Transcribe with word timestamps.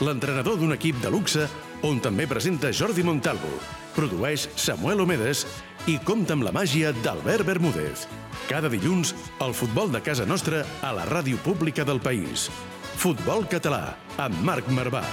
l'entrenador 0.00 0.58
d'un 0.60 0.74
equip 0.74 0.98
de 1.00 1.10
luxe 1.12 1.46
on 1.86 2.00
també 2.04 2.26
presenta 2.28 2.72
Jordi 2.74 3.04
Montalvo, 3.06 3.50
produeix 3.96 4.46
Samuel 4.58 5.00
Omedes 5.04 5.44
i 5.88 5.96
compta 6.04 6.36
amb 6.36 6.44
la 6.44 6.52
màgia 6.52 6.92
d'Albert 7.04 7.46
Bermúdez. 7.48 8.06
Cada 8.50 8.68
dilluns, 8.68 9.14
el 9.40 9.54
futbol 9.56 9.90
de 9.92 10.02
casa 10.04 10.26
nostra 10.28 10.64
a 10.82 10.92
la 10.92 11.06
ràdio 11.08 11.40
pública 11.44 11.84
del 11.84 12.00
país. 12.00 12.50
Futbol 12.96 13.46
Català, 13.48 13.96
amb 14.20 14.36
Marc 14.44 14.68
Marvà. 14.68 15.04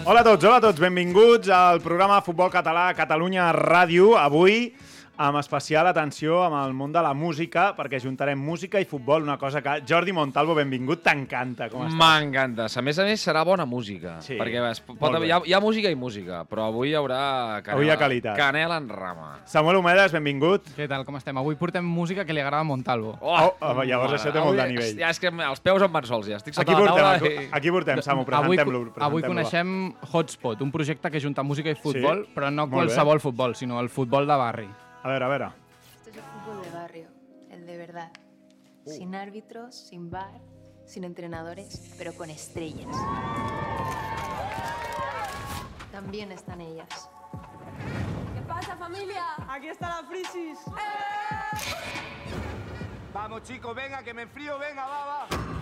Hola 0.00 0.22
a 0.22 0.24
tots, 0.24 0.44
hola 0.48 0.56
a 0.58 0.64
tots, 0.64 0.80
benvinguts 0.80 1.50
al 1.52 1.82
programa 1.84 2.22
Futbol 2.24 2.48
Català 2.50 2.88
Catalunya 2.96 3.50
Ràdio. 3.52 4.14
Avui 4.16 4.70
amb 5.20 5.36
especial 5.36 5.84
atenció 5.90 6.38
amb 6.46 6.56
el 6.62 6.72
món 6.72 6.94
de 6.94 7.00
la 7.04 7.10
música, 7.12 7.74
perquè 7.76 7.98
juntarem 8.00 8.40
música 8.40 8.80
i 8.80 8.86
futbol, 8.88 9.22
una 9.26 9.36
cosa 9.36 9.60
que... 9.60 9.74
Jordi 9.86 10.14
Montalvo, 10.16 10.54
benvingut, 10.56 11.02
t'encanta, 11.04 11.66
com 11.68 11.82
estàs? 11.84 11.98
M'encanta. 12.00 12.68
A 12.72 12.82
més 12.86 12.96
a 12.98 13.04
més, 13.04 13.20
serà 13.20 13.42
bona 13.44 13.66
música. 13.68 14.14
Sí. 14.24 14.38
Perquè 14.40 14.62
es 14.70 14.80
pot, 14.80 14.96
Molt 15.02 15.20
hi, 15.26 15.30
ha, 15.36 15.40
hi 15.44 15.52
ha 15.52 15.60
música 15.60 15.92
i 15.92 15.98
música, 15.98 16.40
però 16.48 16.70
avui 16.70 16.92
hi 16.92 16.96
haurà 16.96 17.20
canela, 17.60 17.76
Avui 17.76 17.90
hi 17.90 17.92
ha 17.92 17.98
qualitat. 18.00 18.38
canela 18.40 18.78
en 18.80 18.88
rama. 18.88 19.28
Samuel 19.44 19.76
Homedes, 19.82 20.12
benvingut. 20.16 20.72
Què 20.78 20.88
tal, 20.88 21.04
com 21.04 21.20
estem? 21.20 21.36
Avui 21.42 21.58
portem 21.60 21.84
música 21.84 22.24
que 22.24 22.32
li 22.32 22.40
agrada 22.40 22.64
a 22.64 22.68
Montalvo. 22.70 23.18
Oh, 23.20 23.52
oh, 23.60 23.84
llavors 23.84 24.16
això 24.16 24.32
té 24.32 24.40
molt 24.40 24.56
de 24.56 24.68
nivell. 24.72 24.96
Ja, 25.04 25.12
és 25.12 25.20
que 25.20 25.28
els 25.28 25.60
peus 25.60 25.84
em 25.84 25.92
van 25.92 26.08
sols, 26.08 26.32
ja. 26.32 26.40
Estic 26.40 26.56
sota 26.56 26.64
Aquí 26.64 26.72
la 26.72 26.80
portem, 26.80 27.04
taula 27.04 27.44
i... 27.44 27.48
aquí 27.60 27.70
portem, 27.76 28.00
Samu, 28.02 28.24
avui, 28.24 28.56
presentem-lo. 28.56 28.84
avui 29.04 29.20
presentem-lo. 29.20 29.28
coneixem 29.36 30.14
Hotspot, 30.16 30.64
un 30.64 30.72
projecte 30.72 31.10
que 31.12 31.20
junta 31.20 31.42
música 31.44 31.68
i 31.68 31.76
futbol, 31.76 32.24
Sí? 32.24 32.32
però 32.34 32.48
no 32.50 32.70
qualsevol 32.72 33.20
futbol, 33.20 33.54
sinó 33.54 33.80
el 33.84 33.90
futbol 33.92 34.24
de 34.26 34.36
barri. 34.48 34.68
A 35.02 35.08
veure, 35.08 35.24
a 35.24 35.28
veure. 35.28 35.46
Esto 35.96 36.10
es 36.10 36.16
el 36.16 36.22
fútbol 36.22 36.62
de 36.62 36.70
barrio, 36.70 37.08
el 37.50 37.66
de 37.66 37.76
verdad. 37.78 38.12
Sin 38.84 39.14
árbitros, 39.14 39.74
sin 39.74 40.10
bar, 40.10 40.40
sin 40.84 41.04
entrenadores, 41.04 41.94
pero 41.96 42.14
con 42.14 42.28
estrellas. 42.28 42.94
También 45.90 46.32
están 46.32 46.60
ellas. 46.60 47.08
¿Qué 48.34 48.42
pasa, 48.46 48.76
familia? 48.76 49.24
Aquí 49.48 49.68
está 49.68 49.88
la 49.88 50.08
Frisis. 50.08 50.58
Vamos 53.14 53.42
chicos, 53.44 53.74
venga, 53.74 54.02
que 54.02 54.12
me 54.12 54.22
enfrío, 54.22 54.58
venga, 54.58 54.86
va, 54.86 55.06
va. 55.06 55.59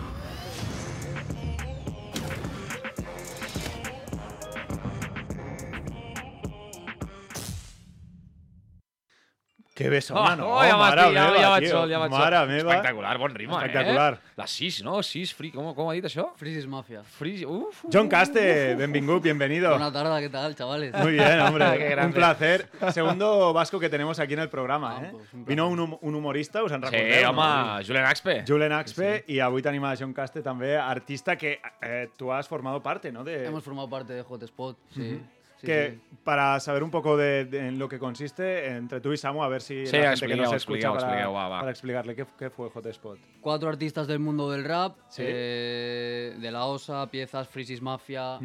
Que 9.79 9.87
bé 9.87 10.01
sona, 10.03 10.35
no? 10.35 10.49
Oh, 10.51 10.59
m'has 10.59 10.75
Mare 10.75 11.03
dit, 11.07 11.15
ja, 11.15 11.21
meva, 11.29 11.39
ja 11.39 11.49
vaig 11.53 11.63
tio. 11.63 11.69
sol, 11.71 11.89
ja 11.93 11.99
vaig 12.01 12.11
sol. 12.11 12.19
Mare 12.19 12.39
meva. 12.49 12.73
Espectacular, 12.73 13.13
bon 13.17 13.33
ritme, 13.37 13.55
Espectacular. 13.55 14.13
eh? 14.15 14.33
La 14.35 14.45
6, 14.45 14.79
no? 14.83 14.97
6, 15.01 15.33
free, 15.37 15.51
com, 15.53 15.69
com 15.73 15.87
ha 15.87 15.93
dit 15.95 16.03
això? 16.09 16.25
Frisis 16.35 16.67
Mafia. 16.67 16.99
Free, 17.15 17.45
uf, 17.45 17.85
uf. 17.85 17.93
John 17.93 18.09
Caste, 18.11 18.75
benvingut, 18.75 19.23
bienvenido. 19.23 19.69
Buena 19.69 19.89
tarde, 19.89 20.19
¿qué 20.19 20.29
tal, 20.29 20.53
chavales? 20.53 20.93
Muy 20.95 21.13
bien, 21.13 21.39
hombre. 21.39 21.65
Qué 21.79 21.89
grande. 21.91 22.07
un 22.07 22.13
placer. 22.13 22.69
Segundo 22.91 23.53
vasco 23.53 23.79
que 23.79 23.87
tenemos 23.89 24.19
aquí 24.19 24.33
en 24.33 24.39
el 24.41 24.49
programa, 24.49 24.97
Ah, 24.97 25.05
eh? 25.05 25.09
pues, 25.13 25.33
un. 25.33 25.45
Vino 25.45 25.69
un, 25.69 25.79
hum- 25.79 25.97
un 26.01 26.15
humorista, 26.15 26.61
us 26.61 26.73
en 26.73 26.81
Sí, 26.83 26.89
recordeu? 26.97 27.29
home, 27.29 27.79
no? 27.79 27.85
Julen 27.87 28.03
Axpe. 28.05 28.43
Julen 28.45 28.71
Axpe 28.73 29.23
y 29.27 29.39
avui 29.39 29.61
tenim 29.61 29.85
a 29.85 29.95
John 29.95 30.11
Caste 30.13 30.41
també, 30.43 30.75
artista 30.77 31.37
que 31.37 31.61
eh, 31.81 32.09
tú 32.17 32.33
has 32.33 32.49
formado 32.49 32.83
parte, 32.83 33.13
¿no? 33.13 33.23
De, 33.23 33.45
Hemos 33.45 33.63
formado 33.63 33.89
parte 33.89 34.11
de 34.11 34.23
Hotspot, 34.23 34.77
sí. 34.93 35.21
Sí, 35.59 35.65
que 35.67 35.91
sí. 35.91 36.17
para 36.23 36.59
saber 36.59 36.83
un 36.83 36.91
poco 36.91 37.15
de, 37.17 37.45
de 37.45 37.67
en 37.67 37.79
lo 37.79 37.87
que 37.87 37.99
consiste, 37.99 38.67
entre 38.67 38.99
tú 39.01 39.13
y 39.13 39.17
Samu, 39.17 39.43
a 39.43 39.47
ver 39.47 39.61
si 39.61 39.85
Sí, 39.85 39.97
la 39.97 40.09
gente 40.17 40.27
que 40.27 40.35
nos 40.35 40.53
escucha 40.53 40.91
para, 40.91 41.01
expliqueu, 41.03 41.33
va, 41.33 41.47
va. 41.47 41.59
para 41.59 41.71
explicarle 41.71 42.15
qué, 42.15 42.25
qué 42.37 42.49
fue 42.49 42.69
Hotspot. 42.69 43.17
Cuatro 43.41 43.69
artistas 43.69 44.07
del 44.07 44.19
mundo 44.19 44.49
del 44.51 44.63
rap, 44.65 44.95
Sí. 45.09 45.23
eh, 45.25 46.35
de 46.39 46.51
la 46.51 46.65
OSA, 46.65 47.09
Piezas, 47.11 47.47
Frisis 47.47 47.81
Mafia, 47.81 48.39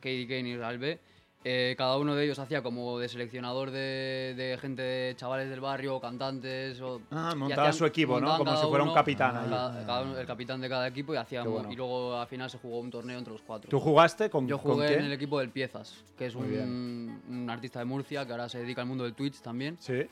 Katie 0.00 0.26
Kane 0.26 0.48
y 0.50 0.54
Albe. 0.60 0.98
Eh, 1.42 1.74
cada 1.78 1.96
uno 1.96 2.14
de 2.14 2.24
ellos 2.24 2.38
hacía 2.38 2.62
como 2.62 2.98
de 2.98 3.08
seleccionador 3.08 3.70
de, 3.70 4.34
de 4.36 4.58
gente, 4.60 4.82
de 4.82 5.16
chavales 5.16 5.48
del 5.48 5.60
barrio, 5.60 5.98
cantantes. 5.98 6.78
O, 6.82 7.00
Ah, 7.10 7.34
montaba 7.34 7.72
su 7.72 7.86
equipo, 7.86 8.20
¿no? 8.20 8.36
Como 8.36 8.54
si 8.56 8.66
fuera 8.66 8.84
un 8.84 8.92
capitán 8.92 9.36
ahí. 9.36 9.48
cada- 9.48 9.86
cada 9.86 10.02
uno- 10.02 10.18
el 10.18 10.26
capitán 10.26 10.60
de 10.60 10.68
cada 10.68 10.86
equipo 10.86 11.14
y 11.14 11.16
bueno. 11.48 11.72
Y 11.72 11.76
luego 11.76 12.14
al 12.16 12.26
final 12.26 12.50
se 12.50 12.58
jugó 12.58 12.80
un 12.80 12.90
torneo 12.90 13.16
entre 13.18 13.32
los 13.32 13.40
cuatro. 13.42 13.70
¿Tú 13.70 13.80
jugaste 13.80 14.28
con, 14.28 14.46
Yo 14.46 14.58
con 14.58 14.72
jugué 14.74 14.94
en 14.98 15.04
el 15.06 15.12
equipo 15.12 15.38
del 15.38 15.48
Piezas, 15.48 16.04
que 16.18 16.26
es 16.26 16.34
un, 16.34 17.22
un 17.28 17.48
artista 17.50 17.78
de 17.78 17.86
Murcia 17.86 18.26
que 18.26 18.32
ahora 18.32 18.48
se 18.50 18.58
dedica 18.58 18.82
al 18.82 18.88
mundo 18.88 19.04
del 19.04 19.14
Twitch 19.14 19.40
también, 19.40 19.76
Sí. 19.80 20.02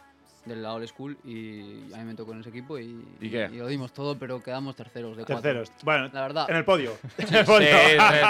Del 0.45 0.63
la 0.63 0.73
old 0.75 0.87
school, 0.89 1.17
y 1.25 1.93
a 1.93 1.99
mí 1.99 2.05
me 2.05 2.15
tocó 2.15 2.33
en 2.33 2.41
ese 2.41 2.49
equipo 2.51 2.79
y, 2.79 3.05
¿Y 3.21 3.31
qué? 3.31 3.49
lo 3.49 3.67
dimos 3.67 3.93
todo, 3.93 4.19
pero 4.19 4.43
quedamos 4.43 4.75
terceros 4.77 5.17
de 5.17 5.25
cuatro. 5.25 5.43
Terceros. 5.43 5.73
Bueno, 5.85 6.09
La 6.13 6.23
verdad. 6.23 6.47
en 6.51 6.57
el 6.57 6.65
podio. 6.65 6.93
En 7.19 7.35
el 7.35 7.45
Sí, 7.45 7.45
podio. 7.47 7.69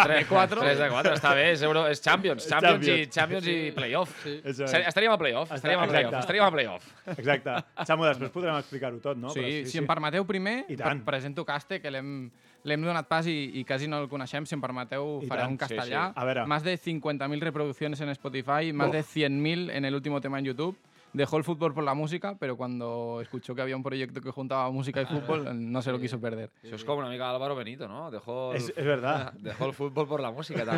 3 0.04 0.26
4. 0.26 0.60
3 0.60 0.78
de 0.78 0.88
4, 0.88 1.14
està 1.14 1.34
bé, 1.34 1.50
és, 1.52 1.62
Euro, 1.62 1.86
és 1.88 2.00
Champions, 2.02 2.42
És 2.44 2.50
Champions, 2.50 2.86
i, 2.86 3.06
Champions. 3.06 3.14
Champions 3.14 3.46
i 3.46 3.72
playoff. 3.72 4.26
Eso 4.26 4.64
es. 4.64 4.74
Estaríem 4.88 5.12
a 5.12 5.18
playoff, 5.18 5.52
estaríem 5.52 5.80
a 5.80 5.86
playoff, 5.86 6.18
estaríem 6.18 6.44
a 6.44 6.50
playoff. 6.50 6.90
Exacte. 7.16 7.54
Samu, 7.86 8.04
després 8.08 8.30
podrem 8.34 8.56
explicar-ho 8.58 8.98
tot, 9.04 9.16
no? 9.16 9.30
sí, 9.30 9.40
Però 9.40 9.70
si 9.70 9.78
em 9.78 9.86
permeteu 9.86 10.26
primer, 10.26 10.64
presento 11.04 11.44
Caste, 11.44 11.80
que 11.80 11.90
l'hem 11.90 12.30
l'hem 12.68 12.82
donat 12.82 13.06
pas 13.08 13.24
i, 13.30 13.60
i 13.60 13.64
quasi 13.64 13.86
no 13.88 14.00
el 14.02 14.08
coneixem. 14.10 14.44
Si 14.44 14.54
em 14.56 14.60
permeteu, 14.60 15.20
I 15.22 15.28
faré 15.30 15.44
tant, 15.44 15.52
un 15.54 15.56
sí, 15.56 15.62
castellà. 15.62 16.08
sí. 16.08 16.12
A 16.20 16.24
veure. 16.26 16.46
Más 16.50 16.64
de 16.64 16.74
50.000 16.76 17.40
reproducciones 17.40 18.00
en 18.00 18.08
Spotify, 18.10 18.72
más 18.74 18.88
Uf. 18.88 18.94
de 18.94 19.02
100.000 19.04 19.70
en 19.70 19.84
el 19.84 19.94
último 19.94 20.20
tema 20.20 20.38
en 20.40 20.46
YouTube. 20.46 20.76
Dejó 21.12 21.38
el 21.38 21.44
fútbol 21.44 21.72
por 21.72 21.84
la 21.84 21.94
música, 21.94 22.36
pero 22.38 22.56
cuando 22.56 23.20
escuchó 23.22 23.54
que 23.54 23.62
había 23.62 23.74
un 23.76 23.82
proyecto 23.82 24.20
que 24.20 24.30
juntaba 24.30 24.70
música 24.70 25.00
y 25.02 25.06
fútbol, 25.06 25.48
no 25.72 25.80
se 25.82 25.90
lo 25.90 25.98
quiso 25.98 26.20
perder. 26.20 26.50
Això 26.62 26.76
és 26.76 26.84
com 26.84 26.98
una 27.00 27.08
mica 27.08 27.30
Álvaro 27.30 27.56
Benito, 27.56 27.88
no? 27.88 28.10
Dejó 28.10 28.52
el, 28.52 28.58
És, 28.60 28.68
és 28.76 28.84
verdad. 28.84 29.32
dejó 29.40 29.66
el 29.66 29.72
fútbol 29.72 30.06
por 30.06 30.20
la 30.20 30.30
música 30.30 30.62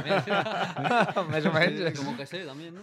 o 1.17 1.53
menys. 1.53 1.99
Como 1.99 2.17
que 2.17 2.27
sé 2.27 2.45
también, 2.47 2.75
¿no? 2.75 2.81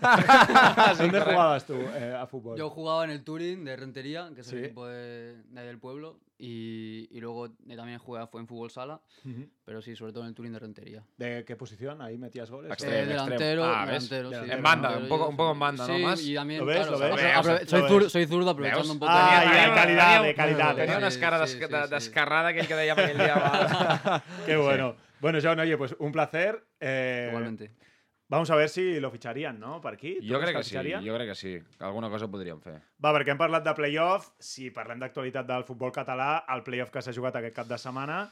¿Dónde 0.97 1.21
jugabas 1.21 1.65
tú 1.65 1.75
eh, 1.95 2.15
a 2.19 2.27
fútbol? 2.27 2.57
Yo 2.57 2.69
jugaba 2.69 3.03
en 3.05 3.11
el 3.11 3.23
Turing 3.23 3.63
de 3.63 3.75
Rentería, 3.75 4.29
que 4.35 4.41
es 4.41 4.47
Sí. 4.47 4.55
el 4.57 4.65
equipo 4.65 4.85
de, 4.87 5.35
de 5.41 5.59
ahí 5.59 5.67
del 5.67 5.79
pueblo, 5.79 6.17
y, 6.39 7.07
y 7.11 7.19
luego 7.19 7.47
eh, 7.47 7.75
también 7.75 7.97
jugué 7.99 8.25
fue 8.27 8.41
en 8.41 8.47
fútbol 8.47 8.69
sala, 8.69 9.01
Ujú. 9.25 9.49
pero 9.65 9.81
sí, 9.81 9.95
sobre 9.95 10.11
todo 10.13 10.23
en 10.23 10.29
el 10.29 10.35
Turing 10.35 10.53
de 10.53 10.59
Rentería. 10.59 11.03
¿De 11.17 11.43
qué 11.45 11.55
posición? 11.55 12.01
¿Ahí 12.01 12.17
metías 12.17 12.49
goles? 12.51 12.71
Extremo, 12.71 12.95
Eh, 12.95 13.05
delantero, 13.05 13.65
Ah, 13.65 13.85
delantero, 13.85 14.29
sí. 14.29 14.51
En 14.51 14.61
banda, 14.63 14.89
delantero, 14.89 15.01
un 15.03 15.09
poco- 15.09 15.29
un 15.29 15.37
poco 15.37 15.51
en 15.53 15.59
banda, 15.59 15.87
¿no? 15.87 15.95
sí, 15.97 16.03
Más. 16.03 16.21
y 16.21 16.35
también, 16.35 16.59
¿Lo 16.59 16.65
ves, 16.67 16.77
claro, 16.77 16.91
lo 16.91 16.97
o 16.97 16.99
sea, 16.99 17.07
ves? 17.09 17.17
Veus, 17.23 17.35
apro- 17.45 17.59
lo 17.63 17.65
soy, 17.69 17.81
ves. 17.81 17.91
zur- 17.91 18.09
soy 18.09 18.25
zurdo 18.27 18.49
aprovechando 18.51 18.83
Veus? 18.83 18.91
un 18.93 18.99
poco. 18.99 19.11
Ah, 19.13 19.41
el- 19.43 19.49
ja, 19.49 19.53
Teníeu- 19.55 19.75
calidad, 19.75 20.23
de 20.23 20.35
calidad. 20.35 20.97
Unes 20.97 21.13
Sí, 21.15 21.19
de- 21.59 21.67
sí. 21.67 21.89
d'escarrada 21.89 22.53
que 22.53 22.61
dèiem 22.61 22.91
aquell 22.99 23.17
dia. 23.17 23.35
Va. 23.35 24.23
Qué 24.45 24.57
bueno. 24.57 24.95
Bueno, 25.19 25.39
John, 25.41 25.59
oye, 25.59 25.75
pues 25.77 25.95
un 25.97 26.11
placer. 26.11 26.63
Eh, 26.79 27.27
Igualmente. 27.29 27.71
Vamos 28.29 28.49
a 28.51 28.55
ver 28.59 28.67
si 28.67 28.99
lo 28.99 29.09
ficharían, 29.09 29.57
no? 29.59 29.79
Per 29.79 29.93
aquí? 29.93 30.17
Jo 30.21 30.39
crec 30.41 30.51
que 30.51 30.57
el 30.57 30.63
sí, 30.65 30.75
jo 31.05 31.15
crec 31.15 31.29
que 31.29 31.35
sí. 31.35 31.53
que 31.77 31.83
Alguna 31.85 32.09
cosa 32.09 32.27
podríem 32.27 32.59
fer. 32.59 32.75
Va, 33.03 33.13
perquè 33.15 33.31
hem 33.31 33.39
parlat 33.39 33.63
de 33.63 33.73
playoff. 33.77 34.33
Si 34.39 34.67
parlem 34.75 34.99
d'actualitat 34.99 35.47
del 35.47 35.63
futbol 35.63 35.93
català, 35.95 36.43
el 36.51 36.63
playoff 36.63 36.91
que 36.91 37.01
s'ha 37.01 37.13
jugat 37.15 37.37
aquest 37.39 37.55
cap 37.55 37.67
de 37.71 37.77
setmana, 37.79 38.25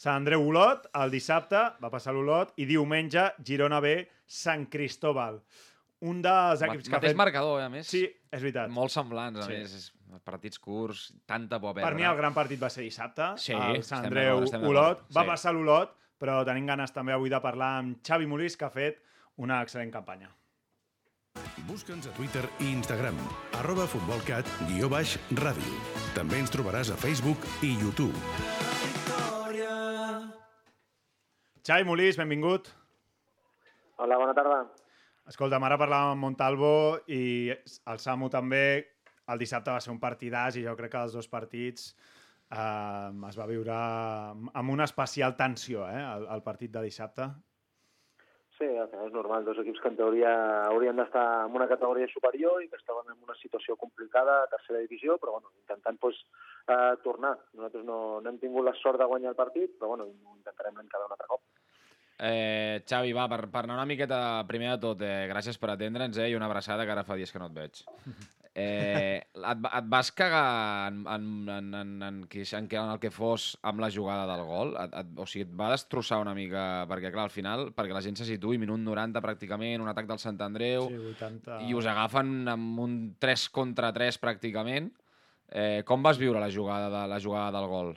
Sant 0.00 0.16
Andreu 0.22 0.46
Olot, 0.48 0.86
el 0.96 1.10
dissabte 1.12 1.58
va 1.82 1.90
passar 1.92 2.14
l'Olot, 2.16 2.54
i 2.56 2.64
diumenge 2.64 3.26
Girona 3.44 3.80
B, 3.84 4.06
Sant 4.24 4.62
Cristóbal. 4.72 5.42
Un 6.08 6.22
dels 6.24 6.62
Ma 6.62 6.70
equips 6.70 6.88
que 6.88 6.96
ha 6.96 7.00
fet... 7.02 7.16
marcador, 7.18 7.58
eh, 7.60 7.66
a 7.66 7.68
més. 7.68 7.90
Sí, 7.90 8.06
és 8.06 8.40
veritat. 8.40 8.70
Molt 8.72 8.94
semblants, 8.94 9.42
a 9.42 9.50
Sí. 9.50 9.58
més. 9.58 9.74
És 9.74 10.22
partits 10.24 10.58
curts, 10.58 11.10
tanta 11.26 11.58
por 11.60 11.74
a 11.74 11.74
perdre. 11.74 11.90
Per 11.90 11.98
mi 11.98 12.06
el 12.08 12.16
gran 12.16 12.32
partit 12.32 12.62
va 12.62 12.70
ser 12.70 12.86
dissabte, 12.86 13.32
Sí, 13.36 13.52
el 13.52 13.82
Sant 13.84 14.06
Andreu 14.06 14.38
Olot. 14.70 15.04
Va 15.12 15.26
sí. 15.26 15.28
passar 15.34 15.52
l'Olot, 15.52 15.92
però 16.18 16.44
tenim 16.46 16.66
ganes 16.66 16.92
també 16.96 17.12
avui 17.12 17.28
de 17.28 17.40
parlar 17.44 17.74
amb 17.82 17.98
Xavi 18.06 18.26
Molís, 18.26 18.56
que 18.56 18.64
ha 18.64 18.70
fet 18.70 19.02
una 19.40 19.62
excel·lent 19.64 19.92
campanya. 19.94 20.28
Busca'ns 21.68 22.08
a 22.10 22.12
Twitter 22.16 22.42
i 22.60 22.72
Instagram, 22.74 23.16
arroba 23.60 23.86
futbolcat, 23.88 24.48
guió 24.68 24.90
baix, 24.92 25.14
ràdio. 25.38 25.76
També 26.16 26.40
ens 26.42 26.52
trobaràs 26.52 26.90
a 26.92 26.98
Facebook 27.00 27.46
i 27.64 27.72
YouTube. 27.78 28.16
Xavi 31.64 31.86
Molís, 31.86 32.18
benvingut. 32.18 32.70
Hola, 34.00 34.16
bona 34.18 34.34
tarda. 34.36 34.62
Escolta, 35.30 35.60
ara 35.62 35.78
parlàvem 35.78 36.16
amb 36.16 36.24
Montalvo 36.24 36.72
i 37.06 37.52
el 37.52 38.00
Samu 38.02 38.30
també. 38.32 38.64
El 39.30 39.38
dissabte 39.38 39.70
va 39.70 39.82
ser 39.84 39.92
un 39.92 40.00
partidàs 40.02 40.56
i 40.58 40.64
jo 40.64 40.74
crec 40.74 40.90
que 40.96 41.04
els 41.06 41.14
dos 41.14 41.28
partits 41.30 41.92
eh, 42.50 43.28
es 43.28 43.38
va 43.38 43.46
viure 43.46 43.76
amb 43.76 44.72
una 44.74 44.88
especial 44.88 45.36
tensió, 45.38 45.84
eh, 45.86 46.00
el, 46.02 46.26
el 46.34 46.42
partit 46.42 46.72
de 46.74 46.82
dissabte. 46.88 47.28
Sí, 48.60 48.66
al 48.76 48.90
final 48.92 49.06
és 49.08 49.14
normal, 49.14 49.44
dos 49.46 49.58
equips 49.62 49.80
que 49.80 49.88
en 49.88 49.94
teoria 49.96 50.30
haurien 50.66 50.98
d'estar 51.00 51.22
en 51.46 51.54
una 51.56 51.66
categoria 51.68 52.04
superior 52.12 52.58
i 52.60 52.66
que 52.68 52.76
estaven 52.76 53.06
en 53.08 53.22
una 53.24 53.36
situació 53.40 53.72
complicada 53.80 54.34
a 54.42 54.50
tercera 54.52 54.82
divisió, 54.82 55.16
però 55.22 55.38
bueno, 55.38 55.48
intentant 55.62 55.96
pues, 56.02 56.18
eh, 56.68 56.92
tornar. 57.00 57.38
Nosaltres 57.56 57.86
no, 57.88 58.20
no 58.20 58.28
hem 58.28 58.36
tingut 58.42 58.66
la 58.66 58.74
sort 58.82 59.00
de 59.00 59.06
guanyar 59.08 59.32
el 59.32 59.38
partit, 59.38 59.72
però 59.78 59.94
bueno, 59.94 60.10
ho 60.12 60.36
intentarem 60.36 60.76
l'any 60.76 60.90
cada 60.92 61.08
un 61.08 61.16
altre 61.16 61.30
cop. 61.30 61.40
Eh, 62.20 62.82
Xavi, 62.84 63.14
va, 63.16 63.24
per, 63.32 63.46
per 63.48 63.62
anar 63.64 63.78
una 63.78 63.88
miqueta, 63.88 64.20
primer 64.50 64.74
de 64.74 64.82
tot, 64.82 65.06
eh, 65.08 65.24
gràcies 65.32 65.56
per 65.56 65.72
atendre'ns 65.72 66.20
eh, 66.20 66.28
i 66.28 66.36
una 66.36 66.52
abraçada, 66.52 66.84
que 66.84 66.92
ara 66.92 67.06
fa 67.08 67.16
dies 67.16 67.32
que 67.32 67.40
no 67.40 67.48
et 67.48 67.56
veig. 67.62 67.82
Eh, 68.52 69.20
et, 69.22 69.66
et 69.78 69.84
vas 69.86 70.08
cagar 70.10 70.90
en, 70.90 71.04
en, 71.06 71.26
en, 71.48 71.68
en, 71.74 71.90
en, 72.02 72.16
qui- 72.26 72.42
en, 72.42 72.66
en, 72.66 72.72
en 72.82 72.90
el 72.96 72.98
que 72.98 73.12
fos 73.14 73.52
amb 73.62 73.78
la 73.80 73.90
jugada 73.94 74.24
del 74.26 74.42
gol? 74.44 74.74
Et, 74.82 74.96
et, 75.02 75.12
o 75.22 75.26
sigui, 75.26 75.44
et 75.46 75.52
va 75.54 75.68
destrossar 75.70 76.18
una 76.20 76.34
mica, 76.34 76.64
perquè 76.90 77.12
clar, 77.14 77.28
al 77.28 77.34
final, 77.34 77.68
perquè 77.76 77.94
la 77.94 78.02
gent 78.02 78.18
se 78.18 78.26
situï, 78.26 78.58
minut 78.58 78.82
90 78.82 79.22
pràcticament, 79.22 79.80
un 79.84 79.88
atac 79.92 80.10
del 80.10 80.18
Sant 80.18 80.40
Andreu, 80.42 80.88
Sí, 80.90 80.98
80... 81.14 81.60
i 81.68 81.74
us 81.78 81.86
agafen 81.86 82.48
amb 82.50 82.82
un 82.82 82.98
3 83.22 83.48
contra 83.54 83.92
3 83.94 84.18
pràcticament. 84.18 84.90
Eh, 85.50 85.82
com 85.86 86.02
vas 86.02 86.18
viure 86.18 86.38
la 86.42 86.50
jugada, 86.50 86.90
de, 86.90 87.06
la 87.10 87.18
jugada 87.22 87.54
del 87.58 87.68
gol? 87.70 87.94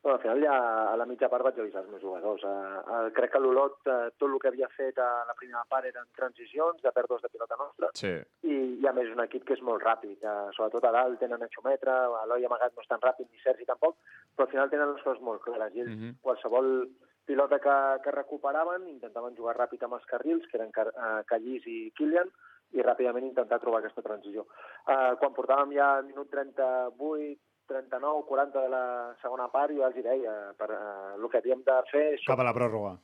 Bueno, 0.00 0.14
al 0.16 0.22
final 0.22 0.40
ja 0.40 0.92
a 0.92 0.96
la 0.96 1.06
mitja 1.10 1.28
part 1.28 1.42
vaig 1.42 1.58
avisar 1.58 1.82
els 1.82 1.90
meus 1.90 2.02
jugadors. 2.02 2.44
Eh, 2.44 2.48
eh, 2.48 3.10
crec 3.16 3.32
que 3.32 3.40
l'Olot, 3.42 3.80
eh, 3.90 4.10
tot 4.16 4.30
el 4.30 4.38
que 4.38 4.48
havia 4.52 4.68
fet 4.76 4.98
a 5.02 5.24
la 5.26 5.34
primera 5.34 5.64
part 5.68 5.84
eren 5.88 6.06
transicions 6.14 6.80
de 6.82 6.92
pèrdues 6.94 7.20
de 7.22 7.28
pilota 7.28 7.56
nostra, 7.58 7.90
Sí. 7.94 8.12
i, 8.46 8.78
i 8.78 8.86
a 8.86 8.92
més 8.92 9.08
és 9.08 9.12
un 9.16 9.24
equip 9.24 9.44
que 9.44 9.54
és 9.54 9.62
molt 9.62 9.82
ràpid, 9.82 10.22
eh, 10.22 10.50
sobretot 10.54 10.84
a 10.84 10.92
dalt 10.92 11.18
tenen 11.18 11.40
Nachometre, 11.40 11.96
Eloi 12.22 12.44
Amagat 12.46 12.76
no 12.76 12.82
és 12.82 12.88
tan 12.88 13.00
ràpid, 13.00 13.26
ni 13.30 13.38
Sergi 13.42 13.66
tampoc, 13.66 13.96
però 14.36 14.46
al 14.46 14.52
final 14.52 14.70
tenen 14.70 14.92
les 14.94 15.02
coses 15.02 15.20
molt 15.20 15.42
clares, 15.42 15.74
i 15.74 15.80
ells 15.80 15.90
Mhm. 15.96 16.14
qualsevol 16.22 16.88
pilota 17.26 17.58
que, 17.58 17.76
que 18.04 18.10
recuperaven 18.12 18.86
intentaven 18.88 19.34
jugar 19.36 19.56
ràpid 19.58 19.82
amb 19.82 19.94
els 19.94 20.06
carrils, 20.06 20.46
que 20.46 20.56
eren 20.58 20.70
Car 20.70 20.88
eh, 20.94 21.24
Callís 21.26 21.66
i 21.66 21.90
Kilian, 21.90 22.30
i 22.72 22.82
ràpidament 22.82 23.24
intentar 23.24 23.58
trobar 23.58 23.78
aquesta 23.80 24.02
transició. 24.02 24.46
Eh, 24.86 25.16
quan 25.18 25.34
portàvem 25.34 25.72
ja 25.74 25.96
al 25.96 26.04
minut 26.04 26.30
38, 26.30 27.40
39, 27.68 28.24
40 28.28 28.64
de 28.64 28.72
la 28.72 28.84
segona 29.22 29.48
part, 29.52 29.74
jo 29.76 29.84
els 29.86 29.98
hi 29.98 30.04
deia, 30.06 30.34
per, 30.58 30.70
eh, 30.72 31.12
el 31.18 31.28
que 31.28 31.42
havíem 31.42 31.62
de 31.66 31.76
fer 31.92 32.06
és 32.14 32.24
Cap 32.26 32.40
a 32.40 32.48
la 32.48 32.56
pròrroga. 32.56 32.96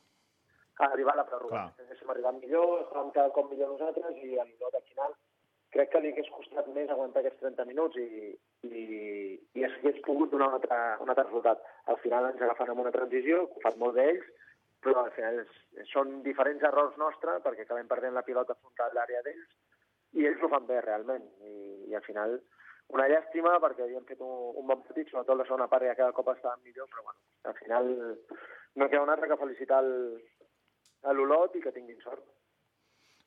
arribar 0.89 1.13
a 1.13 1.21
la 1.21 1.27
pròrroga. 1.29 1.61
Haguéssim 1.79 2.09
arribat 2.11 2.41
millor, 2.41 2.81
estàvem 2.81 3.13
cada 3.15 3.31
cop 3.37 3.51
millor 3.51 3.71
nosaltres 3.75 4.17
i 4.23 4.37
a 4.37 4.43
l'Olot 4.43 4.75
al 4.75 4.87
final 4.89 5.15
crec 5.75 5.91
que 5.91 5.99
li 5.99 6.11
hagués 6.13 6.31
costat 6.31 6.67
més 6.75 6.89
aguantar 6.89 7.21
aquests 7.21 7.41
30 7.43 7.65
minuts 7.67 7.99
i, 7.99 8.31
i, 8.63 8.83
i 9.59 9.65
hagués 9.67 9.99
pogut 10.07 10.31
donar 10.31 10.47
un 10.49 10.57
altre, 10.57 10.79
un 11.03 11.11
altre 11.11 11.25
resultat. 11.27 11.63
Al 11.91 11.99
final 12.03 12.29
ens 12.29 12.41
agafen 12.41 12.71
amb 12.71 12.83
una 12.85 12.93
transició, 12.95 13.43
que 13.51 13.59
ho 13.59 13.63
fan 13.65 13.79
molt 13.81 13.97
d'ells, 13.99 14.29
però 14.85 15.03
al 15.03 15.11
final 15.17 15.41
és, 15.41 15.55
són 15.91 16.21
diferents 16.23 16.63
errors 16.69 16.95
nostres 17.01 17.43
perquè 17.43 17.65
acabem 17.65 17.89
perdent 17.91 18.15
la 18.15 18.23
pilota 18.27 18.55
frontal 18.55 18.93
a 18.93 18.99
l'àrea 18.99 19.23
d'ells 19.25 19.55
i 20.15 20.27
ells 20.29 20.43
ho 20.43 20.51
fan 20.51 20.67
bé 20.69 20.79
realment. 20.85 21.25
I, 21.43 21.55
i 21.91 21.97
al 21.97 22.05
final 22.07 22.37
una 22.93 23.07
llàstima 23.09 23.55
perquè 23.63 23.85
havíem 23.85 24.05
fet 24.07 24.21
un, 24.21 24.33
un 24.61 24.67
bon 24.69 24.83
partit, 24.85 25.09
sobretot 25.09 25.39
la 25.39 25.47
segona 25.47 25.69
part 25.71 25.87
ja 25.87 25.97
cada 25.97 26.13
cop 26.15 26.29
estàvem 26.33 26.61
millor, 26.67 26.89
però 26.91 27.05
bueno, 27.07 27.19
al 27.49 27.57
final 27.59 27.91
no 28.75 28.89
queda 28.89 29.03
un 29.03 29.13
altre 29.13 29.29
que 29.31 29.39
felicitar 29.41 29.81
l'Olot 31.15 31.55
i 31.57 31.63
que 31.63 31.73
tinguin 31.73 32.01
sort. 32.03 32.23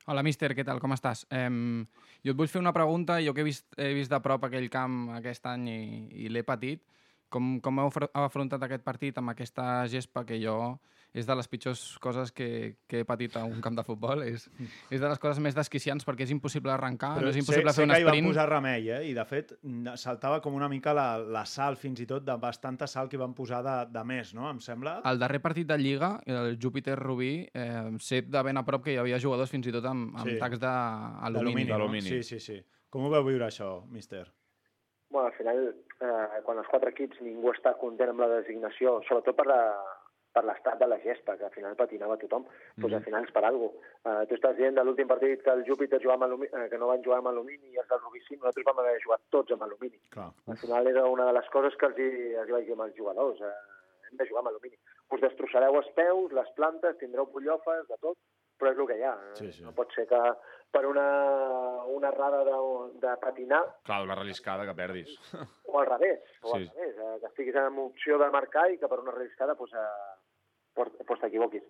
Hola, 0.08 0.22
míster, 0.24 0.54
què 0.56 0.64
tal? 0.64 0.78
Com 0.80 0.94
estàs? 0.94 1.26
Um, 1.36 1.82
jo 2.24 2.32
et 2.32 2.38
vull 2.38 2.48
fer 2.48 2.62
una 2.62 2.72
pregunta, 2.72 3.18
jo 3.20 3.34
que 3.36 3.42
he 3.42 3.48
vist, 3.48 3.66
he 3.76 3.90
vist 3.92 4.12
de 4.12 4.20
prop 4.24 4.46
aquell 4.46 4.70
camp 4.72 5.10
aquest 5.18 5.44
any 5.50 5.66
i, 5.68 5.80
i 6.24 6.30
l'he 6.32 6.44
patit. 6.48 6.80
Com, 7.28 7.58
com 7.60 7.82
heu 7.82 7.90
afrontat 8.16 8.62
aquest 8.64 8.86
partit 8.86 9.18
amb 9.20 9.34
aquesta 9.34 9.84
gespa 9.92 10.22
que 10.24 10.38
jo 10.40 10.78
és 11.14 11.26
de 11.26 11.34
les 11.34 11.48
pitjors 11.48 11.98
coses 12.04 12.30
que, 12.32 12.76
que 12.86 13.00
he 13.00 13.04
patit 13.08 13.34
a 13.36 13.44
un 13.48 13.60
camp 13.64 13.74
de 13.78 13.82
futbol. 13.82 14.22
És, 14.22 14.44
és 14.90 15.00
de 15.00 15.08
les 15.08 15.18
coses 15.18 15.38
més 15.42 15.54
desquiciants 15.56 16.04
perquè 16.04 16.26
és 16.26 16.30
impossible 16.34 16.70
arrencar, 16.74 17.14
no 17.22 17.28
és 17.32 17.36
impossible 17.40 17.72
sé, 17.72 17.80
fer 17.80 17.86
un 17.88 17.94
sé 17.94 17.96
que 17.96 18.00
hi 18.02 18.06
sprint. 18.08 18.26
van 18.26 18.32
posar 18.34 18.48
remei, 18.50 18.88
eh? 18.90 19.00
i 19.08 19.14
de 19.16 19.24
fet 19.24 19.54
saltava 19.96 20.40
com 20.44 20.54
una 20.54 20.68
mica 20.68 20.92
la, 20.94 21.18
la 21.18 21.44
sal, 21.48 21.76
fins 21.80 22.00
i 22.00 22.06
tot 22.06 22.24
de 22.26 22.36
bastanta 22.38 22.86
sal 22.86 23.08
que 23.08 23.16
hi 23.16 23.22
van 23.22 23.34
posar 23.34 23.62
de, 23.64 23.76
de 23.94 24.04
més, 24.04 24.34
no? 24.34 24.48
Em 24.50 24.60
sembla. 24.60 24.98
El 25.08 25.18
darrer 25.18 25.40
partit 25.40 25.66
de 25.66 25.78
Lliga, 25.78 26.20
el 26.26 26.58
Júpiter 26.60 26.98
Rubí, 26.98 27.48
eh, 27.52 27.96
sé 28.00 28.22
de 28.22 28.42
ben 28.42 28.56
a 28.60 28.64
prop 28.64 28.84
que 28.84 28.92
hi 28.92 28.98
havia 29.00 29.18
jugadors 29.18 29.50
fins 29.50 29.66
i 29.66 29.72
tot 29.72 29.84
amb, 29.88 30.12
amb 30.16 30.28
Sí. 30.28 30.38
tacs 30.38 30.60
d'alumini. 30.60 31.68
no? 31.72 31.88
Sí, 32.00 32.22
sí, 32.22 32.38
sí. 32.40 32.60
Com 32.90 33.04
ho 33.04 33.10
veu 33.12 33.24
viure 33.24 33.46
això, 33.46 33.82
míster? 33.92 34.26
Bueno, 35.10 35.28
al 35.28 35.34
final, 35.36 35.58
eh, 36.00 36.40
quan 36.44 36.58
els 36.60 36.68
quatre 36.68 36.90
equips 36.90 37.20
ningú 37.24 37.50
està 37.54 37.74
content 37.80 38.10
amb 38.12 38.20
la 38.20 38.28
designació, 38.38 38.98
sobretot 39.08 39.36
per 39.36 39.46
la, 39.48 39.60
per 40.32 40.44
l'estat 40.44 40.78
de 40.78 40.86
la 40.86 40.98
gespa, 41.02 41.36
que 41.38 41.46
al 41.46 41.54
final 41.54 41.76
patinava 41.78 42.18
tothom, 42.20 42.44
doncs 42.76 42.98
al 42.98 43.04
final 43.06 43.24
és 43.26 43.32
per 43.34 43.44
alguna 43.44 43.72
cosa. 43.72 43.94
Eh, 44.04 44.26
tu 44.28 44.36
estàs 44.36 44.56
dient 44.58 44.76
de 44.76 44.84
l'últim 44.84 45.08
partit 45.10 45.42
que 45.42 45.54
el 45.54 45.64
Júpiter 45.66 46.00
jugava 46.02 46.18
amb 46.20 46.28
alumini, 46.28 46.52
eh, 46.52 46.68
que 46.72 46.78
no 46.78 46.90
van 46.90 47.02
jugar 47.06 47.18
amb 47.22 47.32
alumini 47.32 47.72
i 47.72 47.80
els 47.82 47.88
del 47.90 48.02
Rubí 48.04 48.22
sí, 48.26 48.36
nosaltres 48.36 48.68
vam 48.68 48.82
haver 48.84 48.98
jugat 49.04 49.24
tots 49.34 49.56
amb 49.56 49.66
alumini. 49.66 50.00
Clar. 50.14 50.30
Al 50.46 50.60
final 50.62 50.92
era 50.92 51.06
una 51.08 51.26
de 51.30 51.34
les 51.38 51.50
coses 51.54 51.76
que 51.80 51.90
els 51.90 51.98
hi, 51.98 52.10
els 52.42 52.48
hi 52.48 52.56
vaig 52.56 52.70
dir 52.70 52.78
als 52.78 52.96
jugadors. 53.00 53.40
Eh, 53.40 53.54
hem 54.10 54.20
de 54.20 54.28
jugar 54.28 54.44
amb 54.44 54.52
alumini. 54.52 54.78
Us 55.16 55.24
destrossareu 55.24 55.80
els 55.80 55.90
peus, 55.96 56.32
les 56.36 56.50
plantes, 56.56 56.98
tindreu 57.00 57.28
bullofes, 57.32 57.86
de 57.88 57.96
tot, 58.04 58.18
però 58.58 58.72
és 58.74 58.80
el 58.82 58.88
que 58.90 58.98
hi 58.98 59.06
ha. 59.06 59.14
Sí, 59.38 59.50
sí. 59.54 59.64
No 59.64 59.72
pot 59.76 59.92
ser 59.96 60.06
que 60.10 60.20
per 60.70 60.84
una, 60.86 61.82
una 61.88 62.08
errada 62.08 62.44
de, 62.44 62.56
de 63.00 63.16
patinar 63.22 63.62
Clar, 63.84 64.02
una 64.04 64.14
relliscada 64.14 64.66
que 64.66 64.74
perdis. 64.74 65.14
o 65.66 65.80
al 65.80 65.86
revés, 65.86 66.20
o 66.42 66.54
Sí. 66.56 66.62
al 66.68 66.68
revés, 66.76 66.96
eh, 66.98 67.16
que 67.20 67.26
estiguis 67.26 67.54
en 67.56 67.78
opció 67.78 68.18
de 68.18 68.30
marcar 68.30 68.70
i 68.70 68.78
que 68.78 68.88
per 68.88 69.00
una 69.00 69.12
relliscada 69.12 69.54
pues, 69.56 69.72
eh, 69.72 70.84
pues, 71.06 71.20
t'equivoquis. 71.20 71.64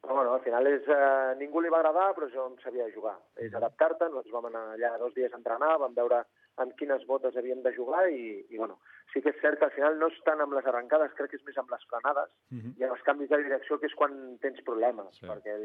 Però 0.00 0.14
bueno, 0.14 0.34
al 0.34 0.42
final 0.44 0.66
és, 0.68 0.84
eh, 0.86 1.34
ningú 1.40 1.60
li 1.64 1.70
va 1.72 1.78
agradar, 1.80 2.12
però 2.14 2.28
jo 2.30 2.44
em 2.46 2.58
sabia 2.62 2.84
jugar. 2.94 3.16
És 3.36 3.54
adaptar-te, 3.54 4.04
nosaltres 4.10 4.32
vam 4.34 4.46
anar 4.50 4.66
allà 4.74 4.98
dos 5.00 5.14
dies 5.14 5.32
a 5.32 5.36
entrenar, 5.40 5.78
vam 5.80 5.94
veure 5.96 6.20
amb 6.62 6.72
quines 6.76 7.02
botes 7.06 7.34
havíem 7.36 7.62
de 7.64 7.72
jugar 7.74 8.06
i, 8.10 8.44
i 8.50 8.56
bueno, 8.56 8.78
sí 9.12 9.20
que 9.20 9.30
és 9.32 9.40
cert 9.42 9.58
que 9.58 9.64
al 9.66 9.72
final 9.74 9.98
no 9.98 10.06
és 10.12 10.20
tant 10.24 10.40
amb 10.40 10.52
les 10.56 10.64
arrencades, 10.68 11.12
crec 11.16 11.30
que 11.32 11.36
és 11.40 11.44
més 11.48 11.56
amb 11.58 11.70
les 11.72 11.82
frenades 11.90 12.30
i 12.52 12.84
amb 12.84 12.92
els 12.94 13.02
canvis 13.08 13.28
de 13.32 13.40
direcció, 13.42 13.80
que 13.80 13.86
és 13.90 13.94
quan 13.96 14.38
tens 14.44 14.60
problemes, 14.64 15.16
Sí. 15.18 15.26
perquè 15.26 15.56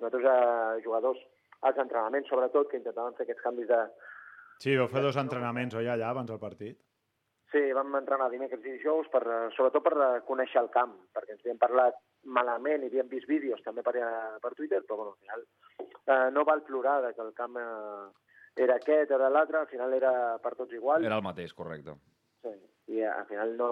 nosaltres, 0.00 0.24
eh, 0.26 0.82
jugadors, 0.84 1.18
als 1.62 1.78
entrenaments 1.78 2.28
sobretot, 2.28 2.68
que 2.70 2.80
intentaven 2.80 3.14
fer 3.18 3.26
aquests 3.26 3.42
canvis 3.44 3.68
de, 3.70 3.82
Sí, 4.62 4.76
vau 4.78 4.86
fer 4.86 5.00
dos 5.02 5.16
entrenaments, 5.18 5.74
oi, 5.74 5.88
allà, 5.90 6.12
abans 6.12 6.28
del 6.30 6.38
partit? 6.38 6.76
Sí, 7.50 7.60
vam 7.76 7.92
entrenar 7.98 8.28
dimecres 8.30 8.62
i 8.62 8.76
dijous, 8.76 9.08
per, 9.12 9.22
eh, 9.26 9.48
sobretot 9.56 9.82
per 9.84 9.92
eh, 9.98 10.20
conèixer 10.28 10.60
el 10.62 10.70
camp, 10.72 10.92
perquè 11.12 11.34
ens 11.34 11.42
havíem 11.42 11.58
parlat 11.60 11.98
malament 12.24 12.84
i 12.84 12.88
havíem 12.88 13.10
vist 13.10 13.26
vídeos 13.28 13.60
també 13.64 13.82
per, 13.82 13.96
eh, 13.98 14.38
per 14.40 14.52
Twitter, 14.54 14.80
però 14.86 15.00
bueno, 15.00 15.12
al 15.12 15.18
final 15.24 15.42
eh, 16.06 16.30
no 16.32 16.44
val 16.48 16.62
plorar 16.68 17.00
de 17.02 17.12
que 17.16 17.26
el 17.26 17.34
camp 17.34 17.58
eh, 17.58 18.06
era 18.62 18.78
aquest, 18.78 19.10
era 19.10 19.28
l'altre, 19.32 19.58
al 19.58 19.68
final 19.68 19.92
era 19.98 20.12
per 20.38 20.54
tots 20.54 20.72
igual, 20.78 21.04
Era 21.04 21.18
el 21.18 21.26
mateix, 21.26 21.52
correcte. 21.52 21.96
sí, 22.42 22.54
i 22.94 23.00
eh, 23.02 23.10
al 23.10 23.26
final 23.26 23.56
no, 23.56 23.70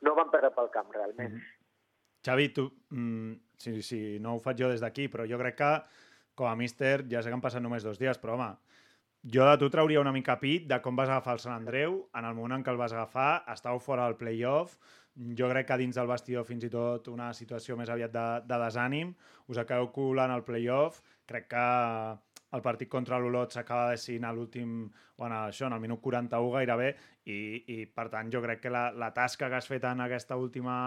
no 0.00 0.14
van 0.16 0.30
perdre 0.30 0.50
pel 0.56 0.70
camp, 0.70 0.90
realment. 0.96 1.36
Xavi, 2.24 2.48
tu, 2.56 2.66
mm, 2.90 3.32
sí, 3.58 3.80
sí, 3.82 4.00
no 4.20 4.34
ho 4.34 4.40
faig 4.40 4.58
jo 4.64 4.72
des 4.72 4.80
d'aquí, 4.80 5.06
però 5.12 5.28
jo 5.28 5.38
crec 5.38 5.60
que, 5.60 5.70
com 6.40 6.48
a 6.48 6.56
míster, 6.56 7.04
ja 7.12 7.20
sé 7.20 7.28
que 7.28 7.36
han 7.36 7.44
passat 7.44 7.60
només 7.60 7.84
dos 7.84 8.00
dies, 8.00 8.18
però 8.20 8.38
home, 8.38 8.54
jo 9.34 9.44
de 9.44 9.58
tu 9.60 9.68
trauria 9.68 10.00
una 10.00 10.14
mica 10.16 10.38
pit 10.40 10.64
de 10.68 10.78
com 10.80 10.96
vas 10.96 11.10
agafar 11.12 11.36
el 11.36 11.42
Sant 11.42 11.52
Andreu, 11.52 11.98
en 12.16 12.24
el 12.24 12.36
moment 12.38 12.60
en 12.60 12.64
què 12.64 12.72
el 12.72 12.80
vas 12.80 12.94
agafar, 12.96 13.42
estàveu 13.52 13.82
fora 13.84 14.06
del 14.08 14.16
play-off, 14.16 14.78
jo 15.36 15.50
crec 15.50 15.68
que 15.68 15.76
dins 15.82 15.98
del 15.98 16.08
vestidor 16.08 16.46
fins 16.48 16.64
i 16.64 16.70
tot 16.72 17.10
una 17.12 17.28
situació 17.36 17.76
més 17.76 17.92
aviat 17.92 18.14
de, 18.14 18.26
de 18.48 18.60
desànim, 18.64 19.12
us 19.52 19.60
acabeu 19.60 19.90
colant 19.92 20.32
al 20.32 20.46
play-off, 20.46 21.02
crec 21.28 21.50
que 21.52 21.66
el 22.56 22.62
partit 22.64 22.88
contra 22.90 23.18
l'Olot 23.20 23.52
s'acaba 23.54 23.92
decidint 23.92 24.24
a 24.26 24.32
l'últim, 24.34 24.88
bueno, 25.18 25.42
això, 25.50 25.68
en 25.68 25.76
el 25.76 25.84
minut 25.84 26.00
41 26.02 26.54
gairebé, 26.56 26.94
i, 27.28 27.36
i 27.74 27.76
per 27.86 28.08
tant 28.10 28.32
jo 28.32 28.40
crec 28.42 28.64
que 28.64 28.72
la, 28.72 28.88
la 28.96 29.12
tasca 29.14 29.50
que 29.50 29.60
has 29.60 29.68
fet 29.68 29.84
en 29.86 30.00
aquesta 30.06 30.40
última 30.40 30.78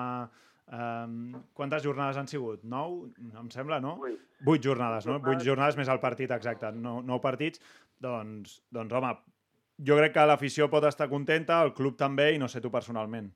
Um, 0.71 1.33
quantes 1.53 1.83
jornades 1.83 2.17
han 2.17 2.29
sigut? 2.31 2.63
Nou, 2.63 3.03
em 3.19 3.49
sembla, 3.51 3.81
no? 3.83 3.97
Vuit. 3.99 4.19
Vuit 4.47 4.63
jornades, 4.63 5.05
no? 5.05 5.17
Jornades. 5.17 5.27
Vuit 5.27 5.47
jornades 5.47 5.77
més 5.79 5.91
el 5.91 5.99
partit, 6.03 6.31
exacte. 6.31 6.71
No, 6.71 7.01
nou 7.05 7.19
partits. 7.23 7.61
Doncs, 8.03 8.61
doncs, 8.73 8.95
home, 8.95 9.11
jo 9.87 9.97
crec 9.99 10.15
que 10.15 10.25
l'afició 10.27 10.69
pot 10.71 10.87
estar 10.87 11.09
contenta, 11.11 11.61
el 11.65 11.73
club 11.77 11.97
també, 11.99 12.31
i 12.33 12.41
no 12.41 12.49
sé 12.51 12.61
tu 12.63 12.71
personalment. 12.71 13.29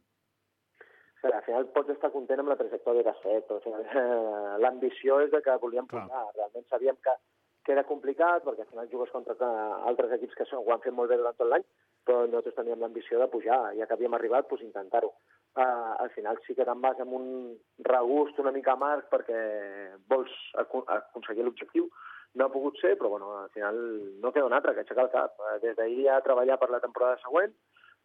Sí, 1.22 1.29
al 1.34 1.43
final 1.46 1.67
pots 1.75 1.91
estar 1.96 2.12
content 2.13 2.43
amb 2.43 2.53
la 2.53 2.57
trajectòria 2.60 3.03
que 3.03 3.13
has 3.13 3.24
fet, 3.24 3.69
l'ambició 4.63 5.22
és 5.25 5.31
de 5.34 5.41
que 5.43 5.57
volíem 5.63 5.88
pujar. 5.89 6.25
Realment 6.38 6.67
sabíem 6.72 7.00
que, 7.03 7.15
que 7.67 7.75
era 7.75 7.83
complicat, 7.83 8.45
perquè 8.47 8.63
al 8.63 8.69
final 8.71 8.88
jugues 8.88 9.12
contra 9.12 9.36
eh, 9.36 9.79
altres 9.91 10.13
equips 10.15 10.38
que 10.39 10.47
ho 10.55 10.71
han 10.71 10.83
fet 10.86 10.95
molt 10.95 11.12
bé 11.12 11.17
durant 11.19 11.36
tot 11.36 11.50
l'any, 11.51 11.65
però 12.07 12.21
nosaltres 12.24 12.55
teníem 12.55 12.79
l'ambició 12.79 13.19
de 13.19 13.27
pujar, 13.33 13.59
ja 13.75 13.88
que 13.88 13.97
havíem 13.97 14.15
arribat, 14.15 14.47
doncs 14.47 14.63
intentar-ho. 14.63 15.12
Uh, 15.57 15.95
al 16.03 16.12
final 16.13 16.38
sí 16.45 16.53
que 16.55 16.65
te'n 16.67 16.83
vas 16.83 17.00
amb 17.01 17.15
un 17.17 17.25
regust 17.88 18.38
una 18.39 18.51
mica 18.53 18.75
amarg 18.75 19.07
perquè 19.09 19.39
vols 20.12 20.36
aconseguir 20.62 21.43
l'objectiu. 21.43 21.89
No 22.38 22.45
ha 22.45 22.53
pogut 22.53 22.77
ser, 22.77 22.93
però 23.00 23.09
bueno, 23.09 23.31
al 23.39 23.50
final 23.55 23.79
no 24.21 24.31
queda 24.31 24.45
un 24.45 24.53
altre 24.53 24.75
que 24.75 24.86
aixecar 24.86 25.07
el 25.07 25.12
cap. 25.15 25.36
Uh, 25.41 25.57
des 25.63 25.75
d'ahir 25.75 26.05
ja 26.05 26.21
treballar 26.24 26.59
per 26.62 26.69
la 26.71 26.83
temporada 26.83 27.19
següent, 27.25 27.51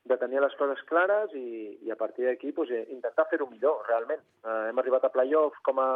de 0.04 0.16
tenir 0.18 0.40
les 0.42 0.54
coses 0.58 0.80
clares 0.88 1.30
i, 1.38 1.78
i 1.86 1.92
a 1.94 1.98
partir 2.00 2.26
d'aquí 2.26 2.50
pues, 2.56 2.72
eh, 2.74 2.86
intentar 2.90 3.28
fer-ho 3.30 3.46
millor, 3.46 3.84
realment. 3.86 4.24
Eh, 4.42 4.58
hem 4.70 4.80
arribat 4.82 5.04
a 5.06 5.12
playoff 5.14 5.60
com 5.62 5.78
a 5.78 5.90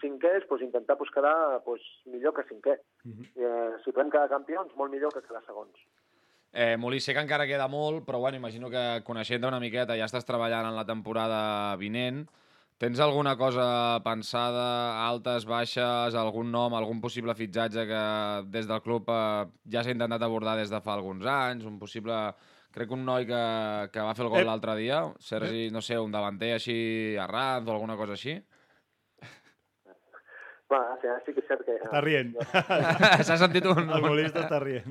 cinquers, 0.00 0.46
pues, 0.48 0.62
intentar 0.62 0.96
pues, 0.96 1.10
quedar 1.10 1.62
pues, 1.64 1.82
millor 2.06 2.34
que 2.34 2.44
cinquè. 2.48 2.78
Mhm. 3.04 3.24
eh, 3.36 3.70
si 3.84 3.92
podem 3.92 4.10
quedar 4.10 4.28
campions, 4.28 4.74
molt 4.76 4.90
millor 4.92 5.12
que 5.12 5.22
quedar 5.22 5.44
segons. 5.44 5.74
Eh, 6.52 6.76
Molí, 6.78 7.00
sé 7.00 7.12
que 7.12 7.20
encara 7.20 7.48
queda 7.48 7.66
molt, 7.66 8.04
però 8.06 8.20
bueno, 8.20 8.38
imagino 8.38 8.70
que 8.70 9.02
coneixent-te 9.02 9.48
una 9.48 9.58
miqueta 9.58 9.96
ja 9.98 10.06
estàs 10.06 10.24
treballant 10.24 10.68
en 10.68 10.76
la 10.76 10.86
temporada 10.86 11.74
vinent. 11.76 12.28
Tens 12.78 13.00
alguna 13.00 13.36
cosa 13.36 14.00
pensada, 14.04 15.06
altes, 15.06 15.46
baixes, 15.46 16.14
algun 16.14 16.50
nom, 16.50 16.74
algun 16.74 17.00
possible 17.00 17.34
fitxatge 17.34 17.86
que 17.86 18.02
des 18.50 18.66
del 18.70 18.82
club 18.82 19.10
eh, 19.10 19.46
ja 19.70 19.82
s'ha 19.82 19.94
intentat 19.94 20.22
abordar 20.22 20.56
des 20.58 20.70
de 20.70 20.80
fa 20.80 20.94
alguns 20.94 21.26
anys, 21.26 21.64
un 21.64 21.78
possible... 21.78 22.34
Crec 22.74 22.88
que 22.90 22.94
un 22.96 23.04
noi 23.06 23.22
que, 23.22 23.42
que 23.94 24.02
va 24.02 24.16
fer 24.18 24.24
el 24.24 24.30
gol 24.32 24.40
Ep. 24.40 24.48
l'altre 24.48 24.72
dia, 24.74 24.96
Sergi, 25.22 25.68
no 25.70 25.78
sé, 25.78 25.94
un 25.94 26.10
davanter 26.10 26.56
així 26.56 27.14
a 27.14 27.28
Ranz 27.30 27.68
o 27.68 27.72
alguna 27.76 27.94
cosa 27.94 28.16
així. 28.16 28.34
Bueno, 30.74 30.92
al 30.92 30.98
final 30.98 31.22
sí 31.24 31.32
que 31.32 31.42
és 31.42 31.46
cert 31.46 31.60
que... 31.62 31.74
Està 31.78 32.00
rient. 32.02 32.32
S'ha 33.26 33.36
sentit 33.38 33.66
un... 33.70 33.78
El 33.84 34.02
molista 34.02 34.40
està 34.42 34.58
rient. 34.58 34.88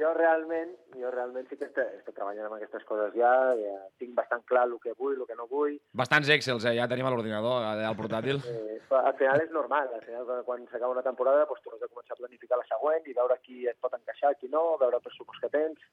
Jo 0.00 0.12
realment, 0.16 0.70
jo 0.96 1.10
realment 1.12 1.44
sí 1.50 1.58
que 1.60 1.68
estic, 1.68 1.90
estic 1.98 2.16
treballant 2.16 2.46
amb 2.48 2.56
aquestes 2.56 2.86
coses 2.88 3.12
ja, 3.18 3.32
ja 3.60 3.74
tinc 4.00 4.14
bastant 4.16 4.46
clar 4.48 4.64
el 4.70 4.72
que 4.80 4.94
vull, 4.96 5.18
el 5.18 5.28
que 5.28 5.36
no 5.36 5.44
vull. 5.50 5.76
Bastants 6.00 6.32
Excels, 6.32 6.64
eh? 6.64 6.72
ja 6.78 6.88
tenim 6.88 7.04
a 7.04 7.12
l'ordinador, 7.12 7.68
al 7.68 8.00
portàtil. 8.00 8.40
Eh, 8.48 8.80
al 8.96 9.12
final 9.20 9.44
és 9.44 9.52
normal, 9.52 9.92
al 9.92 10.08
final 10.08 10.42
quan 10.48 10.64
s'acaba 10.70 10.96
una 10.96 11.04
temporada 11.04 11.44
doncs, 11.44 11.60
tu 11.60 11.76
has 11.76 11.84
de 11.84 11.92
començar 11.92 12.16
a 12.16 12.22
planificar 12.22 12.62
la 12.62 12.68
següent 12.72 13.04
i 13.04 13.16
veure 13.20 13.36
qui 13.44 13.68
et 13.68 13.76
pot 13.84 13.92
encaixar, 14.00 14.32
qui 14.40 14.48
no, 14.48 14.64
veure 14.80 15.02
el 15.02 15.04
pressupost 15.04 15.44
que 15.44 15.52
tens, 15.52 15.84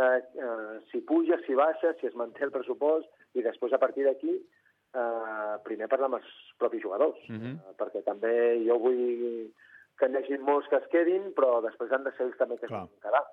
eh, 0.00 0.20
eh, 0.24 0.76
si 0.88 1.04
puja, 1.04 1.36
si 1.44 1.52
baixa, 1.52 1.92
si 2.00 2.08
es 2.08 2.16
manté 2.16 2.48
el 2.48 2.56
pressupost 2.56 3.12
i 3.36 3.44
després 3.44 3.76
a 3.76 3.82
partir 3.82 4.08
d'aquí 4.08 4.40
eh, 4.94 5.56
primer 5.64 5.88
parlar 5.88 6.06
amb 6.10 6.18
els 6.20 6.28
propis 6.58 6.82
jugadors, 6.82 7.18
Mhm. 7.28 7.54
eh, 7.56 7.74
perquè 7.78 8.02
també 8.04 8.64
jo 8.66 8.78
vull 8.78 9.52
que 9.98 10.08
n'hi 10.08 10.16
hagi 10.22 10.38
molts 10.38 10.68
que 10.68 10.76
es 10.76 10.86
quedin, 10.92 11.32
però 11.34 11.62
després 11.62 11.90
han 11.92 12.04
de 12.04 12.12
ser 12.12 12.26
ells 12.26 12.36
també 12.36 12.58
que 12.58 12.66
Clar. 12.66 12.80
vulguin 12.80 13.00
quedar. 13.00 13.24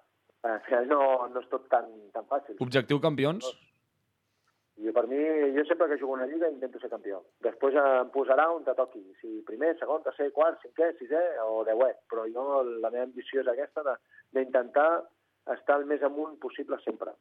Final 0.66 0.88
no, 0.88 1.28
no 1.30 1.40
és 1.40 1.48
tot 1.50 1.70
tan, 1.70 1.86
tan 2.12 2.26
fàcil. 2.26 2.56
Objectiu 2.60 3.00
campions? 3.00 3.46
Jo, 4.84 4.92
per 4.92 5.06
mi, 5.08 5.18
jo 5.56 5.64
sempre 5.66 5.88
que 5.88 5.98
jugo 6.02 6.14
una 6.14 6.26
lliga 6.26 6.50
intento 6.50 6.80
ser 6.80 6.90
campió. 6.90 7.22
Després 7.46 7.76
em 7.76 8.10
posarà 8.12 8.50
on 8.52 8.64
te 8.66 8.74
toqui. 8.76 9.04
Si 9.22 9.42
primer, 9.46 9.78
segon, 9.80 10.02
tercer, 10.04 10.32
quart, 10.34 10.60
cinquè, 10.64 10.98
sisè 10.98 11.22
o 11.46 11.64
deuè. 11.64 11.92
Però 12.10 12.26
jo, 12.34 12.64
la 12.82 12.90
meva 12.90 13.04
ambició 13.06 13.42
és 13.42 13.48
aquesta 13.48 13.84
de- 13.84 13.98
d'intentar 14.34 15.04
estar 15.56 15.78
el 15.80 15.86
més 15.86 16.02
amunt 16.04 16.40
possible 16.40 16.78
sempre. 16.84 17.12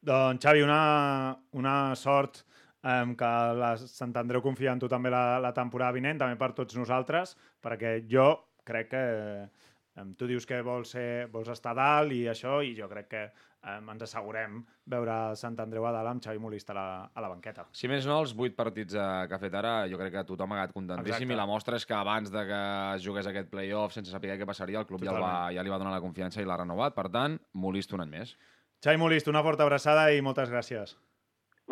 Doncs, 0.00 0.42
Xavi, 0.44 0.62
una, 0.62 1.36
una 1.52 1.94
sort 1.94 2.44
eh, 2.84 3.14
que 3.18 3.32
la 3.60 3.74
Sant 3.80 4.14
Andreu 4.20 4.44
confia 4.44 4.76
en 4.76 4.82
tu 4.82 4.90
també 4.92 5.12
la, 5.12 5.40
la 5.42 5.54
temporada 5.56 5.96
vinent, 5.96 6.20
també 6.20 6.38
per 6.40 6.52
tots 6.56 6.76
nosaltres, 6.76 7.36
perquè 7.64 7.98
jo 8.10 8.28
crec 8.64 8.92
que 8.92 9.04
eh, 9.44 10.06
tu 10.18 10.28
dius 10.28 10.46
que 10.46 10.60
vols, 10.62 10.94
ser, 10.96 11.26
vols 11.32 11.50
estar 11.52 11.74
dalt 11.76 12.12
i 12.12 12.24
això, 12.30 12.60
i 12.64 12.74
jo 12.76 12.88
crec 12.90 13.10
que 13.10 13.24
eh, 13.24 13.76
ens 13.78 14.04
assegurem 14.06 14.60
veure 14.90 15.18
Sant 15.38 15.56
Andreu 15.62 15.86
a 15.86 15.92
dalt 15.94 16.10
amb 16.10 16.24
Xavi 16.24 16.40
Molista 16.42 16.74
a 16.74 16.78
la, 16.78 16.86
a 17.06 17.24
la 17.24 17.30
banqueta. 17.32 17.66
Si 17.72 17.88
més 17.90 18.06
no, 18.08 18.18
els 18.24 18.34
vuit 18.36 18.56
partits 18.56 18.96
eh, 18.96 19.06
que 19.28 19.36
ha 19.36 19.42
fet 19.42 19.54
ara, 19.60 19.76
jo 19.90 20.00
crec 20.00 20.16
que 20.16 20.26
tothom 20.28 20.52
ha 20.54 20.60
quedat 20.62 20.74
contentíssim 20.76 21.14
Exacte. 21.14 21.36
i 21.36 21.40
la 21.40 21.48
mostra 21.50 21.80
és 21.80 21.86
que 21.88 21.96
abans 21.98 22.32
de 22.34 22.44
que 22.50 22.60
es 22.96 23.06
jugués 23.06 23.30
aquest 23.30 23.50
play-off 23.52 23.96
sense 23.96 24.12
saber 24.12 24.36
què 24.40 24.48
passaria, 24.48 24.82
el 24.82 24.90
club 24.90 25.04
ja, 25.04 25.12
el 25.12 25.20
va, 25.20 25.30
Totalment. 25.30 25.56
ja 25.58 25.66
li 25.66 25.74
va 25.76 25.80
donar 25.82 25.96
la 25.96 26.04
confiança 26.04 26.42
i 26.42 26.48
l'ha 26.48 26.60
renovat. 26.60 26.96
Per 26.96 27.08
tant, 27.14 27.38
Molist 27.54 27.94
un 27.96 28.04
any 28.04 28.12
més. 28.18 28.36
Xavi 28.84 29.00
Molista, 29.00 29.32
una 29.32 29.44
forta 29.46 29.64
abraçada 29.64 30.10
i 30.12 30.20
moltes 30.20 30.50
gràcies. 30.52 30.98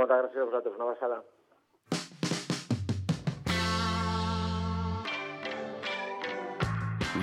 Moltes 0.01 0.19
gràcies 0.23 0.43
a 0.43 0.47
vosaltres. 0.49 0.75
Una 0.77 0.85
abraçada. 0.89 1.23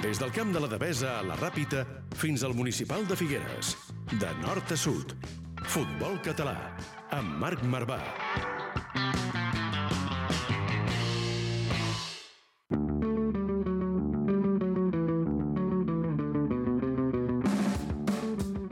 Des 0.04 0.20
del 0.22 0.32
camp 0.32 0.54
de 0.54 0.62
la 0.64 0.70
Devesa 0.72 1.18
a 1.18 1.24
la 1.26 1.36
Ràpita 1.40 1.84
fins 2.22 2.46
al 2.46 2.54
municipal 2.56 3.08
de 3.10 3.18
Figueres. 3.20 3.74
De 4.22 4.30
nord 4.46 4.72
a 4.72 4.78
sud. 4.78 5.18
Futbol 5.74 6.22
català. 6.24 6.56
Amb 7.12 7.36
Marc 7.42 7.66
Marvà. 7.66 8.00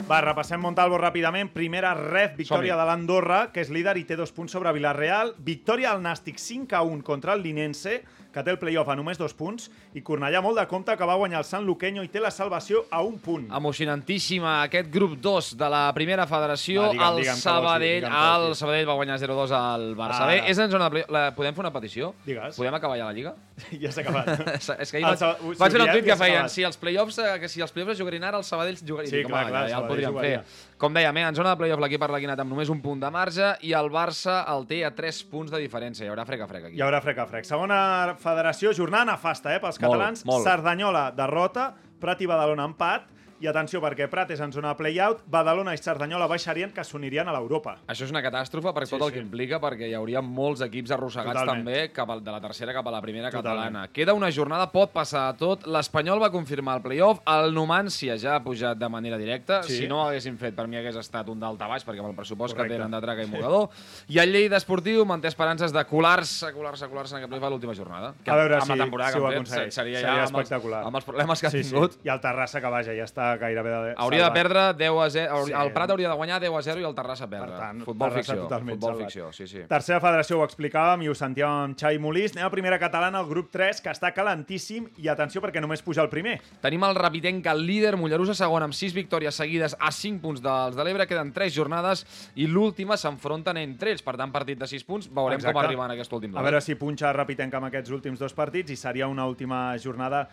Va, 0.08 0.22
repassem 0.24 0.62
Montalvo 0.64 0.96
ràpidament. 1.02 1.50
Primera 1.52 1.90
ref, 1.98 2.38
victòria 2.38 2.78
de 2.80 2.84
l'Andorra, 2.88 3.40
que 3.52 3.60
és 3.60 3.72
líder 3.76 3.98
i 4.00 4.06
té 4.08 4.16
dos 4.16 4.32
punts 4.32 4.54
sobre 4.56 4.72
Villarreal. 4.72 5.34
Victòria 5.44 5.90
al 5.92 6.00
Nàstic 6.00 6.40
5 6.40 6.78
a 6.78 6.82
1 6.88 7.02
contra 7.04 7.36
el 7.36 7.44
Linense, 7.44 7.98
que 8.38 8.46
té 8.46 8.54
el 8.54 8.60
playoff 8.62 8.90
a 8.94 8.96
només 8.98 9.18
dos 9.20 9.34
punts. 9.38 9.68
I 9.98 10.04
Cornellà 10.06 10.42
molt 10.46 10.60
de 10.60 10.66
compte 10.70 10.94
que 10.98 11.10
va 11.10 11.18
guanyar 11.18 11.42
el 11.42 11.48
Sant 11.48 11.66
Luqueño 11.66 12.06
i 12.06 12.12
té 12.14 12.22
la 12.24 12.32
salvació 12.34 12.86
a 12.94 13.02
un 13.06 13.18
punt. 13.24 13.48
Emocionantíssima 13.58 14.62
aquest 14.68 14.92
grup 14.94 15.18
2 15.24 15.56
de 15.58 15.70
la 15.74 15.84
primera 15.98 16.28
federació. 16.30 16.86
Va, 16.86 16.94
digue'm, 16.94 17.08
el 17.08 17.22
digue'm 17.24 17.40
dir, 17.40 17.44
Sabadell, 17.44 18.06
digue'm 18.06 18.18
vols 18.18 18.52
el. 18.52 18.58
Sabadell 18.62 18.90
va 18.90 18.98
guanyar 19.02 19.20
0-2 19.24 19.56
al 19.58 19.88
Barça. 19.98 20.22
Ara. 20.28 20.32
Bé, 20.34 20.52
és 20.54 20.62
en 20.62 20.72
zona 20.72 20.90
de 20.90 20.96
play... 20.96 21.08
la... 21.14 21.24
Podem 21.38 21.58
fer 21.58 21.66
una 21.66 21.74
petició? 21.74 22.14
Digues. 22.26 22.58
Podem 22.60 22.78
acabar 22.78 23.00
ja 23.00 23.10
la 23.10 23.16
Lliga? 23.18 23.36
Ja 23.82 23.92
s'ha 23.92 24.04
acabat. 24.06 24.30
és 24.84 24.92
que 24.92 25.00
ahir 25.00 25.08
El 25.08 25.18
vaig, 25.18 25.58
vaig 25.60 25.74
veure 25.74 25.84
ho 25.84 25.88
un 25.88 25.94
tuit 25.96 26.08
que 26.08 26.18
feien 26.20 26.50
si 26.54 26.66
els 26.68 26.78
play-offs 26.82 27.20
eh, 27.24 27.34
que 27.42 27.50
si 27.52 27.64
els 27.66 27.74
play-offs 27.74 28.00
jugarien 28.00 28.28
ara, 28.30 28.42
el 28.42 28.46
Sabadell 28.48 28.78
jugaria. 28.82 29.12
Sí, 29.12 29.24
clar, 29.26 29.48
clar, 29.50 29.66
ja, 29.66 29.76
ja 29.76 29.82
el 29.82 29.90
podríem 29.90 30.20
fer. 30.22 30.34
Com 30.78 30.94
dèiem, 30.94 31.18
eh, 31.18 31.26
en 31.32 31.38
zona 31.38 31.56
de 31.56 31.62
play-off 31.64 31.82
l'equip 31.82 32.06
arlequinat 32.06 32.44
amb 32.44 32.54
només 32.54 32.70
un 32.74 32.82
punt 32.84 33.02
de 33.02 33.10
marge 33.14 33.54
i 33.66 33.74
el 33.78 33.90
Barça 33.94 34.44
el 34.54 34.68
té 34.70 34.84
a 34.86 34.94
3 34.94 35.24
punts 35.32 35.54
de 35.54 35.62
diferència. 35.64 36.06
Hi 36.06 36.12
haurà 36.14 36.26
frec 36.28 36.44
a 36.46 36.50
frec 36.50 36.70
aquí. 36.70 36.78
Hi 36.78 36.86
haurà 36.86 37.02
frec 37.02 37.18
a 37.24 37.28
frec. 37.30 37.48
Segona 37.50 37.80
federació, 38.28 38.74
jornada 38.76 39.14
nefasta, 39.14 39.54
eh, 39.56 39.60
pels 39.64 39.80
Molt, 39.80 39.86
catalans. 39.88 40.26
molt. 40.28 40.46
Cerdanyola, 40.48 41.12
derrota. 41.16 41.74
Prat 42.00 42.22
i 42.22 42.28
Badalona, 42.30 42.68
empat. 42.70 43.08
I 43.40 43.46
atenció, 43.46 43.80
perquè 43.84 44.08
Prat 44.10 44.32
és 44.34 44.40
en 44.42 44.52
zona 44.52 44.70
de 44.74 44.76
play-out. 44.80 45.20
Badalona 45.30 45.74
i 45.76 45.78
Cerdanyola 45.78 46.26
baixarien, 46.28 46.72
que 46.74 46.84
s'unirien 46.84 47.28
a 47.28 47.34
l'Europa. 47.36 47.76
Això 47.88 48.04
és 48.08 48.10
una 48.12 48.24
catàstrofe 48.26 48.74
per 48.74 48.88
Sí, 48.88 48.96
tot 48.96 49.02
el 49.06 49.10
sí. 49.10 49.14
que 49.14 49.20
implica, 49.22 49.60
perquè 49.62 49.88
hi 49.90 49.94
hauria 49.94 50.22
molts 50.22 50.62
equips 50.66 50.90
arrossegats 50.92 51.34
Totalment. 51.38 51.66
també 51.66 51.92
cap 51.94 52.10
al, 52.10 52.24
de 52.24 52.32
la 52.32 52.42
tercera 52.42 52.74
cap 52.74 52.88
a 52.88 52.92
la 52.92 53.02
primera 53.02 53.30
Totalment. 53.30 53.68
catalana. 53.68 53.88
Queda 53.94 54.14
una 54.16 54.32
jornada, 54.32 54.72
pot 54.72 54.92
passar 54.92 55.32
de 55.34 55.38
tot. 55.38 55.68
L'Espanyol 55.68 56.20
va 56.22 56.32
confirmar 56.32 56.78
el 56.78 56.82
playoff, 56.82 57.20
el 57.28 57.54
Numància 57.54 58.18
ja 58.18 58.36
ha 58.38 58.44
pujat 58.44 58.76
de 58.78 58.90
manera 58.90 59.18
directa. 59.20 59.62
Sí. 59.64 59.78
Si 59.84 59.88
no 59.88 60.02
ho 60.02 60.08
haguessin 60.08 60.38
fet, 60.38 60.56
per 60.56 60.68
mi 60.68 60.78
hagués 60.78 60.96
estat 60.96 61.30
un 61.30 61.40
dalta 61.40 61.68
baix, 61.68 61.86
perquè 61.86 62.00
amb 62.00 62.10
el 62.10 62.16
pressupost 62.16 62.56
Correcte. 62.56 62.74
que 62.74 62.82
tenen 62.82 62.92
de 62.92 63.02
traca 63.06 63.22
i 63.22 63.28
mogador. 63.28 63.70
I 64.10 64.18
el 64.20 64.32
Lleida 64.32 64.58
Esportiu 64.58 65.06
manté 65.06 65.28
esperances 65.28 65.72
de 65.72 65.86
colar-se, 65.86 66.52
colar-se, 66.54 66.88
colar-se 66.90 67.14
en 67.14 67.18
aquest 67.22 67.30
playoff 67.30 67.46
a 67.46 67.50
l'última 67.52 67.76
jornada. 67.76 68.14
Que 68.24 68.32
a 68.32 68.36
veure 68.36 68.56
amb 68.56 68.64
si, 68.64 68.70
la 68.76 68.84
temporada 68.84 69.12
si 69.12 69.18
ho 69.20 69.22
que 69.22 69.28
fet, 69.28 69.36
aconsegueix. 69.38 69.74
seria, 69.76 70.00
Seria 70.00 70.16
ja 70.16 70.24
amb 70.24 70.36
els, 70.38 70.42
espectacular. 70.42 70.84
amb 70.88 70.96
els 70.96 71.06
problemes 71.06 71.40
que 71.42 71.48
ha 71.48 71.52
sí, 71.52 71.62
tingut. 71.62 71.94
Sí. 71.94 72.00
I 72.06 72.10
el 72.10 72.20
Terrassa, 72.22 72.62
que 72.62 72.68
vaja, 72.68 72.94
ja 72.98 73.04
està 73.04 73.27
gairebé 73.38 73.70
de 73.70 73.94
Hauria 73.98 74.26
de 74.26 74.32
perdre 74.32 74.74
10 74.74 74.92
a 75.04 75.10
0. 75.10 75.46
Sí. 75.46 75.54
El 75.54 75.72
Prat 75.74 75.92
hauria 75.92 76.10
de 76.10 76.16
guanyar 76.16 76.40
10 76.42 76.54
a 76.54 76.62
0 76.62 76.82
i 76.82 76.84
el 76.88 76.96
Terrassa 76.96 77.28
perdre. 77.28 77.52
Per 77.52 77.60
tant, 77.60 77.82
futbol 77.84 78.10
Terrassa 78.10 78.34
ficció. 78.34 78.48
totalment 78.48 78.76
Futbol 78.78 78.94
salvat. 78.94 79.12
ficció, 79.12 79.32
sí, 79.34 79.48
sí. 79.48 79.64
Tercera 79.68 80.00
federació, 80.00 80.40
ho 80.40 80.46
explicàvem, 80.46 81.04
i 81.04 81.10
ho 81.10 81.16
sentíem 81.16 81.50
amb 81.50 81.78
Xavi 81.78 82.00
Molís. 82.00 82.36
Anem 82.36 82.48
a 82.48 82.52
primera 82.54 82.80
catalana, 82.80 83.20
el 83.20 83.28
grup 83.28 83.52
3, 83.52 83.82
que 83.82 83.90
està 83.90 84.14
calentíssim, 84.14 84.88
i 84.98 85.08
atenció 85.10 85.42
perquè 85.42 85.62
només 85.62 85.82
puja 85.82 86.02
el 86.02 86.10
primer. 86.10 86.40
Tenim 86.62 86.84
el 86.84 86.96
Rapitenc, 86.96 87.46
el 87.46 87.66
líder, 87.66 87.96
Mollerussa 87.98 88.34
segon 88.38 88.64
amb 88.64 88.74
6 88.74 88.94
victòries 88.94 89.36
seguides 89.36 89.76
a 89.80 89.92
5 89.92 90.22
punts 90.22 90.42
dels 90.42 90.76
de 90.76 90.84
l'Ebre, 90.84 91.08
queden 91.08 91.34
3 91.34 91.54
jornades 91.54 92.06
i 92.36 92.48
l'última 92.48 92.98
s'enfronten 92.98 93.58
entre 93.58 93.92
ells. 93.92 94.02
Per 94.06 94.16
tant, 94.18 94.32
partit 94.32 94.60
de 94.60 94.68
6 94.68 94.84
punts, 94.84 95.10
veurem 95.10 95.38
Exacte. 95.40 95.54
com 95.54 95.64
arriba 95.64 95.86
en 95.86 95.92
aquest 95.92 96.14
últim 96.14 96.36
A 96.38 96.42
veure 96.42 96.62
si 96.62 96.76
punxa 96.76 97.14
Rapitenc 97.14 97.54
amb 97.54 97.66
aquests 97.66 97.92
últims 97.92 98.20
dos 98.20 98.34
partits 98.34 98.72
i 98.72 98.76
seria 98.76 99.08
una 99.08 99.26
última 99.26 99.76
jornada 99.78 100.28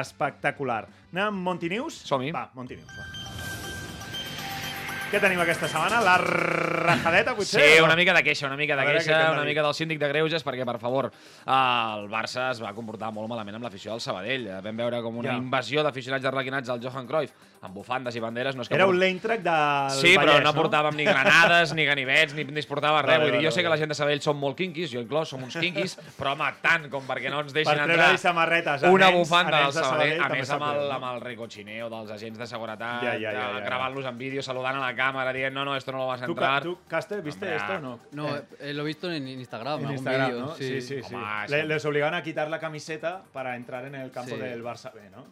espectacular. 0.00 0.84
Anem 1.12 1.24
amb 1.30 1.48
Montineus? 1.50 2.02
Som-hi. 2.08 2.34
Va, 2.36 2.48
Montineus, 2.54 2.92
va. 2.96 3.17
Què 5.08 5.16
tenim 5.22 5.38
aquesta 5.40 5.64
setmana? 5.72 6.02
La 6.04 6.18
rajadeta, 6.20 7.32
potser? 7.34 7.62
Sí, 7.62 7.78
no? 7.78 7.86
una 7.86 7.94
mica 7.96 8.12
de 8.12 8.20
queixa, 8.26 8.44
una 8.46 8.58
mica 8.60 8.76
de 8.76 8.84
queixa, 8.84 9.30
una 9.32 9.44
mica 9.46 9.62
del 9.64 9.72
síndic 9.74 9.98
de 10.02 10.08
Greuges, 10.10 10.44
perquè, 10.44 10.66
per 10.68 10.76
favor, 10.82 11.08
el 11.48 12.08
Barça 12.12 12.50
es 12.52 12.60
va 12.60 12.74
comportar 12.76 13.08
molt 13.16 13.30
malament 13.32 13.56
amb 13.56 13.64
l'afició 13.64 13.94
del 13.94 14.02
Sabadell. 14.04 14.44
Eh, 14.52 14.58
Vam 14.68 14.76
veure 14.76 15.00
com 15.02 15.16
una 15.16 15.30
Ja. 15.32 15.36
invasió 15.40 15.82
d'aficionats 15.82 16.26
arlequinats 16.28 16.68
al 16.68 16.80
Johan 16.84 17.06
Cruyff, 17.08 17.32
amb 17.62 17.74
bufandes 17.74 18.14
i 18.16 18.20
banderes. 18.20 18.54
No 18.54 18.62
és 18.62 18.68
que 18.68 18.74
Era 18.74 18.86
un 18.86 18.98
l'Eintracht 18.98 19.40
del 19.42 19.90
Sí, 19.96 20.12
però 20.14 20.34
Vallès, 20.36 20.44
no 20.44 20.52
portàvem 20.52 20.94
ni 20.94 21.04
granades, 21.08 21.72
ni 21.74 21.86
ganivets, 21.86 22.34
ni, 22.34 22.44
ni 22.44 22.58
es 22.60 22.66
portava 22.66 23.00
res. 23.00 23.18
Vull 23.18 23.32
dir, 23.32 23.42
jo 23.46 23.50
sé 23.50 23.62
que 23.62 23.68
la 23.72 23.78
gent 23.80 23.88
de 23.88 23.94
Sabadell 23.96 24.20
som 24.20 24.36
molt 24.38 24.56
quinquis, 24.60 24.90
jo 24.92 25.00
inclòs 25.00 25.28
som 25.32 25.42
uns 25.42 25.56
quinquis, 25.56 25.96
però 26.20 26.34
home, 26.36 26.52
tant 26.60 26.90
com 26.90 27.02
perquè 27.08 27.30
no 27.30 27.40
ens 27.40 27.54
deixin 27.56 27.72
Per 27.80 27.88
entrar 27.88 28.18
samarretes 28.18 28.82
una 28.82 29.08
nens- 29.08 29.16
bufanda 29.16 29.62
del 29.64 29.72
Sabadell, 29.72 30.20
a 30.22 30.28
més 30.28 30.50
amb 30.50 30.68
el, 30.68 30.84
no? 30.84 30.92
amb 31.00 31.10
el 31.14 31.20
ricochineo 31.22 31.88
dels 31.88 32.10
agents 32.10 32.38
de 32.38 32.46
seguretat, 32.46 33.02
Ja, 33.02 33.14
ja, 33.14 33.18
ja, 33.18 33.30
eh, 33.32 33.34
ja, 33.40 33.58
ja. 33.58 33.64
gravant-los 33.64 34.04
en 34.04 34.18
vídeo, 34.18 34.42
saludant 34.42 34.76
a 34.76 34.80
la 34.80 34.94
càmera, 34.98 35.32
dient 35.32 35.54
no, 35.54 35.64
no, 35.64 35.76
esto 35.76 35.92
no 35.92 35.98
lo 35.98 36.06
vas 36.08 36.20
a 36.22 36.26
¿Tú, 36.26 36.32
entrar. 36.32 36.62
tú, 36.62 36.78
Caste, 36.88 37.20
viste 37.22 37.46
Hombre, 37.46 37.56
esto 37.56 37.72
o 37.74 37.80
no? 37.80 38.00
No, 38.12 38.36
eh, 38.60 38.74
lo 38.74 38.82
he 38.82 38.86
visto 38.86 39.10
en 39.10 39.26
Instagram, 39.28 39.74
En 39.78 39.86
algún 39.86 39.92
Instagram, 39.94 40.30
vídeo, 40.30 40.40
¿no? 40.46 40.54
sí. 40.56 40.80
Sí, 40.80 41.00
sí, 41.00 41.02
sí. 41.02 41.16
Le- 41.48 41.64
les 41.64 41.84
obligaban 41.84 42.14
a 42.14 42.22
quitar 42.22 42.50
la 42.50 42.58
camiseta 42.58 43.22
para 43.32 43.56
entrar 43.56 43.84
en 43.84 43.94
el 43.94 44.10
campo 44.10 44.34
Sí. 44.34 44.40
del 44.40 44.62
Barça 44.64 44.92
B, 44.92 45.08
¿no? 45.10 45.24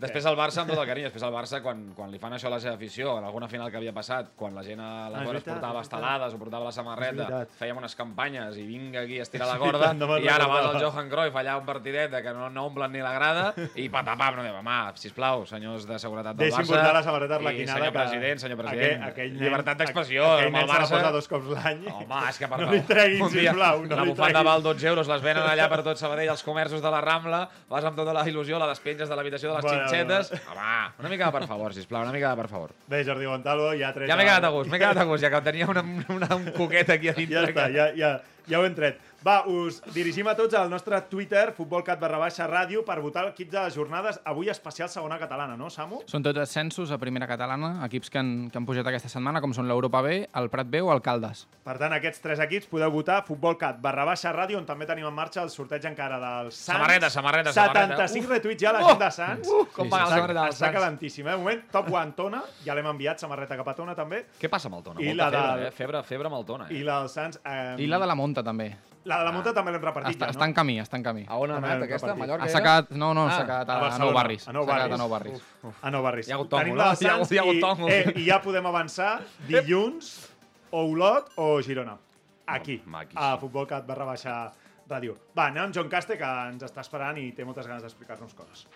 Després 0.00 0.24
el 0.26 0.34
Barça, 0.36 0.62
amb 0.62 0.70
tot 0.72 0.78
el 0.82 0.86
carinyo, 0.88 1.06
després 1.08 1.22
el 1.22 1.32
Barça, 1.32 1.60
quan, 1.62 1.84
quan 1.94 2.10
li 2.10 2.18
fan 2.18 2.32
això 2.34 2.48
a 2.48 2.54
la 2.56 2.58
seva 2.60 2.74
afició, 2.74 3.18
en 3.20 3.24
alguna 3.28 3.46
final 3.48 3.70
que 3.70 3.76
havia 3.78 3.92
passat, 3.94 4.32
quan 4.36 4.54
la 4.54 4.62
gent 4.66 4.80
a 4.82 4.88
Ah, 5.04 5.10
la 5.10 5.22
cor 5.24 5.36
es 5.36 5.44
portava 5.44 5.80
estelades 5.80 6.34
o 6.34 6.38
portava 6.38 6.64
la 6.64 6.72
samarreta, 6.72 7.26
fèiem 7.58 7.78
unes 7.78 7.94
campanyes 7.98 8.56
i 8.58 8.64
vinga 8.66 9.00
aquí 9.04 9.18
a 9.18 9.22
estirar 9.22 9.46
la 9.48 9.56
veritat, 9.58 9.96
no 9.96 10.18
i 10.18 10.28
ara 10.28 10.46
vas 10.50 10.66
al. 10.68 10.80
Johan 10.82 11.08
Cruyff 11.10 11.36
allà 11.36 11.56
un 11.58 11.64
partidet 11.66 12.10
de 12.12 12.22
que 12.22 12.32
no, 12.34 12.48
no 12.50 12.66
omplen 12.66 12.92
ni 12.92 13.00
la 13.04 13.12
grada, 13.14 13.46
i 13.74 13.88
patapam, 13.88 14.36
no 14.38 14.42
diem, 14.46 14.56
home, 14.60 14.76
sisplau, 15.00 15.44
senyors 15.46 15.86
de 15.86 15.98
seguretat 16.02 16.36
del 16.36 16.48
Deixi'm 16.50 16.62
Barça, 16.64 16.74
portar 16.74 16.94
la 16.98 17.02
samarreta 17.06 17.34
i 17.34 17.38
arlequinada. 17.38 17.78
senyor 17.78 17.92
que 17.92 17.98
president, 17.98 18.42
senyor 18.44 18.58
president, 18.62 19.02
Aquell, 19.04 19.30
aquell 19.30 19.38
llibertat 19.44 19.78
d'expressió, 19.82 20.26
aquell 20.34 20.50
amb 20.50 20.60
el 20.62 20.68
Barça... 20.74 20.90
posa 20.98 21.12
dos 21.14 21.28
cops 21.28 21.48
l'any. 21.54 21.86
Home, 21.94 22.20
és 22.28 22.38
que 22.42 22.50
per 22.50 22.60
No 22.64 22.70
li 22.72 22.82
treguin, 22.88 23.22
un 23.22 23.32
dia 23.32 23.50
sisplau, 23.52 23.84
no 23.84 23.94
una 23.98 24.04
bufanda 24.10 24.42
val 24.42 24.62
12 24.64 24.88
euros, 24.90 25.08
les 25.08 25.22
venen 25.22 25.42
allà 25.44 25.68
per 25.70 25.82
tot 25.86 26.00
Sabadell 26.00 26.30
als 26.34 26.42
comerços 26.42 26.82
de 26.82 26.90
la 26.90 27.00
Rambla, 27.04 27.44
vas 27.70 27.84
amb 27.84 27.96
tota 27.96 28.12
la 28.16 28.24
il·lusió, 28.26 28.58
la 28.58 28.68
despenges 28.70 29.08
de 29.08 29.16
l'habitació 29.16 29.50
de 29.52 29.56
les 29.60 29.64
Bueno, 29.64 29.83
xinxetes... 29.88 30.32
Home, 30.50 30.92
una 31.00 31.08
mica 31.12 31.26
de 31.30 31.32
per 31.38 31.46
favor, 31.50 31.74
sisplau, 31.76 32.02
una 32.02 32.12
mica 32.12 32.30
de 32.30 32.36
per 32.42 32.48
favor. 32.48 32.70
Bé, 32.88 33.02
Jordi 33.04 33.26
Montalvo, 33.30 33.72
ja 33.78 33.92
tret... 33.94 34.08
Ja 34.10 34.16
m'he 34.16 34.24
quedat 34.28 34.44
a 34.44 34.52
gust, 34.54 34.70
m'he 34.72 34.78
quedat 34.82 35.00
a 35.02 35.04
gust, 35.08 35.24
ja 35.24 35.30
que 35.34 35.40
tenia 35.46 35.68
una, 35.70 35.82
una, 36.14 36.28
un 36.36 36.50
coquet 36.56 36.90
aquí 36.96 37.08
a 37.08 37.16
dintre. 37.18 37.40
Ja 37.40 37.48
està, 37.48 37.66
que- 37.68 37.76
ja, 37.76 37.88
ja, 37.98 38.12
ja 38.50 38.60
ho 38.60 38.64
hem 38.68 38.74
tret. 38.76 38.98
Va, 39.24 39.38
us 39.48 39.78
dirigim 39.94 40.26
a 40.28 40.34
tots 40.36 40.52
al 40.58 40.68
nostre 40.68 40.98
Twitter, 41.08 41.46
futbolcat 41.56 41.96
barra 41.98 42.18
baixa 42.20 42.44
ràdio, 42.44 42.82
per 42.84 42.98
votar 43.00 43.22
l'equip 43.24 43.48
de 43.48 43.56
les 43.64 43.72
jornades. 43.72 44.18
Avui 44.28 44.50
especial 44.52 44.90
segona 44.92 45.16
catalana, 45.16 45.54
no, 45.56 45.70
Samu? 45.72 46.02
Són 46.10 46.20
tots 46.26 46.42
ascensos 46.42 46.90
a 46.92 46.98
primera 47.00 47.24
catalana, 47.30 47.70
equips 47.86 48.10
que 48.12 48.20
han, 48.20 48.32
que 48.52 48.60
han 48.60 48.66
pujat 48.68 48.84
aquesta 48.90 49.08
setmana, 49.08 49.40
com 49.40 49.54
són 49.56 49.64
l'Europa 49.70 50.02
B, 50.04 50.18
el 50.28 50.50
Prat 50.52 50.68
B 50.68 50.82
o 50.84 50.90
el 50.92 51.00
Caldes. 51.00 51.46
Per 51.64 51.76
tant, 51.80 51.94
aquests 51.96 52.20
tres 52.20 52.42
equips 52.44 52.68
podeu 52.68 52.92
votar 52.92 53.22
futbolcat 53.24 53.80
barra 53.80 54.04
baixa 54.10 54.28
ràdio, 54.36 54.58
on 54.60 54.68
també 54.68 54.84
tenim 54.90 55.08
en 55.08 55.16
marxa 55.16 55.40
el 55.40 55.48
sorteig 55.48 55.88
encara 55.88 56.20
del 56.20 56.52
Sants. 56.52 56.66
Samarreta, 56.76 57.08
samarreta, 57.08 57.52
samarreta. 57.56 57.96
75 58.04 58.26
Uf. 58.28 58.30
retuits 58.36 58.60
ja 58.60 58.70
a 58.70 58.76
la 58.76 58.84
gent 58.90 59.00
de 59.06 59.10
Sants. 59.10 59.48
uh, 59.48 59.64
com 59.72 59.88
va 59.88 60.02
la 60.02 60.04
Està- 60.04 60.14
samarreta 60.18 60.46
Està 60.50 60.66
Sants. 60.66 60.76
calentíssim, 60.76 61.28
eh? 61.28 61.34
Un 61.34 61.46
moment, 61.46 61.64
top 61.72 61.88
one, 61.96 62.12
Tona. 62.12 62.42
Ja 62.66 62.74
l'hem 62.76 62.92
enviat, 62.92 63.18
samarreta 63.24 63.56
cap 63.56 63.68
a 63.72 63.74
Tona, 63.74 63.94
també. 63.96 64.26
Què 64.38 64.50
passa 64.52 64.68
amb 64.68 64.76
el 64.82 64.82
Tona? 64.90 65.00
I 65.00 65.06
Molta 65.14 65.30
la 65.30 65.30
febre, 65.30 65.56
del- 65.56 65.66
eh? 65.66 65.70
Febre, 65.80 66.02
febre 66.02 66.26
amb 66.28 66.36
el 66.42 66.44
Tona, 66.44 66.68
eh? 66.68 66.74
I 66.76 66.82
la 66.84 67.00
del 67.00 67.08
Sants... 67.08 67.40
Eh, 67.42 67.76
I 67.78 67.86
la 67.88 67.98
de 67.98 68.06
la 68.06 68.14
Monta, 68.14 68.42
també. 68.44 68.74
La 69.04 69.18
de 69.20 69.24
la 69.26 69.32
Monta 69.36 69.52
també 69.52 69.72
l'hem 69.74 69.82
repartit 69.84 70.14
Està, 70.14 70.30
ja, 70.30 70.32
està 70.32 70.40
no? 70.40 70.46
en 70.48 70.54
camí, 70.56 70.74
està 70.80 70.96
en 70.96 71.02
camí. 71.04 71.24
A 71.28 71.36
on 71.36 71.50
ha 71.52 71.58
anat 71.58 71.82
aquesta? 71.84 72.12
A. 72.12 72.14
Mallorca? 72.16 72.46
Ha 72.46 72.48
sacat, 72.48 72.90
no, 72.96 73.10
no, 73.12 73.26
Ah, 73.28 73.34
s'ha 73.36 73.42
quedat 73.44 73.68
a 73.68 73.74
a, 73.90 73.98
Nou 74.00 74.12
Barris. 74.16 74.46
a 74.48 74.52
Nou 74.56 74.64
Barris. 74.64 74.92
a 74.94 74.96
Nou 74.96 75.08
Barris. 75.10 75.42
A 75.82 75.90
Nou 75.90 76.02
Barris. 76.02 76.28
Hi 76.28 76.32
ha 76.32 76.38
hagut 76.38 76.48
de 76.50 76.56
Hi 76.56 77.06
ha 77.10 77.16
hi 77.34 77.38
ha 77.38 77.42
hagut 77.42 77.56
i, 77.58 77.60
tòmol. 77.60 77.90
eh, 77.92 78.14
I 78.16 78.24
ja 78.30 78.40
podem 78.40 78.66
avançar 78.66 79.20
dilluns 79.46 80.30
o 80.70 80.86
Olot 80.94 81.28
o 81.36 81.60
Girona. 81.60 81.98
Aquí, 82.46 82.82
Maquis. 82.86 83.16
a 83.16 83.36
Futbolcat 83.38 83.84
barra 83.86 84.04
baixa 84.08 84.52
ràdio. 84.88 85.16
Va, 85.36 85.46
anem 85.48 85.64
amb 85.64 85.74
John 85.74 85.88
Caste, 85.88 86.16
que 86.16 86.24
ens 86.48 86.62
està 86.64 86.80
esperant 86.80 87.18
i 87.18 87.30
té 87.32 87.44
moltes 87.44 87.66
ganes 87.66 87.82
d'explicar-nos 87.82 88.32
coses. 88.32 88.66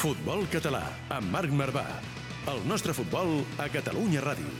Futbol 0.00 0.44
català, 0.52 0.82
amb 1.16 1.30
Marc 1.32 1.52
Marvà. 1.56 1.84
El 2.46 2.66
nostre 2.68 2.92
futbol 2.92 3.44
a 3.58 3.68
Catalunya 3.68 4.20
Ràdio. 4.20 4.50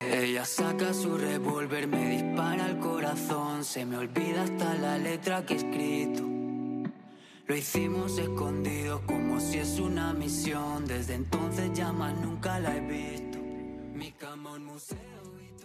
Ella 0.00 0.44
saca 0.44 0.92
su 0.94 1.16
revólver, 1.18 1.86
me 1.88 2.08
dispara 2.10 2.66
al 2.66 2.78
corazón, 2.78 3.64
se 3.64 3.84
me 3.84 3.96
olvida 3.96 4.42
hasta 4.42 4.74
la 4.74 4.98
letra 4.98 5.44
que 5.44 5.54
he 5.54 5.56
escrito. 5.56 6.22
Lo 7.46 7.56
hicimos 7.56 8.18
escondidos 8.18 9.00
como 9.02 9.40
si 9.40 9.58
es 9.58 9.78
una 9.80 10.12
misión, 10.12 10.86
desde 10.86 11.14
entonces 11.14 11.72
ya 11.74 11.92
más 11.92 12.14
nunca 12.14 12.60
la 12.60 12.76
he 12.76 12.80
visto. 12.80 13.38
Mi 13.94 14.12
cama 14.12 14.52
un 14.52 14.64
museo. 14.66 14.98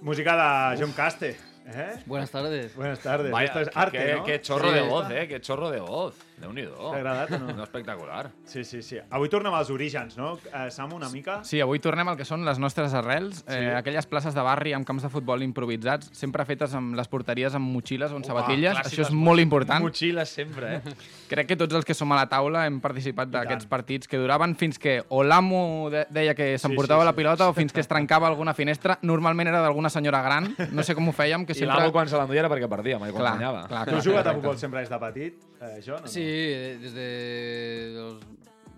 Música 0.02 0.72
de 0.72 0.82
John 0.82 0.92
Caste. 0.94 1.38
¿eh? 1.68 2.04
Buenas 2.06 2.32
tardes. 2.32 2.76
Buenas 2.76 3.00
tardes. 3.00 3.32
Vaya, 3.32 3.48
Esto 3.48 3.60
es 3.62 3.70
arte, 3.76 3.98
qué, 3.98 4.16
¿no? 4.16 4.24
qué 4.24 4.42
chorro 4.42 4.70
Sí. 4.70 4.76
de 4.76 4.82
voz, 4.82 5.12
eh? 5.12 5.28
Qué 5.28 5.40
chorro 5.42 5.70
de 5.70 5.80
voz. 5.80 6.16
Déu-n'hi-do. 6.38 6.76
T'ha 6.78 6.98
agradat 7.00 7.32
o 7.34 7.40
no? 7.42 7.54
No 7.58 7.64
espectacular. 7.66 8.30
Sí, 8.46 8.64
sí, 8.64 8.84
sí. 8.86 9.00
Avui 9.10 9.30
tornem 9.30 9.54
als 9.58 9.72
orígens, 9.74 10.18
no? 10.20 10.36
Eh, 10.54 10.68
Samu, 10.70 10.96
una 11.00 11.10
mica? 11.10 11.40
Sí, 11.44 11.58
avui 11.64 11.80
tornem 11.82 12.08
al 12.12 12.18
que 12.20 12.26
són 12.30 12.44
les 12.46 12.60
nostres 12.62 12.94
arrels, 12.94 13.40
Sí. 13.48 13.56
eh, 13.58 13.74
aquelles 13.76 14.06
places 14.06 14.36
de 14.36 14.42
barri 14.46 14.74
amb 14.78 14.86
camps 14.86 15.02
de 15.04 15.10
futbol 15.10 15.42
improvisats, 15.42 16.12
sempre 16.14 16.46
fetes 16.46 16.74
amb 16.78 16.96
les 16.96 17.08
porteries 17.10 17.56
amb 17.58 17.66
motxilles 17.74 18.12
o 18.12 18.20
amb 18.20 18.26
sabatilles. 18.26 18.78
Això 18.86 19.02
és 19.08 19.12
molt 19.12 19.42
important. 19.42 19.82
Motxilles 19.84 20.30
sempre, 20.30 20.76
eh? 20.76 20.82
Crec 21.32 21.48
que 21.48 21.58
tots 21.58 21.74
els 21.74 21.86
que 21.86 21.96
som 21.98 22.12
a 22.12 22.16
la 22.22 22.28
taula 22.30 22.68
hem 22.68 22.80
participat 22.82 23.32
d'aquests 23.34 23.66
partits 23.66 24.08
que 24.08 24.18
duraven 24.22 24.54
fins 24.56 24.78
que 24.78 25.00
o 25.10 25.24
l'amo 25.24 25.90
de 25.90 26.06
deia 26.14 26.36
que 26.38 26.54
s'emportava 26.62 27.02
sí, 27.02 27.06
la 27.10 27.12
sí. 27.16 27.18
pilota 27.18 27.50
o 27.50 27.54
fins 27.58 27.74
que 27.74 27.82
es 27.82 27.88
trencava 27.90 28.28
alguna 28.28 28.54
finestra. 28.54 29.00
Normalment 29.02 29.50
era 29.50 29.62
d'alguna 29.66 29.90
senyora 29.90 30.22
gran, 30.22 30.54
no 30.72 30.84
sé 30.84 30.94
com 30.94 31.10
ho 31.10 31.12
fèiem, 31.18 31.46
que 31.48 31.54
I 31.58 31.64
sempre... 31.64 31.80
l'amo 31.82 31.92
quan 31.92 32.08
se 32.08 32.16
l'enduia 32.16 32.46
era 32.46 32.50
perquè 32.54 32.70
perdia, 32.70 33.00
mai 33.02 33.10
quan 33.12 33.24
Clar, 33.26 33.34
guanyava. 33.40 33.66
clar, 33.68 33.84
Tu 33.86 33.90
clar, 33.92 34.00
has 34.00 34.06
jugat 34.06 34.28
a 34.28 34.34
futbol 34.38 34.58
sempre 34.62 34.80
des 34.86 34.90
de 34.94 35.00
petit, 35.00 35.44
eh, 35.62 35.82
John? 35.84 35.98
o 35.98 36.02
no? 36.02 36.08
Sí, 36.08 36.27
desde 36.28 37.94
los 37.94 38.22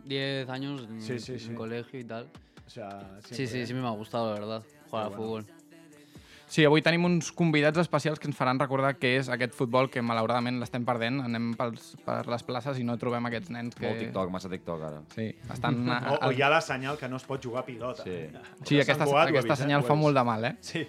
10 0.06 0.50
años 0.50 0.84
en, 0.90 1.02
Sí, 1.02 1.20
sí, 1.20 1.40
sí. 1.40 1.50
en 1.50 1.56
colegio 1.56 2.00
y 2.00 2.04
tal. 2.04 2.28
O 2.66 2.70
sea, 2.70 3.20
Sí, 3.26 3.48
sí, 3.48 3.60
¿eh? 3.60 3.66
siempre 3.66 3.82
me 3.82 3.88
ha 3.88 3.98
gustado, 3.98 4.34
la 4.34 4.40
verdad, 4.40 4.64
jugar 4.90 5.06
al 5.06 5.10
bueno. 5.10 5.24
fútbol. 5.24 5.60
Sí, 6.50 6.64
avui 6.66 6.82
tenim 6.82 7.04
uns 7.06 7.28
convidats 7.30 7.78
especials 7.78 8.18
que 8.18 8.26
ens 8.26 8.34
faran 8.38 8.58
recordar 8.58 8.96
què 8.98 9.12
és 9.20 9.28
aquest 9.30 9.54
futbol 9.54 9.86
que 9.94 10.02
malauradament 10.02 10.58
l'estem 10.58 10.82
perdent. 10.82 11.20
Anem 11.22 11.52
pels, 11.54 11.92
per 12.02 12.24
les 12.26 12.46
places 12.48 12.80
i 12.82 12.86
no 12.88 12.96
trobem 12.98 13.28
aquests 13.30 13.52
nens 13.54 13.78
que... 13.78 13.86
Molt 13.86 14.02
TikTok, 14.02 14.32
massa 14.34 14.50
TikTok, 14.50 14.82
ara. 14.88 15.04
Sí, 15.14 15.28
estan... 15.54 15.78
O, 16.10 16.16
o 16.26 16.32
hi 16.34 16.42
ha 16.42 16.50
la 16.50 16.62
senyal 16.66 16.98
que 16.98 17.06
no 17.08 17.22
es 17.22 17.28
pot 17.30 17.46
jugar 17.46 17.62
a 17.62 17.68
pilota. 17.68 18.02
Sí. 18.02 18.18
Sí, 18.66 18.80
aquesta, 18.82 19.06
aquesta 19.06 19.54
eh? 19.54 19.60
senyal 19.62 19.86
fa 19.86 19.94
ha 19.94 20.00
molt 20.02 20.18
de 20.18 20.24
mal, 20.26 20.50
eh? 20.50 20.56
Sí. 20.66 20.82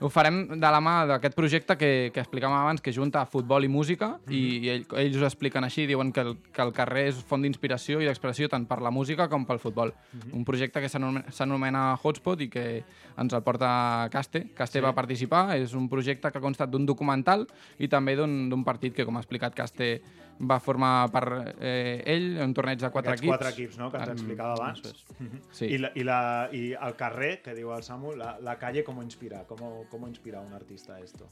Ho 0.00 0.08
farem 0.10 0.58
de 0.60 0.70
la 0.74 0.80
mà 0.82 1.06
d'aquest 1.08 1.36
projecte 1.38 1.76
que, 1.78 2.10
que 2.12 2.20
explicàvem 2.20 2.56
abans, 2.58 2.82
que 2.82 2.92
junta 2.92 3.22
futbol 3.30 3.64
i 3.64 3.68
música, 3.70 4.18
i, 4.28 4.40
i 4.66 4.68
ell, 4.72 4.82
ells 5.00 5.16
ho 5.22 5.24
expliquen 5.28 5.64
així, 5.64 5.86
diuen 5.88 6.10
que 6.12 6.20
el, 6.20 6.32
que 6.52 6.60
el 6.64 6.72
carrer 6.76 7.06
és 7.12 7.20
font 7.24 7.40
d'inspiració 7.46 8.02
i 8.02 8.08
d'expressió 8.08 8.50
tant 8.52 8.66
per 8.68 8.80
la 8.84 8.90
música 8.92 9.28
com 9.32 9.46
pel 9.48 9.62
futbol. 9.62 9.94
Un 10.34 10.44
projecte 10.44 10.82
que 10.82 10.90
s'anome- 10.92 11.22
s'anomena 11.32 11.94
Hotspot 12.02 12.42
i 12.44 12.50
que 12.52 12.66
ens 13.16 13.32
el 13.32 13.42
porta 13.46 14.08
Caste. 14.12 14.48
Caste 14.52 14.80
Sí. 14.80 14.84
va 14.84 14.92
participar, 14.92 15.56
és 15.56 15.72
un 15.78 15.88
projecte 15.88 16.30
que 16.30 16.38
ha 16.38 16.42
constat 16.42 16.68
d'un 16.74 16.84
documental 16.84 17.46
i 17.78 17.88
també 17.88 18.16
d'un 18.18 18.64
partit 18.66 18.92
que, 18.94 19.06
com 19.06 19.16
ha 19.16 19.20
explicat 19.22 19.54
Caste, 19.54 20.02
va 20.40 20.58
formar 20.60 21.10
per 21.12 21.54
eh, 21.60 22.02
ell, 22.06 22.38
un 22.42 22.52
torneig 22.54 22.80
de 22.80 22.90
quatre 22.90 23.12
Aquests 23.12 23.22
equips. 23.22 23.36
quatre 23.38 23.50
equips, 23.54 23.78
no?, 23.78 23.90
que 23.90 23.96
ens 23.98 24.08
Mm, 24.08 24.12
explicava 24.12 24.52
abans. 24.54 25.04
Mhm. 25.18 25.40
Sí. 25.52 25.66
I, 25.66 25.78
la, 25.78 25.90
i, 25.94 26.02
la, 26.04 26.48
I 26.52 26.72
el 26.74 26.96
carrer, 26.96 27.40
que 27.42 27.54
diu 27.54 27.72
el 27.74 27.82
Samu, 27.82 28.14
la, 28.16 28.36
la 28.40 28.56
calle, 28.58 28.82
com 28.84 29.00
inspira? 29.02 29.44
Com, 29.46 29.58
com 29.90 30.08
inspira 30.08 30.38
a 30.38 30.42
un 30.42 30.52
artista 30.52 30.98
esto? 31.00 31.30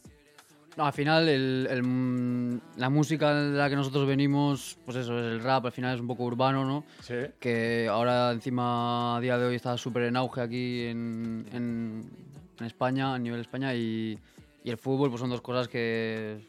No, 0.77 0.87
al 0.87 0.93
final 0.95 1.29
el- 1.29 1.67
el, 1.69 1.83
mm, 1.83 2.61
la 2.79 2.89
música 2.89 3.35
de 3.35 3.59
la 3.59 3.69
que 3.69 3.77
nosotros 3.77 4.07
venimos, 4.07 4.79
pues 4.87 4.97
eso, 4.97 5.19
es 5.19 5.27
el 5.27 5.43
rap, 5.43 5.67
al 5.67 5.73
final 5.73 5.95
es 5.95 6.01
un 6.01 6.07
poco 6.07 6.25
urbano, 6.25 6.65
¿no? 6.65 6.85
Sí. 7.01 7.15
Que 7.39 7.89
ahora 7.91 8.31
encima 8.33 9.17
a 9.17 9.21
día 9.21 9.37
de 9.37 9.45
hoy 9.47 9.57
está 9.57 9.77
súper 9.77 10.05
en 10.05 10.17
auge 10.17 10.41
aquí 10.41 10.85
en, 10.87 11.45
en, 11.53 12.11
en 12.59 12.67
España, 12.67 13.13
a 13.15 13.19
nivel 13.19 13.41
España, 13.41 13.75
y, 13.75 14.19
y 14.65 14.71
el 14.71 14.79
fútbol 14.79 15.11
pues 15.11 15.21
son 15.21 15.29
dos 15.29 15.43
cosas 15.43 15.69
que, 15.69 16.41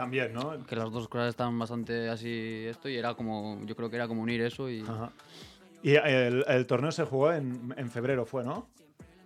También, 0.00 0.32
¿no? 0.32 0.64
que 0.66 0.76
las 0.76 0.90
dos 0.90 1.08
cosas 1.08 1.28
están 1.28 1.58
bastante 1.58 2.08
así 2.08 2.64
esto 2.66 2.88
y 2.88 2.96
era 2.96 3.12
como, 3.12 3.58
yo 3.66 3.76
creo 3.76 3.90
que 3.90 3.96
era 3.96 4.08
como 4.08 4.22
unir 4.22 4.40
eso 4.40 4.70
y 4.70 4.80
Ajá. 4.80 5.10
Y 5.82 5.94
el, 5.94 6.44
el 6.46 6.66
torneo 6.66 6.90
se 6.90 7.04
jugó 7.04 7.32
en, 7.32 7.74
en 7.76 7.90
febrero, 7.90 8.24
fue, 8.24 8.42
¿no? 8.44 8.66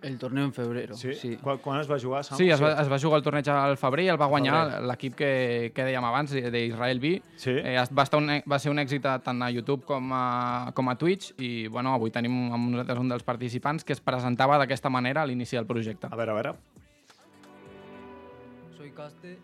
el 0.05 0.19
torneo 0.19 0.45
en 0.45 0.53
febrero. 0.53 0.95
Sí? 0.95 1.13
sí. 1.13 1.37
Quan, 1.41 1.57
quan 1.57 1.79
es 1.81 1.89
va 1.89 1.97
jugar, 1.99 2.23
Samu? 2.23 2.37
Sí, 2.37 2.49
es 2.49 2.61
va, 2.61 2.73
es 2.81 2.91
va 2.91 2.99
jugar 3.01 3.17
el 3.19 3.23
torneig 3.25 3.49
al 3.49 3.77
febrer 3.81 4.05
i 4.05 4.11
el 4.13 4.19
va 4.21 4.27
guanyar 4.29 4.83
l'equip 4.85 5.15
que, 5.17 5.31
que 5.73 5.87
dèiem 5.87 6.05
abans, 6.05 6.35
d'Israel 6.53 7.01
B. 7.01 7.15
Sí. 7.41 7.55
Eh, 7.55 7.75
va, 7.89 8.05
estar 8.05 8.21
un, 8.21 8.29
va 8.45 8.59
ser 8.61 8.73
un 8.73 8.83
èxit 8.83 9.07
tant 9.25 9.41
a 9.41 9.49
YouTube 9.55 9.87
com 9.87 10.13
a, 10.13 10.25
com 10.77 10.91
a 10.91 10.97
Twitch 11.01 11.33
i 11.41 11.67
bueno, 11.71 11.95
avui 11.97 12.13
tenim 12.13 12.53
amb 12.53 12.75
nosaltres 12.75 13.01
un 13.01 13.11
dels 13.15 13.25
participants 13.25 13.87
que 13.87 13.97
es 13.97 14.03
presentava 14.03 14.59
d'aquesta 14.61 14.93
manera 14.93 15.23
a 15.23 15.29
l'inici 15.29 15.57
del 15.57 15.65
projecte. 15.69 16.11
A 16.11 16.19
veure, 16.19 16.35
a 16.35 16.41
veure. 16.41 16.55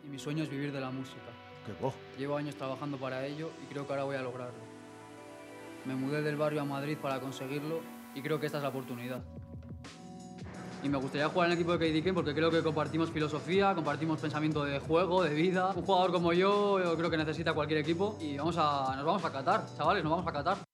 Y 0.03 0.07
mi 0.07 0.17
sueño 0.17 0.43
es 0.43 0.49
vivir 0.49 0.71
de 0.71 0.79
la 0.79 0.91
música. 0.91 1.27
Qué 1.65 1.73
bo. 1.81 1.93
Llevo 2.17 2.37
años 2.37 2.55
trabajando 2.55 2.97
para 2.97 3.25
ello 3.25 3.51
y 3.61 3.65
creo 3.71 3.85
que 3.85 3.93
ahora 3.93 4.05
voy 4.05 4.15
a 4.15 4.21
lograrlo. 4.21 4.59
Me 5.85 5.93
mudé 5.95 6.21
del 6.21 6.37
barrio 6.37 6.61
a 6.61 6.65
Madrid 6.65 6.97
para 7.01 7.19
conseguirlo 7.19 7.81
y 8.15 8.21
creo 8.21 8.39
que 8.39 8.45
esta 8.45 8.59
es 8.59 8.63
la 8.63 8.69
oportunidad. 8.69 9.21
Y 10.83 10.89
me 10.89 10.97
gustaría 10.97 11.27
jugar 11.27 11.47
en 11.47 11.51
el 11.51 11.59
equipo 11.59 11.77
de 11.77 12.01
KDK 12.01 12.13
porque 12.13 12.33
creo 12.33 12.49
que 12.49 12.63
compartimos 12.63 13.11
filosofía, 13.11 13.75
compartimos 13.75 14.19
pensamiento 14.19 14.63
de 14.63 14.79
juego, 14.79 15.21
de 15.21 15.33
vida. 15.33 15.73
Un 15.75 15.83
jugador 15.83 16.11
como 16.11 16.33
yo, 16.33 16.81
yo 16.81 16.95
creo 16.95 17.09
que 17.09 17.17
necesita 17.17 17.53
cualquier 17.53 17.79
equipo 17.79 18.17
y 18.19 18.37
vamos 18.37 18.55
a, 18.57 18.95
nos 18.95 19.05
vamos 19.05 19.25
a 19.25 19.31
Qatar, 19.31 19.65
chavales, 19.75 20.03
nos 20.03 20.11
vamos 20.11 20.27
a 20.27 20.31
Qatar. 20.31 20.70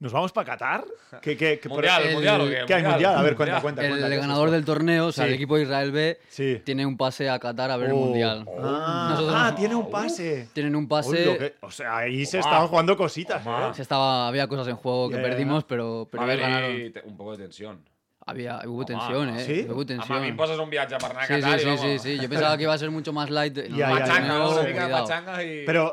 ¿Nos 0.00 0.12
vamos 0.12 0.30
para 0.32 0.52
Qatar? 0.52 0.84
¿Qué, 1.22 1.36
qué, 1.36 1.58
qué- 1.58 1.68
Mundial, 1.68 2.02
el- 2.04 2.14
mundial, 2.14 2.40
¿o 2.40 2.44
qué? 2.44 2.50
¿Qué 2.66 2.74
hay 2.74 2.82
Mundial. 2.82 2.90
mundial? 2.92 3.16
A 3.16 3.22
ver, 3.22 3.34
cuenta, 3.34 3.54
Mundial. 3.54 3.62
cuenta, 3.62 3.82
El, 3.82 3.88
cuenta. 3.90 4.08
¿qué 4.08 4.14
es 4.14 4.20
ganador 4.20 4.50
del 4.52 4.64
torneo, 4.64 5.06
o 5.06 5.12
sea, 5.12 5.24
Sí. 5.24 5.28
el 5.30 5.34
equipo 5.34 5.56
de 5.56 5.62
Israel 5.64 5.90
B, 5.90 6.20
Sí. 6.28 6.62
tiene 6.64 6.86
un 6.86 6.96
pase 6.96 7.28
a 7.28 7.38
Qatar 7.40 7.70
a 7.72 7.76
ver 7.76 7.88
el 7.88 7.94
Oh. 7.94 7.96
mundial. 7.96 8.44
Ah, 8.60 9.08
Nosotros- 9.10 9.34
ah, 9.36 9.54
tiene 9.56 9.74
un 9.74 9.90
pase. 9.90 10.48
Tienen 10.52 10.76
un 10.76 10.86
pase. 10.86 11.54
o 11.60 11.70
sea, 11.72 11.96
ahí 11.98 12.24
se 12.26 12.38
estaban 12.38 12.68
jugando 12.68 12.96
cositas, 12.96 13.44
¿eh? 13.44 13.70
Se 13.74 13.82
estaba, 13.82 14.28
había 14.28 14.46
cosas 14.46 14.68
en 14.68 14.76
juego 14.76 15.10
que 15.10 15.16
ya. 15.16 15.22
perdimos, 15.22 15.64
pero, 15.64 16.08
pero 16.10 16.22
haver 16.22 16.38
ganaron. 16.40 16.76
un 17.04 17.16
poco 17.16 17.36
de 17.36 17.42
tensión. 17.44 17.80
Había, 18.24 18.60
hubo 18.66 18.76
Home, 18.76 18.84
tensión, 18.84 19.28
¿eh? 19.30 19.44
¿sí? 19.44 19.64
Hubo 19.66 19.76
Home, 19.76 19.84
tensión. 19.86 20.18
a 20.18 20.20
mí 20.20 20.28
em 20.28 20.36
poses 20.36 20.58
un 20.58 20.68
viatge 20.68 20.98
per 20.98 21.10
anar 21.10 21.22
a 21.22 21.26
Sí, 21.26 21.40
Qatar 21.40 21.58
sí, 21.60 21.66
sí, 21.66 21.78
sí, 21.78 21.98
sí. 21.98 22.18
Yo 22.22 22.28
pensaba 22.28 22.56
que 22.58 22.64
iba 22.64 22.74
a 22.74 22.78
ser 22.78 22.90
mucho 22.90 23.10
más 23.10 23.30
light. 23.30 23.56
No, 23.70 23.78
Pachanga, 23.78 24.20
ya. 24.20 24.28
¿no? 24.28 24.50
Una 24.52 24.62
mica 24.64 24.84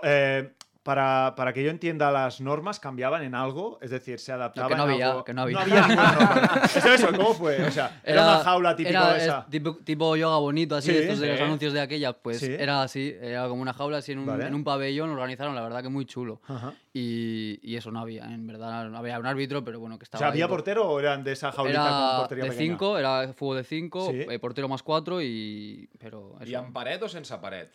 eh, 0.04 0.52
para, 0.86 1.34
para 1.36 1.52
que 1.52 1.64
yo 1.64 1.72
entienda, 1.72 2.12
¿las 2.12 2.40
normas 2.42 2.80
cambiaban 2.80 3.24
en 3.24 3.34
algo? 3.34 3.80
Es 3.82 3.90
decir, 3.90 4.20
¿se 4.20 4.32
adaptaban 4.32 4.70
que 4.70 4.76
no 4.78 4.84
en 4.84 4.90
había, 4.92 5.10
algo? 5.10 5.24
que 5.24 5.34
no 5.34 5.42
había. 5.42 5.66
ninguna 5.66 6.12
norma. 6.12 6.62
¿Es 6.64 6.86
eso? 6.86 7.08
¿Cómo 7.12 7.34
fue? 7.34 7.60
O 7.66 7.72
sea, 7.72 8.00
era, 8.04 8.22
una 8.22 8.44
jaula 8.44 8.76
típica 8.76 9.16
era, 9.16 9.18
esa. 9.18 9.40
es 9.40 9.50
tipo, 9.50 9.78
tipo 9.78 10.16
yoga 10.16 10.38
bonito, 10.38 10.76
así, 10.76 10.92
Sí, 10.92 10.98
estos 11.00 11.18
de 11.18 11.30
los 11.32 11.42
anuncios 11.42 11.74
de 11.74 11.82
aquella, 11.82 12.14
pues 12.14 12.38
Sí. 12.38 12.54
era 12.54 12.84
así, 12.84 13.16
era 13.20 13.48
como 13.48 13.64
una 13.64 13.74
jaula 13.74 13.98
así 13.98 14.12
en 14.12 14.20
un, 14.20 14.28
Vale. 14.28 14.46
en 14.46 14.54
un 14.54 14.64
pabellón, 14.64 15.08
lo 15.10 15.16
organizaron, 15.16 15.56
la 15.56 15.64
verdad 15.64 15.82
que 15.82 15.90
muy 15.90 16.06
chulo. 16.06 16.40
Ajá. 16.48 16.74
Y, 16.94 17.60
y 17.64 17.78
eso 17.78 17.90
no 17.90 18.00
había, 18.00 18.26
en 18.26 18.46
verdad, 18.46 18.88
no 18.88 18.98
había 19.00 19.18
un 19.18 19.26
árbitro, 19.26 19.64
pero 19.66 19.80
bueno, 19.80 19.98
que 19.98 20.04
O 20.04 20.06
estaba 20.06 20.20
sea, 20.20 20.28
ahí, 20.28 20.34
¿había 20.34 20.48
pues, 20.48 20.58
portero 20.58 20.88
o 20.88 21.00
eran 21.00 21.24
de 21.24 21.32
esa 21.32 21.52
jaulita 21.52 21.80
con 21.80 21.88
Era 21.88 22.18
portería 22.20 22.44
de 22.44 22.50
pequeña? 22.52 22.74
5, 22.74 22.98
era 23.00 23.34
fútbol 23.34 23.58
de 23.58 23.64
5, 23.64 24.12
Sí. 24.12 24.38
portero 24.38 24.70
más 24.70 24.84
4 24.84 25.20
y... 25.24 25.90
Pero 25.98 26.36
eso. 26.40 26.60
amb 26.60 26.72
paret 26.76 27.02
o 27.02 27.10
sense 27.10 27.36
paret? 27.42 27.72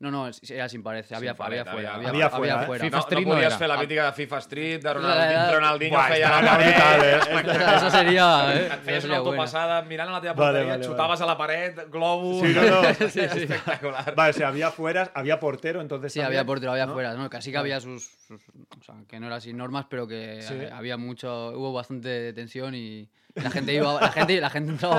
No, 0.00 0.12
no, 0.12 0.30
era 0.48 0.68
sin 0.68 0.80
pared, 0.80 1.04
había, 1.12 1.34
pared, 1.34 1.58
había 1.58 1.72
fuera. 1.72 1.94
había- 1.94 2.08
Había, 2.10 2.26
había 2.26 2.30
fuera, 2.30 2.54
había 2.54 2.62
eh? 2.62 2.66
fuera. 2.66 2.84
No, 2.88 2.98
no 3.20 3.24
podies 3.34 3.54
fer 3.56 3.68
la 3.68 3.76
mítica 3.78 4.06
de 4.06 4.12
FIFA 4.12 4.38
Street, 4.38 4.80
de 4.80 4.94
Ronaldinho, 4.94 5.52
Ronaldinho 5.54 6.00
feia 6.02 6.28
la 6.40 6.50
paret, 6.52 6.76
brutal, 6.76 7.04
eh? 7.04 7.74
Eso 7.76 7.90
sería, 7.90 8.54
eh, 8.54 8.66
Et 8.66 8.80
feies 8.84 8.84
una 8.84 8.84
sería 8.84 9.00
buena. 9.00 9.16
autopassada 9.42 9.82
mirant 9.82 10.10
a 10.10 10.12
la 10.12 10.20
teva 10.20 10.34
Vale, 10.34 10.58
porteria, 10.60 10.72
vale, 10.74 10.84
xutaves 10.86 11.20
a 11.20 11.26
la 11.26 11.36
paret, 11.36 11.90
globus... 11.90 12.46
Sí, 12.46 12.54
no, 12.54 12.62
no. 12.62 12.94
Sí, 12.94 13.08
sí. 13.10 13.20
Espectacular. 13.20 14.14
Vale, 14.14 14.30
o 14.30 14.32
sea, 14.34 14.48
había 14.48 14.70
fuera, 14.70 15.10
había 15.14 15.40
portero, 15.40 15.80
entonces 15.80 16.12
Sí, 16.12 16.20
también, 16.20 16.38
había 16.38 16.46
portero, 16.46 16.70
había 16.70 16.86
¿no? 16.86 16.92
fuera, 16.92 17.14
¿no? 17.14 17.28
Casi 17.28 17.50
que 17.50 17.56
Vale. 17.58 17.74
había 17.74 17.80
sus, 17.80 18.04
sus- 18.28 18.48
O 18.80 18.84
sea, 18.84 18.94
que 19.08 19.18
no 19.18 19.26
era 19.26 19.40
sin 19.40 19.56
normas, 19.56 19.86
pero 19.90 20.06
que 20.06 20.42
Sí. 20.42 20.54
había 20.72 20.96
mucho... 20.96 21.48
Hubo 21.58 21.72
bastante 21.72 22.32
tensión 22.34 22.76
y 22.76 23.08
la 23.34 23.50
gente 23.50 23.72
iba... 23.74 24.00
La 24.00 24.10
gente, 24.10 24.40
la 24.40 24.50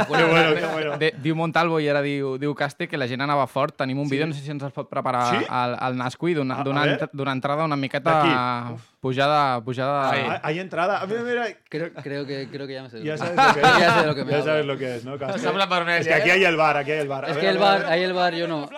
fuera. 0.06 0.26
Que 0.26 0.32
bueno, 0.32 0.56
que 0.56 0.66
bueno. 0.74 0.98
De, 0.98 1.14
diu 1.22 1.36
Montalvo 1.36 1.80
i 1.80 1.88
ara 1.90 2.02
diu, 2.02 2.38
diu 2.38 2.54
Caste 2.56 2.88
que 2.88 2.98
la 2.98 3.08
gent 3.08 3.22
anava 3.22 3.48
fort. 3.48 3.76
Tenim 3.76 4.00
un 4.00 4.06
Sí. 4.08 4.12
vídeo, 4.16 4.28
no 4.28 4.34
sé 4.34 4.42
si 4.42 4.52
ens 4.52 4.64
el 4.64 4.72
pot 4.72 4.90
preparar 4.90 5.40
Sí? 5.40 5.46
al, 5.50 5.76
al 5.80 5.98
Nasqui, 5.98 6.34
d'una 6.34 6.56
A- 6.56 6.62
a 6.62 6.64
d'una 6.64 6.86
ver. 6.86 7.00
ent- 7.02 7.10
D'aquí. 9.00 9.02
pujada... 9.02 9.62
pujada 9.62 10.10
Ah, 10.10 10.12
Hay, 10.12 10.40
hay 10.44 10.60
entrada. 10.60 11.06
Mira, 11.08 11.22
mira, 11.22 11.48
Creo, 11.70 11.94
creo, 11.94 12.26
que, 12.26 12.48
creo 12.52 12.68
que 12.68 12.74
ya 12.74 12.84
me 12.84 12.90
sé. 12.90 13.04
ya 13.04 13.18
sabes 13.18 13.36
lo 13.36 13.54
que 13.54 13.60
es. 13.62 13.80
ya 13.80 14.00
sé 14.02 14.08
lo 14.08 14.16
que 14.16 14.26
me 14.26 14.32
Ya 14.32 14.42
sabes 14.44 14.66
lo 14.66 14.78
que 14.78 14.96
es, 14.98 15.06
¿no? 15.06 15.16
Es 15.16 16.08
que 16.08 16.14
aquí 16.14 16.30
hay 16.30 16.44
el 16.44 16.56
bar, 16.58 16.78
aquí 16.78 16.92
hay 16.92 17.00
el 17.00 17.08
bar. 17.08 17.26
Es 17.30 17.36
ver, 17.36 17.44
que 17.44 17.50
el 17.50 17.58
bar, 17.58 17.86
ahí 17.86 18.04
el 18.04 18.14
bar 18.14 18.34
yo 18.36 18.48
no... 18.48 18.70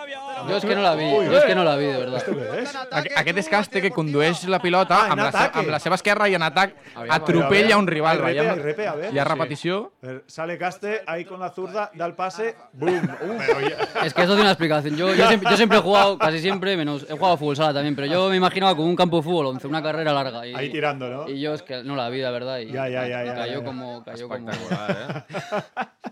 Yo 0.50 0.58
es 0.58 0.66
que 0.66 0.76
no 0.76 0.82
la 0.82 0.96
vi, 0.96 1.04
Uy, 1.06 1.26
yo 1.26 1.38
es 1.38 1.44
eh. 1.44 1.48
que 1.48 1.56
no 1.56 1.64
la 1.64 1.76
vi, 1.76 1.86
de 1.86 1.98
verdad. 1.98 2.18
¿Esto 2.18 2.32
qué 2.36 2.62
es? 2.64 2.76
Aqu- 2.76 3.14
Aquest 3.16 3.38
és 3.38 3.48
Caste 3.50 3.82
que 3.82 3.92
condueix 3.92 4.44
la 4.50 4.58
pilota 4.60 5.04
Ah, 5.06 5.12
amb, 5.14 5.22
la, 5.22 5.44
amb 5.54 5.70
la 5.70 5.78
seva 5.80 6.00
esquerra 6.00 6.26
i 6.30 6.34
en 6.34 6.42
atac 6.42 6.74
atropella 7.14 7.76
a 7.76 7.78
un 7.78 7.86
rival. 7.86 8.18
Repe, 8.18 8.40
veiem? 8.42 8.60
repe, 8.64 8.88
a 8.88 8.96
ver. 8.96 9.14
Hi 9.14 9.20
ha 9.20 9.24
repetició. 9.24 9.92
Sale 10.26 10.58
Caste 10.58 11.04
ahí 11.06 11.26
con 11.26 11.40
la 11.40 11.52
zurda, 11.52 11.92
da 11.94 12.08
el 12.08 12.16
pase, 12.16 12.56
¡boom! 12.74 13.02
Ya- 13.70 14.02
Es 14.06 14.14
que 14.16 14.22
eso 14.24 14.32
tiene 14.34 14.42
una 14.42 14.52
explicación. 14.52 14.96
Yo, 14.98 15.14
yo, 15.14 15.28
siempre, 15.28 15.52
yo 15.52 15.58
siempre 15.58 15.78
he 15.78 15.82
jugado, 15.82 16.18
casi 16.18 16.40
siempre, 16.40 16.76
menos 16.76 17.04
he 17.08 17.14
jugado 17.14 17.34
a 17.34 17.38
fútbol 17.38 17.56
sala 17.56 17.74
también, 17.76 17.96
pero 17.96 18.08
yo 18.08 18.28
me 18.30 18.38
imaginaba 18.38 18.76
como 18.76 18.88
un 18.90 18.96
campo 18.96 19.18
de 19.18 19.24
fútbol, 19.24 19.46
once, 19.46 19.68
una 19.68 19.84
carrera 19.84 20.11
larga. 20.14 20.46
Y, 20.48 20.54
Ahí 20.56 20.70
tirando, 20.72 21.10
¿no? 21.10 21.30
Y 21.30 21.40
yo 21.40 21.54
es 21.54 21.62
que 21.64 21.84
no 21.84 21.96
la 21.96 22.10
vi, 22.10 22.22
la 22.22 22.32
verdad. 22.32 22.60
Y 22.60 22.68
Ya, 22.72 22.88
ya, 22.90 23.08
ya, 23.08 23.24
ya, 23.24 23.36
Cayó 23.36 23.60
ya. 23.60 23.64
como. 23.66 24.04
Cayó 24.04 24.28
como 24.28 24.50
Espectacular, 24.50 25.26
eh? 25.32 26.12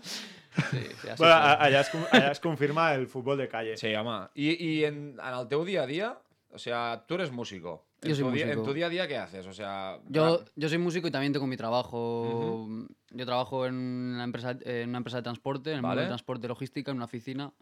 sí, 0.70 0.78
Bueno, 1.02 1.16
fue. 1.16 1.28
a- 1.32 1.62
allá, 1.62 1.80
es, 1.80 1.90
allá 2.12 2.30
es 2.32 2.40
confirma 2.40 2.94
el 2.94 3.06
fútbol 3.06 3.38
de 3.38 3.48
calle. 3.48 3.76
Sí, 3.76 3.94
home. 3.94 4.28
I, 4.34 4.50
i 4.64 4.84
en, 4.84 5.16
en 5.22 5.34
el 5.38 5.48
teu 5.48 5.64
dia 5.64 5.82
a 5.82 5.86
dia, 5.86 6.18
o 6.52 6.58
sea, 6.58 7.04
tú 7.06 7.14
eres 7.14 7.30
músico. 7.30 7.86
En 8.02 8.10
Yo 8.10 8.14
soy 8.16 8.24
tu 8.24 8.30
día- 8.32 8.46
músico. 8.46 8.60
en 8.62 8.66
tu 8.66 8.72
día 8.72 8.86
a 8.86 8.88
día, 8.88 9.08
¿qué 9.08 9.18
haces? 9.18 9.46
O 9.46 9.52
sea, 9.52 9.98
Yo, 10.08 10.38
rap- 10.38 10.48
yo 10.56 10.68
soy 10.68 10.78
músico 10.78 11.06
y 11.06 11.10
también 11.10 11.32
tengo 11.32 11.46
mi 11.46 11.56
trabajo. 11.56 12.66
Yo 13.10 13.26
trabajo 13.26 13.66
en 13.66 13.74
una 13.74 14.24
empresa, 14.24 14.56
en 14.64 14.88
una 14.88 14.98
empresa 14.98 15.18
de 15.18 15.22
transporte, 15.22 15.70
en 15.70 15.76
el 15.76 15.82
Vale. 15.82 16.00
del 16.02 16.08
transporte 16.08 16.48
logística, 16.48 16.90
en 16.90 16.96
una 16.96 17.04
oficina 17.06 17.52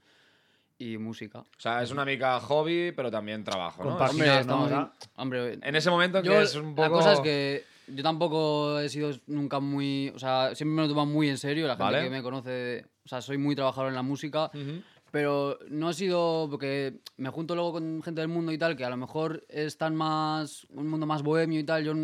y 0.79 0.97
música. 0.99 1.41
o 1.41 1.47
sea, 1.59 1.83
es 1.83 1.91
una 1.91 2.05
mica 2.05 2.39
hobby, 2.41 2.93
pero 2.93 3.11
también 3.11 3.43
trabajo, 3.45 3.85
¿no? 3.85 3.97
Hombre, 3.97 4.27
¿no? 4.27 4.35
estamos, 4.35 4.71
¿verdad? 4.71 4.93
hombre, 5.17 5.59
En 5.63 5.77
ese 5.77 5.91
momento 5.91 6.19
en 6.19 6.25
yo, 6.25 6.33
que 6.33 6.43
es 6.43 6.55
un 6.55 6.75
poco... 6.75 6.83
La 6.83 6.89
cosa 6.91 7.13
es 7.15 7.21
que 7.21 7.65
yo 7.89 8.03
tampoco 8.03 8.79
he 8.79 8.89
sido 8.89 9.11
nunca 9.27 9.61
muy. 9.61 10.13
O 10.15 10.19
sea, 10.19 10.55
siempre 10.55 10.77
me 10.77 10.83
lo 10.83 10.89
tomo 10.89 11.07
muy 11.07 11.29
en 11.29 11.39
serio. 11.39 11.67
La 11.67 11.75
gente 11.75 11.85
Vale. 11.85 12.05
que 12.05 12.11
me 12.11 12.23
conoce. 12.23 12.85
O 13.05 13.09
sea, 13.09 13.23
soy 13.23 13.39
muy 13.39 13.55
trabajador 13.57 13.89
en 13.89 13.95
la 13.95 14.03
música. 14.03 14.51
Ujú. 14.55 14.83
Pero 15.11 15.59
no 15.71 15.89
ha 15.89 15.95
sido 15.95 16.49
porque 16.51 17.01
me 17.17 17.31
junto 17.31 17.55
luego 17.55 17.73
con 17.73 18.03
gente 18.03 18.21
del 18.21 18.29
mundo 18.29 18.53
y 18.53 18.59
tal, 18.59 18.77
que 18.77 18.85
a 18.85 18.91
lo 18.91 18.99
mejor 18.99 19.43
están 19.49 19.97
más. 19.97 20.67
un 20.71 20.87
mundo 20.87 21.07
más 21.07 21.23
bohemio 21.23 21.59
y 21.59 21.65
tal. 21.65 21.83
Yo 21.83 21.95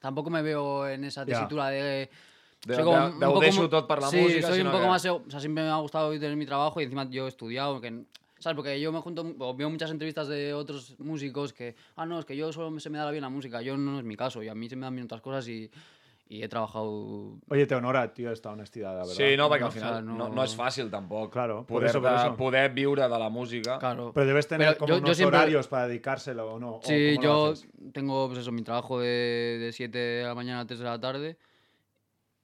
tampoco 0.00 0.28
me 0.28 0.42
veo 0.42 0.88
en 0.88 1.04
esa 1.04 1.24
tesitura 1.24 1.68
de. 1.68 2.10
De- 2.66 2.74
soy 2.74 2.84
como 2.84 2.96
de- 2.98 3.06
un 3.06 3.20
de 3.20 3.26
poco 3.26 3.68
tot 3.68 3.86
per 3.88 4.00
la 4.02 4.08
sí, 4.08 4.16
música, 4.20 4.48
soy 4.48 4.60
un 4.60 4.66
poco 4.66 4.80
que- 4.82 4.88
más. 4.88 5.04
O 5.06 5.22
sea, 5.30 5.40
siempre 5.40 5.64
me 5.64 5.70
ha 5.70 5.76
gustado 5.76 6.10
tener 6.10 6.36
mi 6.36 6.46
trabajo 6.46 6.80
y 6.80 6.84
encima 6.84 7.08
yo 7.08 7.26
he 7.26 7.28
estudiado. 7.28 7.80
Que, 7.80 8.04
¿Sabes? 8.40 8.54
Porque 8.56 8.80
yo 8.80 8.92
me 8.92 9.00
junto. 9.00 9.34
o 9.38 9.54
veo 9.54 9.68
muchas 9.68 9.90
entrevistas 9.90 10.28
de 10.28 10.54
otros 10.54 10.94
músicos 11.00 11.52
que. 11.52 11.74
Ah, 11.96 12.06
no, 12.06 12.18
es 12.20 12.24
que 12.24 12.36
yo 12.36 12.52
solo 12.52 12.78
se 12.78 12.88
me 12.90 12.98
da 12.98 13.10
bien 13.10 13.22
la 13.22 13.28
música. 13.28 13.62
Yo 13.62 13.76
no 13.76 13.98
es 13.98 14.04
mi 14.04 14.16
caso. 14.16 14.42
Y 14.42 14.48
a 14.48 14.54
mí 14.54 14.68
se 14.68 14.76
me 14.76 14.82
dan 14.82 14.94
bien 14.94 15.04
otras 15.06 15.20
cosas 15.20 15.46
y. 15.48 15.70
Y 16.30 16.42
he 16.42 16.48
trabajado 16.48 17.38
Oye, 17.48 17.66
te 17.66 17.74
honora, 17.74 18.12
tío, 18.12 18.30
esta 18.30 18.50
honestidad, 18.50 18.90
la 18.92 18.98
verdad. 19.06 19.14
Sí, 19.14 19.34
no, 19.34 19.48
perquè 19.48 19.60
No, 19.60 19.66
al 19.66 19.72
final 19.72 19.90
o 19.90 19.92
sea, 19.94 20.02
no, 20.02 20.14
no- 20.14 20.28
no 20.28 20.44
és 20.44 20.54
fàcil 20.54 20.90
tampoc 20.90 21.32
Claro, 21.32 21.64
por 21.64 21.78
poder, 21.78 21.88
eso, 21.88 22.02
por 22.02 22.10
de- 22.10 22.16
eso. 22.16 22.36
poder 22.36 22.70
viure 22.74 23.02
de 23.08 23.18
la 23.18 23.30
música. 23.30 23.78
Claro. 23.78 24.12
Pero 24.12 24.26
debes 24.26 24.46
tener 24.46 24.68
Pero 24.68 24.78
como 24.78 24.88
yo- 24.90 24.96
yo 24.98 25.04
unos 25.04 25.16
siempre- 25.16 25.38
horarios 25.38 25.68
para 25.68 25.88
dedicárselo 25.88 26.52
o 26.52 26.58
no. 26.60 26.74
¿o 26.76 26.80
Sí, 26.82 27.14
lo 27.14 27.22
yo 27.22 27.54
tengo 27.94 28.26
pues 28.28 28.40
eso, 28.40 28.52
mi 28.52 28.60
trabajo 28.62 29.00
de, 29.00 29.56
de 29.58 29.72
7 29.72 29.96
de 29.98 30.24
la 30.24 30.34
mañana 30.34 30.60
a 30.60 30.66
3 30.66 30.78
de 30.80 30.84
la 30.84 31.00
tarde 31.00 31.38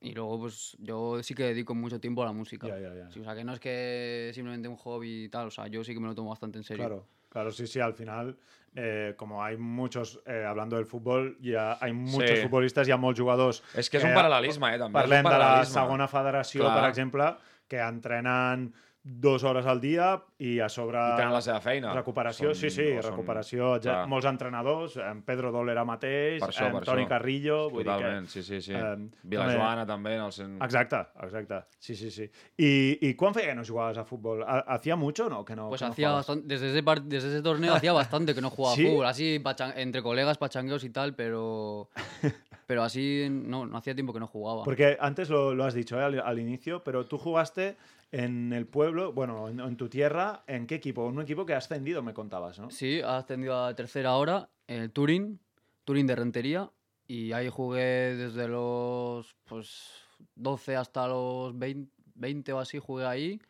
y 0.04 0.12
luego 0.12 0.38
pues 0.40 0.76
yo 0.78 1.22
sí 1.22 1.34
que 1.34 1.44
dedico 1.44 1.74
mucho 1.74 1.98
tiempo 2.00 2.22
a 2.22 2.26
la 2.26 2.32
música. 2.32 2.66
Ya, 2.68 2.78
ya, 2.78 2.94
ya. 2.94 3.10
Sí, 3.10 3.20
o 3.20 3.24
sea, 3.24 3.34
que 3.34 3.44
no 3.44 3.52
es 3.54 3.60
que 3.60 4.30
simplemente 4.34 4.68
un 4.68 4.76
hobby 4.76 5.24
y 5.24 5.28
tal, 5.28 5.48
o 5.48 5.50
sea, 5.50 5.66
yo 5.66 5.82
sí 5.82 5.94
que 5.94 6.00
me 6.00 6.06
lo 6.08 6.14
tomo 6.14 6.30
bastante 6.30 6.58
en 6.58 6.64
serio. 6.64 6.84
Claro, 6.86 7.06
claro, 7.28 7.50
sí, 7.50 7.66
sí, 7.66 7.80
al 7.80 7.94
final, 7.94 8.36
eh, 8.74 9.14
como 9.16 9.42
hay 9.42 9.56
muchos, 9.56 10.20
eh, 10.26 10.44
hablando 10.46 10.76
del 10.76 10.86
fútbol, 10.86 11.36
ya 11.40 11.78
hay 11.80 11.92
muchos 11.92 12.38
Sí. 12.38 12.42
futbolistes, 12.44 12.88
hi 12.88 12.92
ha 12.92 12.96
molts 12.96 13.18
jugadors... 13.20 13.62
És 13.74 13.88
que 13.90 13.98
és 13.98 14.04
un 14.04 14.10
paral·lelisme, 14.14 14.74
eh, 14.74 14.78
també. 14.78 14.92
Parlem 15.00 15.20
és 15.20 15.24
un 15.24 15.30
de 15.30 15.38
la 15.38 15.44
paral·lelisme. 15.44 15.80
segona 15.80 16.08
federació, 16.08 16.60
Clar. 16.62 16.80
per 16.80 16.88
exemple, 16.90 17.36
que 17.68 17.80
entrenen 17.80 18.72
dues 19.06 19.42
hores 19.44 19.66
al 19.68 19.82
dia 19.82 20.14
i 20.40 20.54
a 20.64 20.68
sobre... 20.72 20.96
I 20.96 21.16
tenen 21.18 21.34
la 21.34 21.42
seva 21.44 21.58
feina. 21.60 21.90
Recuperació, 21.92 22.54
Són- 22.54 22.56
sí, 22.56 22.70
sí, 22.72 22.86
o 22.96 23.02
són- 23.02 23.10
recuperació. 23.10 23.66
Ja, 23.76 23.82
clar. 23.82 24.06
molts 24.08 24.24
entrenadors, 24.30 24.94
en 24.96 25.20
Pedro 25.28 25.50
Dolera 25.52 25.84
mateix, 25.84 26.40
Per 26.40 26.48
això, 26.48 26.70
en 26.70 26.78
per 26.78 26.84
Toni 26.88 27.02
això. 27.04 27.10
Carrillo... 27.10 27.58
Vull 27.68 27.84
Totalment, 27.84 28.24
dir 28.24 28.32
sí, 28.32 28.42
sí, 28.42 28.62
sí. 28.64 28.72
eh, 28.72 28.94
Vila 29.22 29.44
també- 29.44 29.58
Joana 29.60 29.84
també, 29.86 30.14
en 30.16 30.24
el 30.24 30.32
cent... 30.32 30.56
Exacte, 30.64 31.02
exacte. 31.22 31.60
Sí, 31.78 31.94
sí, 31.94 32.10
sí. 32.10 32.30
¿Y, 32.56 32.96
y 33.06 33.12
cuán 33.14 33.34
feia 33.34 33.48
que 33.48 33.54
no 33.60 33.64
jugabas 33.68 33.98
a 33.98 34.04
fútbol? 34.06 34.42
¿Ha- 34.42 34.64
¿Hacía 34.72 34.96
mucho 34.96 35.26
o 35.26 35.28
no? 35.28 35.44
Que 35.44 35.54
no 35.54 35.68
Pues 35.68 35.82
que 35.82 35.86
hacía 35.88 36.10
bastante, 36.10 36.46
desde 36.48 36.70
ese, 36.70 36.82
par- 36.82 37.02
desde 37.02 37.28
ese 37.28 37.42
torneo 37.42 37.74
hacía 37.74 37.92
bastante 37.92 38.34
que 38.34 38.40
no 38.40 38.48
jugaba 38.48 38.74
¿Sí? 38.76 38.86
fútbol, 38.86 39.04
así 39.06 39.42
entre 39.76 40.02
colegas, 40.02 40.38
pachangueos 40.38 40.82
y 40.82 40.88
tal, 40.88 41.14
pero, 41.14 41.90
pero 42.66 42.82
así 42.82 43.26
no, 43.30 43.66
no 43.66 43.76
hacía 43.76 43.94
tiempo 43.94 44.12
que 44.12 44.20
no 44.20 44.26
jugaba. 44.26 44.64
Porque 44.64 44.96
antes 45.00 45.28
lo, 45.30 45.54
lo 45.54 45.64
has 45.64 45.74
dicho 45.74 45.98
¿eh? 45.98 46.04
al, 46.04 46.20
al 46.20 46.38
inicio, 46.38 46.82
pero 46.84 47.06
tú 47.06 47.18
jugaste 47.18 47.76
en 48.12 48.52
el 48.52 48.66
pueblo, 48.66 49.12
bueno, 49.12 49.48
en, 49.48 49.60
en 49.60 49.76
tu 49.76 49.88
tierra, 49.88 50.44
¿en 50.46 50.66
qué 50.66 50.76
equipo? 50.76 51.08
En 51.08 51.16
un 51.16 51.22
equipo 51.22 51.44
que 51.44 51.54
ha 51.54 51.58
ascendido, 51.58 52.02
me 52.02 52.14
contabas, 52.14 52.58
¿no? 52.58 52.70
Sí, 52.70 53.00
ha 53.00 53.18
ascendido 53.18 53.64
a 53.64 53.74
tercera 53.74 54.14
hora, 54.14 54.48
el 54.66 54.90
Turín, 54.90 55.40
Turín 55.84 56.06
de 56.06 56.14
Rentería, 56.14 56.70
y 57.06 57.32
ahí 57.32 57.48
jugué 57.48 58.14
desde 58.16 58.48
los 58.48 59.34
pues, 59.44 59.90
12 60.36 60.76
hasta 60.76 61.08
los 61.08 61.58
20, 61.58 61.92
20 62.14 62.52
o 62.52 62.58
así, 62.60 62.78
jugué 62.78 63.04
ahí, 63.04 63.40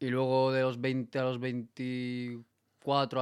y 0.00 0.08
luego 0.08 0.52
de 0.52 0.62
los 0.62 0.80
20 0.80 1.18
a 1.18 1.22
los 1.22 1.38
24 1.38 2.44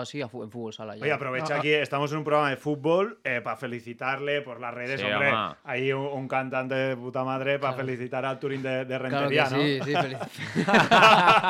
así, 0.01 0.21
a 0.21 0.29
fu- 0.29 0.43
en 0.43 0.51
fútbol 0.51 0.73
sala 0.73 0.97
ya. 0.97 1.03
Oye, 1.05 1.13
aprovecha 1.13 1.57
aquí, 1.57 1.73
estamos 1.73 2.11
en 2.13 2.19
un 2.19 2.25
programa 2.25 2.51
de 2.51 2.57
fútbol 2.57 3.21
para 3.45 3.57
felicitarle 3.57 4.41
por 4.43 4.61
las 4.61 4.75
redes, 4.75 5.01
Sí, 5.01 5.07
hombre. 5.07 5.33
home. 5.33 5.55
Hay 5.65 5.93
un, 5.93 6.07
un 6.07 6.29
cantante 6.29 6.75
de 6.75 6.97
puta 6.97 7.23
madre 7.25 7.59
para 7.59 7.75
felicitar 7.75 8.25
al 8.25 8.39
Turín 8.41 8.63
de, 8.63 8.85
de 8.85 8.99
Claro 8.99 9.29
que 9.29 9.41
Rentería, 9.41 9.47
sí, 9.47 9.79
¿no? 9.79 9.85
sí, 9.85 9.93
feliz. 9.95 10.19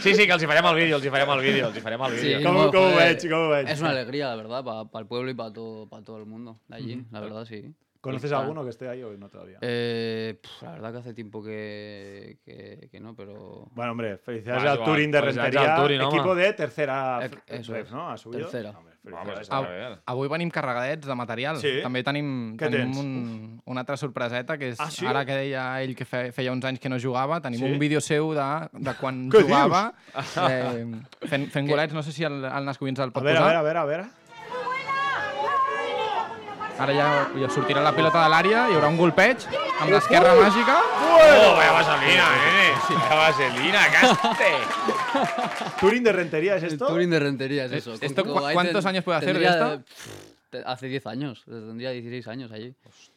Sí, 0.00 0.14
sí, 0.14 0.26
que 0.26 0.32
els 0.34 0.42
hi 0.42 0.46
farem 0.48 0.66
el 0.70 0.76
vídeo, 0.76 0.96
els 0.96 1.04
hi 1.06 1.10
farem 1.12 1.30
el 1.34 1.40
vídeo, 1.44 1.68
els 1.68 1.76
hi 1.76 1.80
farem 1.84 2.02
el 2.08 2.16
Sí, 2.18 2.26
vídeo. 2.28 2.42
¿Cómo- 2.48 2.64
no, 2.64 2.70
cómo 2.72 2.90
joder, 2.92 3.14
ves, 3.14 3.26
cómo 3.30 3.48
ves? 3.50 3.70
Es 3.70 3.80
una 3.80 3.90
alegría, 3.90 4.28
la 4.28 4.36
verdad, 4.36 4.64
para 4.64 5.00
el 5.02 5.06
pueblo 5.06 5.30
y 5.30 5.34
para 5.34 5.52
todo, 5.52 5.88
para 5.88 6.02
todo 6.04 6.18
el 6.18 6.26
mundo 6.26 6.58
de 6.68 6.76
allí, 6.76 7.04
la 7.10 7.20
verdad, 7.20 7.44
sí. 7.44 7.74
¿Conoces 8.04 8.32
a 8.32 8.38
alguno 8.40 8.62
que 8.64 8.70
esté 8.70 8.88
ahí 8.88 9.02
o 9.02 9.16
no 9.16 9.28
todavía? 9.28 9.58
Eh, 9.60 10.38
pf, 10.40 10.62
la 10.64 10.72
verdad 10.72 10.92
que 10.92 10.98
hace 10.98 11.14
tiempo 11.14 11.42
que, 11.42 12.38
que, 12.44 12.88
que 12.90 13.00
no, 13.00 13.14
pero... 13.16 13.68
Bueno, 13.74 13.92
hombre, 13.92 14.18
felicidades 14.18 14.62
Bueno, 14.62 14.70
al 14.70 14.76
igual, 14.78 14.90
Turín 14.92 15.10
de 15.10 15.18
al 15.18 15.76
Turín, 15.82 16.00
home. 16.00 16.14
equipo 16.16 16.34
de 16.34 16.52
tercera 16.52 17.18
Eh, 17.24 17.30
eso 17.48 17.72
ref, 17.72 17.86
es, 17.86 17.92
¿no? 17.92 18.10
¿Ha 18.10 18.16
subido? 18.16 18.42
tercera. 18.48 18.70
Home, 18.70 18.90
felicidades. 19.02 19.48
està 19.48 19.60
bé. 19.60 19.98
Avui 20.06 20.28
venim 20.32 20.50
carregadets 20.50 21.06
de 21.06 21.14
material. 21.14 21.58
Sí? 21.60 21.72
També 21.84 22.02
tenim, 22.04 22.56
Què 22.56 22.70
tenim 22.70 22.92
tens? 22.92 22.98
un, 22.98 23.62
una 23.66 23.80
altra 23.84 23.96
sorpreseta, 24.00 24.56
que 24.56 24.70
és 24.72 24.80
Ah, 24.80 24.90
sí? 24.90 25.04
ara 25.06 25.24
que 25.28 25.34
deia 25.36 25.64
ell 25.82 25.94
que 25.96 26.04
fe, 26.08 26.30
feia 26.32 26.52
uns 26.52 26.64
anys 26.64 26.80
que 26.80 26.88
no 26.88 26.96
jugava, 27.00 27.40
tenim 27.44 27.60
Sí? 27.60 27.64
un 27.72 27.78
vídeo 27.78 28.00
seu 28.00 28.32
de, 28.32 28.68
de 28.72 28.94
quan 29.00 29.30
jugava, 29.30 29.92
eh, 30.48 30.86
fent, 31.28 31.48
fent 31.50 31.68
golets. 31.68 31.92
No 31.94 32.02
sé 32.02 32.12
si 32.12 32.24
el, 32.24 32.44
el 32.44 32.64
Nasco 32.64 32.88
ens 32.88 32.98
el 33.00 33.08
A 33.08 33.12
pot 33.12 33.22
a 33.26 33.30
posar. 33.32 33.46
ver, 33.48 33.56
a 33.56 33.62
ver, 33.62 33.76
a 33.76 33.84
ver. 33.84 34.04
Ara 36.74 36.94
ja, 36.94 37.08
ja 37.38 37.48
sortirà 37.54 37.82
la 37.84 37.92
pilota 37.94 38.18
de 38.24 38.30
l'àrea, 38.32 38.64
hi 38.66 38.74
haurà 38.74 38.88
un 38.90 38.96
golpeig 38.98 39.44
amb 39.78 39.92
l'esquerra 39.92 40.32
màgica. 40.34 40.74
Oh, 41.06 41.52
vaya 41.54 41.70
vaselina, 41.76 42.24
nene. 42.40 42.64
Vaya 42.88 43.18
vaselina, 43.20 43.84
caste. 43.94 44.50
¿Turing 45.80 46.02
de 46.02 46.12
Rentería 46.12 46.56
es 46.56 46.64
esto? 46.64 46.88
Turing 46.88 47.10
de 47.10 47.20
Rentería 47.20 47.66
es 47.66 47.72
eso. 47.72 47.94
¿Esto 48.00 48.24
cuántos 48.24 48.86
años 48.86 49.04
puede 49.04 49.18
hacer 49.18 49.38
de 49.38 49.46
esto? 49.46 49.82
Hace 50.66 50.86
10 50.86 51.06
años, 51.06 51.42
tendría 51.46 51.90
16 51.90 52.28
años 52.28 52.52
allí. 52.52 52.74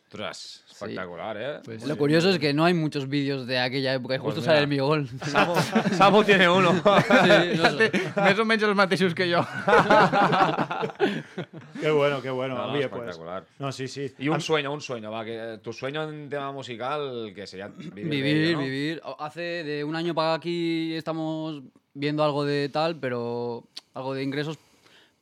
Ostras, 0.10 0.64
espectacular, 0.72 1.36
eh? 1.38 1.60
Pues 1.66 1.86
lo 1.86 1.98
curioso 1.98 2.30
es 2.30 2.40
que 2.40 2.54
no 2.54 2.64
hay 2.64 2.74
muchos 2.74 3.10
vídeos 3.10 3.46
de 3.46 3.60
aquella 3.60 3.94
época 3.94 4.16
y 4.16 4.20
Pues 4.20 4.36
justo 4.36 4.40
mira. 4.42 4.54
sale 4.56 4.66
mi 4.68 4.78
gol. 4.80 5.06
Samu, 5.26 5.54
Samu 5.98 6.24
tiene 6.24 6.48
uno. 6.48 6.72
Sí, 6.74 7.58
no 7.58 7.70
sé. 7.78 7.92
Més 8.24 8.40
o 8.40 8.46
menys 8.48 8.64
els 8.64 8.76
mateixos 8.80 9.14
que 9.14 9.28
jo. 9.28 9.44
Qué 11.82 11.92
bueno, 11.92 12.22
qué 12.22 12.30
bueno. 12.30 12.56
No, 12.56 12.68
no, 12.68 12.74
Oye, 12.74 12.88
pues. 12.88 13.02
espectacular. 13.02 13.44
No, 13.60 13.72
sí, 13.74 13.88
sí. 13.90 14.10
Y 14.18 14.30
un 14.30 14.40
sueño, 14.40 14.72
un 14.72 14.80
sueño, 14.82 15.12
va, 15.12 15.26
que 15.26 15.56
eh, 15.56 15.58
tu 15.60 15.74
sueño 15.74 16.10
en 16.10 16.30
tema 16.30 16.52
musical, 16.54 17.34
que 17.36 17.46
sería 17.46 17.68
vivir, 17.68 18.08
Vivir, 18.08 18.38
ello, 18.38 18.58
¿no? 18.58 18.64
vivir. 18.64 19.02
Hace 19.20 19.42
de 19.42 19.84
un 19.84 19.96
año 19.96 20.16
para 20.16 20.36
aquí 20.36 20.96
estamos 20.96 21.62
viendo 21.94 22.24
algo 22.24 22.46
de 22.46 22.70
tal, 22.70 22.96
pero 22.98 23.68
algo 23.94 24.14
de 24.14 24.24
ingresos, 24.24 24.58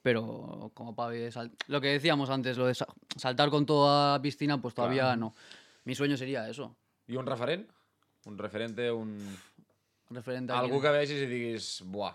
pero 0.05 0.69
como 0.75 0.93
para 0.93 1.09
lo 1.65 1.81
que 1.81 1.87
decíamos 1.87 2.29
antes, 2.29 2.59
lo 2.59 2.67
de 2.67 2.75
sa- 2.75 2.85
saltar 3.17 3.49
con 3.49 3.65
toda 3.65 4.21
piscina, 4.21 4.61
pues 4.61 4.75
todavía 4.75 5.01
Claro. 5.01 5.19
no. 5.19 5.35
Mi 5.83 5.95
sueño 5.95 6.15
sería 6.15 6.47
eso. 6.47 6.75
I 7.07 7.15
un 7.15 7.25
referent? 7.25 7.67
Un 8.25 8.37
referente, 8.37 8.91
un... 8.91 9.35
Referente 10.11 10.53
Algú 10.53 10.79
que 10.79 10.89
vegis 10.93 11.23
i 11.23 11.25
diguis, 11.25 11.81
buah, 11.89 12.13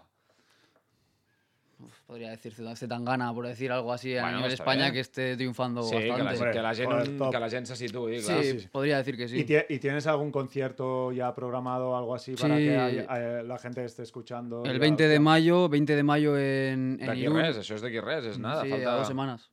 Podría 2.06 2.30
decir 2.30 2.52
Ciudad 2.52 2.74
Zetangana, 2.76 3.32
por 3.32 3.46
decir 3.46 3.70
algo 3.72 3.92
así 3.92 4.16
a 4.16 4.22
Bueno, 4.22 4.38
nivel 4.38 4.52
España 4.52 4.82
bien. 4.84 4.94
que 4.94 5.00
esté 5.00 5.36
triunfando 5.36 5.82
sí, 5.82 5.96
que 5.96 6.06
la, 6.08 6.24
bastante. 6.24 6.52
que, 6.52 6.62
la 6.62 7.30
que 7.30 7.38
la 7.40 7.50
gent 7.50 7.66
se 7.66 7.76
situï, 7.76 8.20
Sí, 8.20 8.26
clar. 8.26 8.70
podría 8.70 8.96
decir 8.98 9.16
que 9.16 9.28
sí. 9.28 9.46
¿Y, 9.48 9.74
y 9.74 9.78
tienes 9.78 10.06
algún 10.06 10.30
concierto 10.30 11.12
ya 11.12 11.34
programado 11.34 11.90
o 11.90 11.96
algo 11.96 12.14
así 12.14 12.34
para 12.34 12.56
Sí. 12.56 12.64
que 12.64 12.76
hay- 12.78 13.06
hay- 13.08 13.46
la 13.46 13.58
gente 13.58 13.84
esté 13.84 14.02
escuchando? 14.02 14.64
El 14.64 14.72
Ya, 14.74 14.78
20 14.78 15.04
de 15.04 15.08
hostia. 15.14 15.20
mayo, 15.20 15.68
20 15.68 15.96
de 15.96 16.02
mayo 16.02 16.36
en, 16.38 16.98
en 17.00 17.06
D'aquí 17.06 17.22
Irún. 17.22 17.36
res, 17.40 17.56
això 17.58 17.74
és 17.76 17.82
d'aquí 17.82 18.00
res, 18.00 18.24
és 18.26 18.38
nada. 18.38 18.62
sí, 18.62 18.70
falta... 18.70 18.92
a 18.92 18.96
dos 18.96 19.06
semanas. 19.08 19.50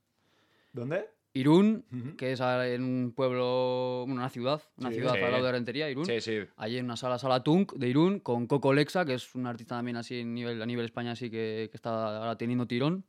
¿Dónde? 0.72 1.06
Irún, 1.38 1.84
que 2.16 2.32
es 2.32 2.40
a- 2.40 2.66
en 2.68 2.82
un 2.84 3.12
pueblo, 3.12 4.04
una 4.08 4.28
ciudad, 4.28 4.62
una 4.76 4.88
Sí. 4.90 4.96
ciudad 4.96 5.14
Sí. 5.14 5.20
al 5.20 5.32
lado 5.32 5.44
de 5.44 5.52
Rentería, 5.52 5.90
Irún. 5.90 6.04
Sí, 6.06 6.20
sí. 6.20 6.38
Allí 6.56 6.78
en 6.78 6.84
una 6.86 6.96
sala, 6.96 7.18
sala 7.18 7.42
Tunk 7.42 7.72
de 7.74 7.88
Irún, 7.88 8.20
con 8.20 8.46
Coco 8.46 8.72
Lexa, 8.72 9.04
que 9.04 9.14
es 9.14 9.34
un 9.34 9.46
artista 9.46 9.76
también 9.76 9.96
así 9.96 10.20
en 10.20 10.34
nivel, 10.34 10.60
a 10.60 10.66
nivel 10.66 10.84
España, 10.84 11.12
así 11.12 11.30
que, 11.30 11.68
que 11.70 11.76
está 11.76 12.18
ahora 12.18 12.36
teniendo 12.36 12.66
tirón. 12.66 13.04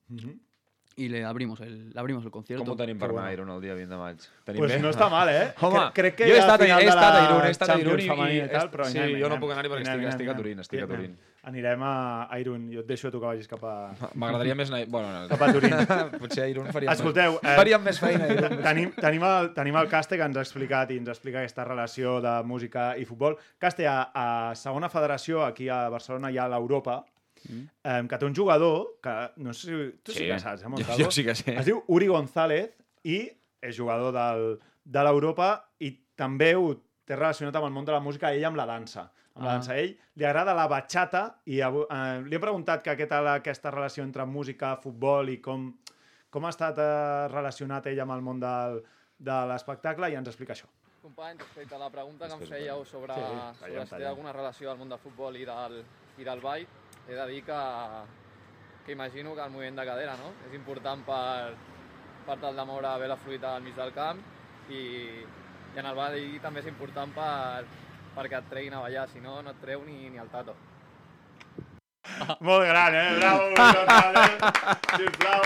Y 0.99 1.07
le 1.07 1.23
abrimos 1.23 1.61
el, 1.61 1.91
le 1.93 1.99
abrimos 1.99 2.25
el 2.25 2.31
concierto. 2.31 2.65
Com 2.65 2.73
ho 2.73 2.77
tenim 2.77 2.97
per 2.99 3.07
anar 3.13 3.27
a 3.29 3.55
el 3.55 3.61
dia 3.63 3.73
20 3.73 3.87
de 3.93 3.97
maig? 4.01 4.17
Tenim 4.43 4.59
Pues 4.59 4.73
bé? 4.73 4.79
no 4.83 4.89
està 4.91 5.07
mal, 5.09 5.29
eh? 5.31 5.53
Home, 5.63 5.79
Cre- 5.79 5.93
crec 5.95 6.15
que 6.17 6.27
jo 6.27 6.35
he 6.35 6.39
estat, 6.41 6.61
a- 6.61 6.67
he 6.81 6.87
estat 6.89 7.03
a 7.05 7.13
la 7.13 7.21
Irún, 7.23 7.45
he 7.47 7.51
estat 7.55 7.69
a 7.71 7.77
Irún 7.79 8.01
i... 8.03 8.07
i 8.35 8.47
tal, 8.51 8.67
però 8.73 8.83
sí, 8.89 8.97
anem, 8.99 9.15
jo 9.21 9.29
no 9.31 9.37
puc 9.39 9.53
anar-hi 9.55 9.71
perquè 9.71 9.85
Anem, 9.87 9.93
estic, 9.93 10.03
anem, 10.03 10.11
estic 10.17 10.29
a. 10.33 10.35
Turín, 10.41 10.59
estic 10.65 10.81
a 10.81 10.83
Anem. 10.83 10.95
Turín. 10.97 11.17
Anirem 11.49 11.83
a 11.87 11.93
a 12.27 12.39
Irún. 12.41 12.65
Jo 12.73 12.81
et 12.83 12.89
deixo 12.91 13.07
a 13.07 13.11
tu 13.13 13.21
que 13.21 13.29
vagis 13.31 13.47
cap 13.47 13.63
a... 13.63 13.73
M'agradaria 14.13 14.57
més 14.59 14.73
anar... 14.73 14.81
Bueno, 14.91 15.13
no. 15.15 15.27
Cap 15.31 15.41
a 15.47 15.51
Turín. 15.55 15.75
Potser 16.25 16.43
a 16.43 16.47
Irún 16.51 16.67
faríem, 16.75 16.91
Escolteu, 16.91 17.37
més... 17.39 17.55
faríem 17.61 17.85
més 17.87 18.01
feina. 18.03 18.25
a 18.27 18.33
Irún. 18.35 18.57
tenim, 18.67 18.91
tenim, 18.99 19.23
el, 19.29 19.53
tenim 19.55 19.79
el 19.79 19.87
Caste 19.87 20.19
que 20.19 20.27
ens 20.27 20.35
ha 20.35 20.43
explicat 20.43 20.91
i 20.91 20.99
ens 20.99 21.07
explica 21.15 21.39
aquesta 21.39 21.63
relació 21.63 22.17
de 22.25 22.35
música 22.43 22.89
i 22.99 23.07
futbol. 23.07 23.39
Caste, 23.57 23.87
a, 23.87 24.01
a 24.11 24.27
segona 24.59 24.91
federació, 24.91 25.45
aquí 25.47 25.69
a 25.71 25.85
Barcelona, 25.87 26.29
hi 26.35 26.37
ha 26.43 26.49
l'Europa, 26.51 26.99
Mm. 27.47 27.63
eh, 27.83 28.07
que 28.09 28.17
té 28.17 28.25
un 28.25 28.35
jugador 28.35 28.97
que, 29.01 29.13
no 29.37 29.53
sé 29.53 29.67
si 29.67 29.91
tu 30.03 30.11
sí, 30.11 30.19
Sí, 30.19 30.27
que 30.27 30.39
saps, 30.39 30.61
eh, 30.61 30.63
jo- 30.65 30.69
Montalvo? 30.69 31.03
jo 31.05 31.11
sí 31.11 31.23
que 31.23 31.35
sé. 31.35 31.55
Es 31.59 31.65
diu 31.65 31.83
Uri 31.87 32.07
González 32.07 32.71
i 33.03 33.29
és 33.61 33.77
jugador 33.77 34.11
del, 34.13 34.59
de 34.83 35.03
l'Europa 35.03 35.49
i 35.79 35.91
també 36.15 36.55
ho 36.55 36.73
té 37.05 37.15
relacionat 37.15 37.55
amb 37.55 37.65
el 37.65 37.71
món 37.71 37.85
de 37.85 37.91
la 37.91 37.99
música, 37.99 38.31
ell 38.33 38.45
amb 38.45 38.57
la 38.57 38.65
dansa. 38.65 39.11
Amb 39.35 39.45
la 39.45 39.51
Ah. 39.51 39.53
dansa. 39.55 39.71
A 39.73 39.77
ell 39.79 39.97
li 40.15 40.25
agrada 40.25 40.53
la 40.53 40.67
bachata 40.67 41.39
i 41.45 41.59
eh, 41.61 42.21
li 42.25 42.35
he 42.35 42.39
preguntat 42.39 42.83
que 42.83 42.95
què 42.97 43.07
tal 43.07 43.27
aquesta 43.27 43.71
relació 43.71 44.03
entre 44.03 44.25
música, 44.25 44.75
futbol 44.81 45.29
i 45.29 45.37
com, 45.41 45.73
com 46.29 46.45
ha 46.45 46.49
estat 46.49 46.77
eh, 46.77 47.27
relacionat 47.31 47.87
ell 47.87 47.99
amb 48.01 48.11
el 48.11 48.21
món 48.21 48.39
del, 48.39 48.83
de 49.17 49.37
l'espectacle 49.47 50.09
i 50.11 50.15
ens 50.15 50.27
explica 50.27 50.53
això. 50.53 50.67
Company, 51.01 51.37
respecte 51.39 51.73
a 51.75 51.79
la 51.79 51.89
pregunta 51.89 52.27
que 52.27 52.33
em 52.33 52.41
fèieu 52.41 52.83
sobre, 52.85 53.13
Sí, 53.15 53.21
sobre 53.59 53.85
si 53.85 53.95
té 53.95 54.05
alguna 54.05 54.33
relació 54.33 54.69
al 54.71 54.77
món 54.77 54.89
del 54.89 54.99
futbol 54.99 55.35
i 55.37 55.45
del, 55.45 55.83
i 56.19 56.23
del 56.27 56.41
ball, 56.41 56.65
he 57.09 57.15
de 57.17 57.27
dir 57.27 57.43
que, 57.43 57.59
que 58.85 58.91
imagino 58.91 59.35
que 59.35 59.41
el 59.41 59.51
moviment 59.51 59.81
de 59.81 59.85
cadera 59.85 60.15
no? 60.21 60.31
és 60.45 60.53
important 60.53 61.01
per, 61.07 61.57
per 62.27 62.37
tal 62.41 62.55
de 62.55 62.65
moure 62.69 62.95
bé 63.01 63.09
la 63.09 63.17
fruita 63.17 63.55
al 63.55 63.65
mig 63.65 63.75
del 63.77 63.93
camp 63.97 64.21
i, 64.69 64.81
i 65.73 65.79
en 65.81 65.89
el 65.89 65.97
ball 65.97 66.19
també 66.43 66.61
és 66.61 66.69
important 66.69 67.13
per, 67.17 67.65
perquè 68.15 68.41
et 68.41 68.49
treguin 68.51 68.77
a 68.77 68.83
ballar, 68.85 69.07
si 69.09 69.21
no, 69.23 69.39
no 69.41 69.55
et 69.55 69.63
treu 69.63 69.85
ni, 69.87 70.09
ni 70.13 70.21
el 70.21 70.29
tato. 70.29 70.55
Molt 72.47 72.65
gran, 72.67 72.95
eh? 72.95 73.15
Bravo. 73.19 73.43
Sisplau. 74.97 75.41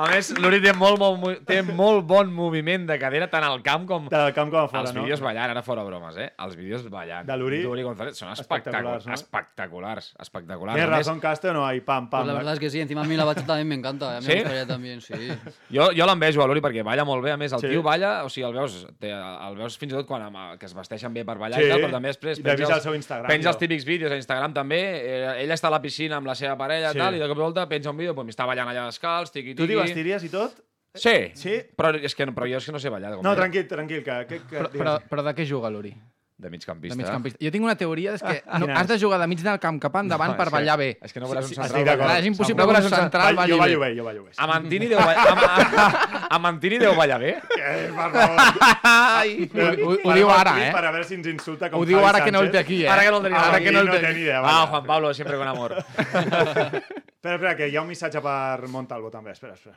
A 0.00 0.06
més, 0.10 0.30
l'Uri 0.40 0.60
té 0.62 0.72
molt, 0.76 0.98
molt, 1.00 1.18
mo- 1.20 1.32
té 1.46 1.60
molt 1.66 2.04
bon 2.08 2.30
moviment 2.32 2.84
de 2.88 2.96
cadera 3.00 3.26
tant 3.32 3.44
al 3.46 3.60
camp 3.64 3.86
com... 3.88 4.06
Tant 4.12 4.22
al 4.28 4.34
camp 4.36 4.50
com 4.52 4.60
a 4.62 4.68
fora, 4.70 4.82
Els 4.84 4.94
no? 4.94 5.02
vídeos 5.04 5.22
ballant, 5.24 5.50
ara 5.52 5.62
fora 5.66 5.82
bromes, 5.86 6.16
eh? 6.20 6.28
Els 6.44 6.56
vídeos 6.58 6.84
ballant. 6.92 7.26
De 7.28 7.36
l'Uri? 7.40 7.62
D'Uri 7.64 7.84
González 7.86 8.18
són 8.20 8.30
Espectaculars, 8.32 9.06
espectaculars, 9.06 9.06
no? 9.06 9.18
espectaculars, 9.18 10.10
espectaculars. 10.20 10.76
¿Tienes 10.76 10.90
més, 10.90 11.06
razón, 11.06 11.54
no? 11.54 11.66
Ahí, 11.66 11.80
pam, 11.80 12.08
pam. 12.10 12.20
Pues 12.22 12.28
la 12.32 12.34
verdad 12.38 12.54
es 12.54 12.60
que 12.60 12.70
sí, 12.70 12.80
encima 12.80 13.02
a 13.02 13.04
mí 13.04 13.16
la 13.16 13.24
bachata 13.24 13.46
también 13.48 13.68
me 13.68 13.74
encanta. 13.74 14.16
A 14.16 14.20
mí 14.20 14.26
¿Sí? 14.26 14.32
me 14.32 14.40
gustaría 14.42 14.66
también, 14.66 15.00
sí. 15.00 15.14
Jo, 15.74 15.90
jo 15.96 16.06
l'envejo 16.06 16.42
a 16.42 16.46
l'Uri 16.50 16.60
perquè 16.64 16.82
balla 16.86 17.04
molt 17.06 17.22
bé, 17.24 17.32
a 17.32 17.36
més 17.40 17.52
el 17.52 17.60
Sí. 17.60 17.68
tio 17.68 17.82
balla, 17.82 18.24
o 18.24 18.28
sigui, 18.32 18.46
el 18.48 18.54
veus, 18.56 18.86
té, 18.98 19.10
el 19.12 19.56
veus 19.58 19.76
fins 19.78 19.92
i 19.92 19.96
tot 19.96 20.06
quan 20.08 20.22
amb, 20.26 20.58
que 20.58 20.66
es 20.66 20.74
vesteixen 20.74 21.12
bé 21.14 21.24
per 21.24 21.36
ballar 21.38 21.60
Sí. 21.60 21.66
i 21.66 21.70
tal, 21.70 21.80
però 21.84 21.92
també 21.98 22.08
després 22.10 22.38
I 22.40 22.42
penja, 22.42 22.66
al 22.74 22.80
seu 22.82 22.94
Instagram, 22.96 23.28
penja 23.28 23.50
els 23.52 23.58
típics 23.60 23.84
vídeos 23.84 24.12
a 24.12 24.16
Instagram 24.18 24.54
també, 24.56 24.80
eh, 24.80 25.44
ell 25.44 25.52
està 25.54 25.68
a 25.68 25.74
la 25.76 25.80
piscina 25.82 25.99
amb 26.08 26.26
la 26.26 26.34
seva 26.34 26.56
parella 26.56 26.92
Sí. 26.92 26.98
i 26.98 27.00
tal, 27.00 27.14
i 27.16 27.18
de 27.20 27.28
cop 27.28 27.36
i 27.36 27.40
volta 27.40 27.68
penja 27.68 27.90
un 27.90 27.96
vídeo, 28.00 28.14
pues, 28.14 28.26
m'està 28.26 28.46
ballant 28.46 28.68
allà 28.68 28.86
descalç, 28.86 29.30
tiqui, 29.34 29.54
Tu 29.54 29.62
tiqui... 29.66 29.74
t'hi 29.74 29.80
vestiries 29.82 30.24
i 30.24 30.28
tot? 30.30 30.62
Sí, 30.94 31.30
Sí? 31.38 31.52
però, 31.76 31.92
és 32.02 32.14
que, 32.14 32.26
però 32.34 32.48
jo 32.50 32.56
és 32.58 32.64
que 32.66 32.72
no 32.72 32.78
sé 32.82 32.88
ballar. 32.90 33.14
Com 33.14 33.22
No, 33.24 33.34
tranquil, 33.36 33.68
tranquil, 33.68 34.02
que... 34.02 34.26
que, 34.26 34.40
que 34.48 34.56
Però, 34.56 34.70
però, 34.72 34.94
però 35.08 35.22
de 35.22 35.34
què 35.34 35.44
juga 35.46 35.70
l'Uri? 35.70 35.92
De 36.40 36.48
migcampista. 36.48 36.96
De 36.96 37.02
migcampista. 37.02 37.38
Jo 37.44 37.50
tinc 37.52 37.64
una 37.66 37.74
teoria, 37.76 38.14
és 38.16 38.22
que 38.22 38.42
no, 38.58 38.64
Quina 38.66 38.78
has 38.80 38.88
de 38.88 38.96
jugar 38.98 39.18
de 39.20 39.26
mig 39.28 39.40
del 39.44 39.58
camp 39.60 39.78
cap 39.82 39.96
endavant 40.00 40.30
No, 40.32 40.36
per 40.38 40.46
que- 40.48 40.54
ballar 40.54 40.76
bé. 40.80 40.86
és 41.02 41.12
que 41.12 41.20
no 41.20 41.28
veuràs 41.28 41.44
un 41.44 41.54
central 41.54 41.84
d'acord. 41.84 42.06
Clar, 42.06 42.18
és 42.20 42.26
impossible 42.30 42.62
No 42.64 42.68
que 42.72 42.78
un 42.78 42.84
un 42.86 42.90
central 42.94 43.36
balli 43.36 43.52
jo 43.52 43.58
bé. 43.58 43.60
ballo 43.60 43.80
bé, 43.80 43.90
jo 43.98 44.04
ballo 44.04 44.24
bé. 44.24 44.30
A 44.38 44.46
Mantini 44.46 44.86
deu 44.88 44.98
ballar... 44.98 45.28
A, 45.28 45.34
Ma- 45.34 46.26
a 46.30 46.38
Mantini 46.46 46.78
deu 46.78 46.94
ballar 46.96 47.20
bé? 47.20 47.30
Eh, 47.58 47.90
per 47.94 48.10
favor. 48.10 49.84
Ho, 49.84 49.96
ho, 50.08 50.14
diu 50.14 50.30
ara, 50.30 50.54
eh? 50.68 50.72
Per 50.72 50.84
a 50.84 50.90
veure 50.90 51.04
si 51.04 51.14
ens 51.20 51.26
insulta 51.26 51.68
com 51.70 51.80
Ho 51.82 51.84
diu 51.84 52.00
ara 52.04 52.24
que 52.24 52.32
no 52.32 52.40
el 52.40 52.50
té 52.50 52.58
aquí, 52.58 52.84
eh? 52.84 52.88
Ara 52.88 53.02
que 53.04 53.10
no 53.10 53.18
el 53.18 53.22
tenia. 53.24 53.38
Ah, 53.38 53.48
Ara 53.50 53.60
que 53.60 53.70
no 53.72 53.80
el 53.80 53.86
no 53.86 53.92
té. 53.92 54.12
idea, 54.12 54.40
Ah. 54.42 54.66
Juan 54.70 54.84
Pablo, 54.84 55.12
siempre 55.14 55.36
con 55.36 55.46
amor. 55.48 55.76
Espera, 55.76 57.34
espera, 57.36 57.56
que 57.56 57.68
hi 57.68 57.76
ha 57.76 57.82
un 57.82 57.88
missatge 57.88 58.20
per 58.24 58.66
Montalvo, 58.68 59.10
també. 59.10 59.32
Espera, 59.32 59.52
espera. 59.54 59.76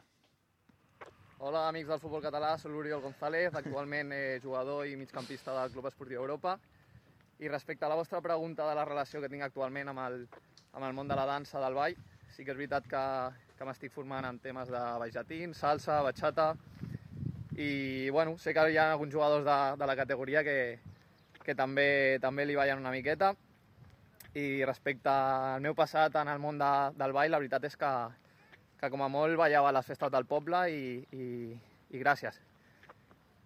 Hola, 1.44 1.66
amics 1.68 1.90
del 1.92 2.00
futbol 2.00 2.22
català, 2.24 2.54
soc 2.56 2.72
l'Oriol 2.72 3.02
González, 3.04 3.52
actualment 3.60 4.14
eh, 4.16 4.40
jugador 4.40 4.86
i 4.88 4.94
migcampista 4.96 5.52
del 5.52 5.74
Club 5.74 5.90
Esportiu 5.90 6.22
Europa. 6.22 6.54
I 7.44 7.50
respecte 7.52 7.84
a 7.84 7.90
la 7.92 7.98
vostra 8.00 8.22
pregunta 8.24 8.64
de 8.70 8.76
la 8.78 8.86
relació 8.88 9.20
que 9.20 9.28
tinc 9.28 9.44
actualment 9.44 9.92
amb 9.92 10.00
el, 10.06 10.16
amb 10.72 10.88
el 10.88 10.96
món 10.96 11.12
de 11.12 11.18
la 11.20 11.26
dansa, 11.28 11.60
del 11.60 11.76
ball, 11.76 11.98
sí 12.32 12.46
que 12.46 12.56
és 12.56 12.62
veritat 12.62 12.88
que, 12.88 13.04
que 13.60 13.68
m'estic 13.68 13.92
formant 13.92 14.30
en 14.30 14.40
temes 14.40 14.72
de 14.72 14.86
baixatín, 15.04 15.52
salsa, 15.52 16.00
bachata, 16.08 16.54
i 17.60 18.08
bueno, 18.08 18.38
sé 18.40 18.56
que 18.56 18.64
hi 18.72 18.80
ha 18.80 18.94
alguns 18.94 19.12
jugadors 19.12 19.44
de, 19.44 19.60
de 19.84 19.92
la 19.92 20.00
categoria 20.00 20.48
que, 20.48 20.58
que 21.44 21.60
també, 21.60 21.90
també 22.24 22.48
li 22.48 22.56
ballen 22.56 22.80
una 22.88 22.96
miqueta, 22.96 23.36
i 24.32 24.64
respecte 24.64 25.12
al 25.12 25.60
meu 25.68 25.76
passat 25.76 26.16
en 26.24 26.32
el 26.32 26.40
món 26.40 26.64
de, 26.64 26.76
del 27.04 27.20
ball, 27.20 27.36
la 27.36 27.44
veritat 27.44 27.68
és 27.68 27.76
que, 27.76 27.96
que 28.84 28.90
com 28.92 29.00
a 29.00 29.08
molt 29.08 29.38
ballava 29.40 29.70
a 29.72 29.76
les 29.78 29.86
festes 29.88 30.12
del 30.12 30.26
poble 30.28 30.60
i, 30.68 30.88
i, 31.16 31.26
i 31.96 32.00
gràcies. 32.02 32.36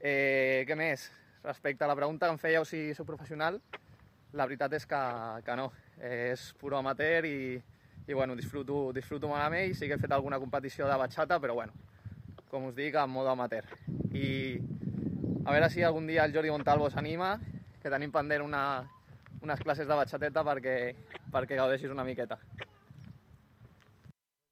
Eh, 0.02 0.66
què 0.66 0.74
més? 0.74 1.04
Respecte 1.44 1.86
a 1.86 1.90
la 1.92 1.96
pregunta 2.00 2.26
que 2.26 2.34
em 2.34 2.40
fèieu 2.42 2.66
si 2.66 2.80
sóc 2.98 3.06
professional, 3.06 3.60
la 4.34 4.48
veritat 4.50 4.74
és 4.74 4.88
que, 4.90 5.02
que 5.46 5.58
no. 5.60 5.68
Eh, 6.02 6.32
és 6.32 6.48
puro 6.58 6.80
amateur 6.80 7.28
i, 7.30 7.54
i 8.08 8.18
bueno, 8.18 8.34
disfruto, 8.40 8.88
disfruto 8.98 9.30
molt 9.30 9.44
amb 9.44 9.60
ell. 9.60 9.76
Sí 9.78 9.86
que 9.86 10.00
he 10.00 10.02
fet 10.02 10.16
alguna 10.18 10.42
competició 10.42 10.90
de 10.90 10.98
bachata, 10.98 11.38
però 11.44 11.54
bueno, 11.60 11.78
com 12.50 12.66
us 12.72 12.74
dic, 12.78 12.98
en 12.98 13.14
modo 13.14 13.30
amateur. 13.30 13.68
I 14.18 14.58
a 15.46 15.54
veure 15.54 15.70
si 15.70 15.86
algun 15.86 16.10
dia 16.10 16.26
el 16.26 16.34
Jordi 16.34 16.50
Montalvo 16.50 16.90
s'anima, 16.90 17.36
que 17.84 17.94
tenim 17.94 18.10
pendent 18.16 18.42
una, 18.48 18.64
unes 19.46 19.62
classes 19.62 19.86
de 19.86 20.02
batxateta 20.02 20.42
perquè, 20.50 20.78
perquè 21.30 21.62
gaudeixis 21.62 21.94
una 21.94 22.08
miqueta. 22.10 22.42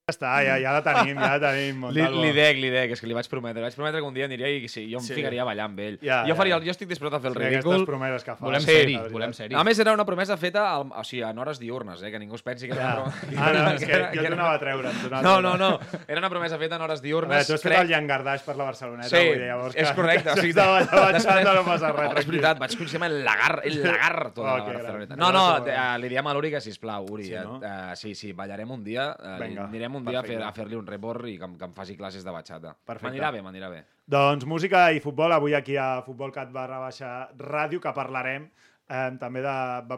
Ja 0.05 0.13
està, 0.13 0.31
ja, 0.45 0.55
ja 0.61 0.69
la 0.69 0.81
tenim, 0.85 1.17
ja 1.17 1.31
la 1.33 1.39
tenim. 1.41 1.79
Li, 1.89 1.97
Montalvo. 1.97 2.19
li 2.21 2.31
dec, 2.35 2.57
li 2.61 2.67
dec, 2.69 2.91
és 2.93 2.99
que 3.01 3.07
li 3.09 3.15
vaig 3.17 3.25
prometre. 3.25 3.57
Li 3.57 3.65
vaig 3.65 3.73
prometre 3.73 4.03
que 4.03 4.05
un 4.05 4.13
dia 4.13 4.27
aniria 4.27 4.51
i 4.53 4.67
sí, 4.69 4.83
jo 4.91 4.99
em 4.99 5.03
Sí. 5.03 5.15
ficaria 5.17 5.41
a 5.41 5.45
ballar 5.47 5.65
amb 5.65 5.79
ell. 5.79 5.95
Ja, 5.99 6.19
jo, 6.21 6.27
ja. 6.29 6.35
faria, 6.37 6.59
jo 6.61 6.69
estic 6.69 6.87
disposat 6.87 7.15
a 7.17 7.19
fer 7.19 7.31
el 7.31 7.33
Sí, 7.33 7.39
ridícul. 7.41 7.85
promeses 7.87 8.23
que 8.23 8.35
fa. 8.35 8.45
Volem 8.45 8.61
Sí, 8.61 8.67
veritat. 8.71 9.11
volem 9.11 9.33
ser-hi. 9.33 9.55
A 9.55 9.63
més, 9.63 9.79
era 9.79 9.93
una 9.93 10.05
promesa 10.05 10.37
feta 10.37 10.75
al, 10.75 10.91
o 10.93 11.03
sigui, 11.03 11.23
en 11.23 11.39
hores 11.39 11.57
diurnes, 11.57 12.03
eh, 12.03 12.11
que 12.11 12.19
ningú 12.19 12.35
es 12.35 12.43
pensi 12.43 12.67
que 12.67 12.73
era 12.73 12.83
Ja. 12.83 13.01
una 13.01 13.09
promesa... 13.15 13.41
Ah, 13.47 13.53
no, 13.53 13.71
és 13.71 13.81
que 14.11 14.17
jo 14.19 14.21
t'ho 14.27 14.33
anava 14.33 14.53
a 14.53 14.59
treure, 14.59 14.89
No, 15.23 15.41
no, 15.41 15.57
no. 15.57 15.79
Era 16.07 16.19
una 16.19 16.29
promesa 16.29 16.59
feta 16.59 16.75
en 16.75 16.81
hores 16.83 16.99
A 16.99 17.01
veure, 17.01 17.07
diurnes. 17.07 17.47
tu 17.47 17.53
has 17.55 17.61
fet 17.63 17.73
el 17.73 17.87
llangardaix 17.87 18.43
per 18.43 18.55
la 18.57 18.63
Barceloneta, 18.65 19.09
Sí, 19.09 19.17
dir, 19.17 19.37
llavors 19.41 19.75
és 19.75 19.89
que- 19.89 19.95
correcte. 19.95 20.33
que 20.39 20.49
estava 20.53 20.81
allà 20.81 21.13
batxant, 21.13 21.43
no 21.55 21.65
passa 21.65 21.91
res, 21.91 22.11
No, 22.13 22.19
és 22.19 22.27
veritat, 22.27 22.59
vaig 22.59 22.77
coincidir 22.77 23.01
amb 23.01 23.05
el 23.11 23.23
lagar, 23.25 23.61
el 23.65 23.81
lagarto 23.81 24.43
de 24.45 24.51
Oh, 24.51 24.57
la 24.59 24.65
que 24.65 24.71
Barceloneta. 24.77 25.15
No, 25.15 25.31
no, 25.31 25.65
eh, 25.65 25.97
li 25.97 26.09
diem 26.09 26.27
a 26.27 26.33
l'Uri 26.35 26.51
que, 26.51 26.61
sisplau, 26.61 27.07
Uri, 27.09 27.23
Sí, 27.23 27.29
sí, 27.31 27.37
no? 27.43 27.59
eh, 27.63 27.95
sí, 27.95 28.13
sí, 28.13 28.33
ballarem 28.33 28.69
un 28.69 28.83
dia, 28.83 29.15
eh, 29.19 29.57
anirem 29.65 29.94
un 29.95 30.05
dia 30.05 30.19
a 30.19 30.23
fer- 30.23 30.35
perfecte. 30.37 30.47
a 30.47 30.51
fer-li 30.59 30.75
un 30.79 30.85
report 30.87 31.25
i 31.31 31.37
que, 31.39 31.49
que 31.57 31.65
em 31.69 31.73
faci 31.73 31.95
classes 31.97 32.23
de 32.25 32.31
batxata. 32.35 32.75
Perfecte. 32.85 33.07
M'anirà 33.09 33.31
bé, 33.31 33.41
m'anirà 33.45 33.69
bé. 33.71 33.83
Doncs 34.05 34.45
música 34.45 34.91
i 34.93 34.99
futbol, 35.03 35.31
avui 35.33 35.55
aquí 35.57 35.77
a 35.77 36.01
Futbolcat 36.05 36.51
barra 36.53 36.79
baixa 36.83 37.29
ràdio, 37.39 37.79
que 37.81 37.93
parlarem 37.95 38.49
eh, 38.89 39.09
també 39.21 39.41
de... 39.41 39.55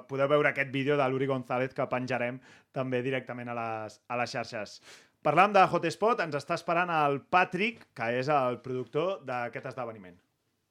Podeu 0.08 0.30
veure 0.32 0.50
aquest 0.54 0.72
vídeo 0.72 0.96
de 0.98 1.08
l'Uri 1.10 1.28
González 1.28 1.74
que 1.74 1.88
penjarem 1.92 2.40
també 2.72 3.02
directament 3.04 3.50
a 3.50 3.58
les, 3.58 4.00
a 4.08 4.16
les 4.22 4.32
xarxes. 4.32 4.80
Parlant 5.24 5.52
de 5.52 5.64
Hotspot, 5.66 6.22
ens 6.24 6.36
està 6.38 6.56
esperant 6.56 6.90
el 6.94 7.20
Patrick, 7.34 7.88
que 7.98 8.12
és 8.22 8.30
el 8.32 8.60
productor 8.64 9.26
d'aquest 9.28 9.66
esdeveniment. 9.74 10.16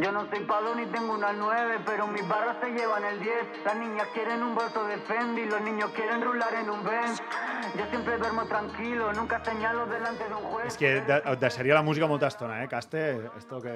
Yo 0.00 0.12
no 0.12 0.28
soy 0.30 0.44
palo 0.44 0.74
ni 0.76 0.86
tengo 0.86 1.14
una 1.14 1.32
9, 1.32 1.78
pero 1.84 2.06
mis 2.06 2.26
barras 2.28 2.56
se 2.62 2.70
llevan 2.70 3.04
el 3.04 3.18
10. 3.20 3.32
Las 3.64 3.76
niñas 3.76 4.06
quieren 4.14 4.42
un 4.42 4.54
bolso 4.54 4.84
de 4.86 4.96
Fendi, 4.98 5.44
los 5.46 5.60
niños 5.60 5.90
quieren 5.94 6.22
rular 6.22 6.54
en 6.54 6.70
un 6.70 6.84
Benz. 6.84 7.20
Yo 7.76 7.84
siempre 7.90 8.16
duermo 8.18 8.44
tranquilo, 8.46 9.12
nunca 9.12 9.42
señalo 9.44 9.86
delante 9.86 10.24
de 10.28 10.34
un 10.34 10.42
juez. 10.44 10.66
És 10.68 10.76
que 10.78 11.00
de, 11.00 11.16
et 11.24 11.40
deixaria 11.40 11.74
la 11.74 11.82
música 11.82 12.06
molta 12.06 12.28
estona, 12.28 12.62
eh, 12.62 12.68
Caste? 12.68 13.28
Esto 13.36 13.60
que... 13.60 13.74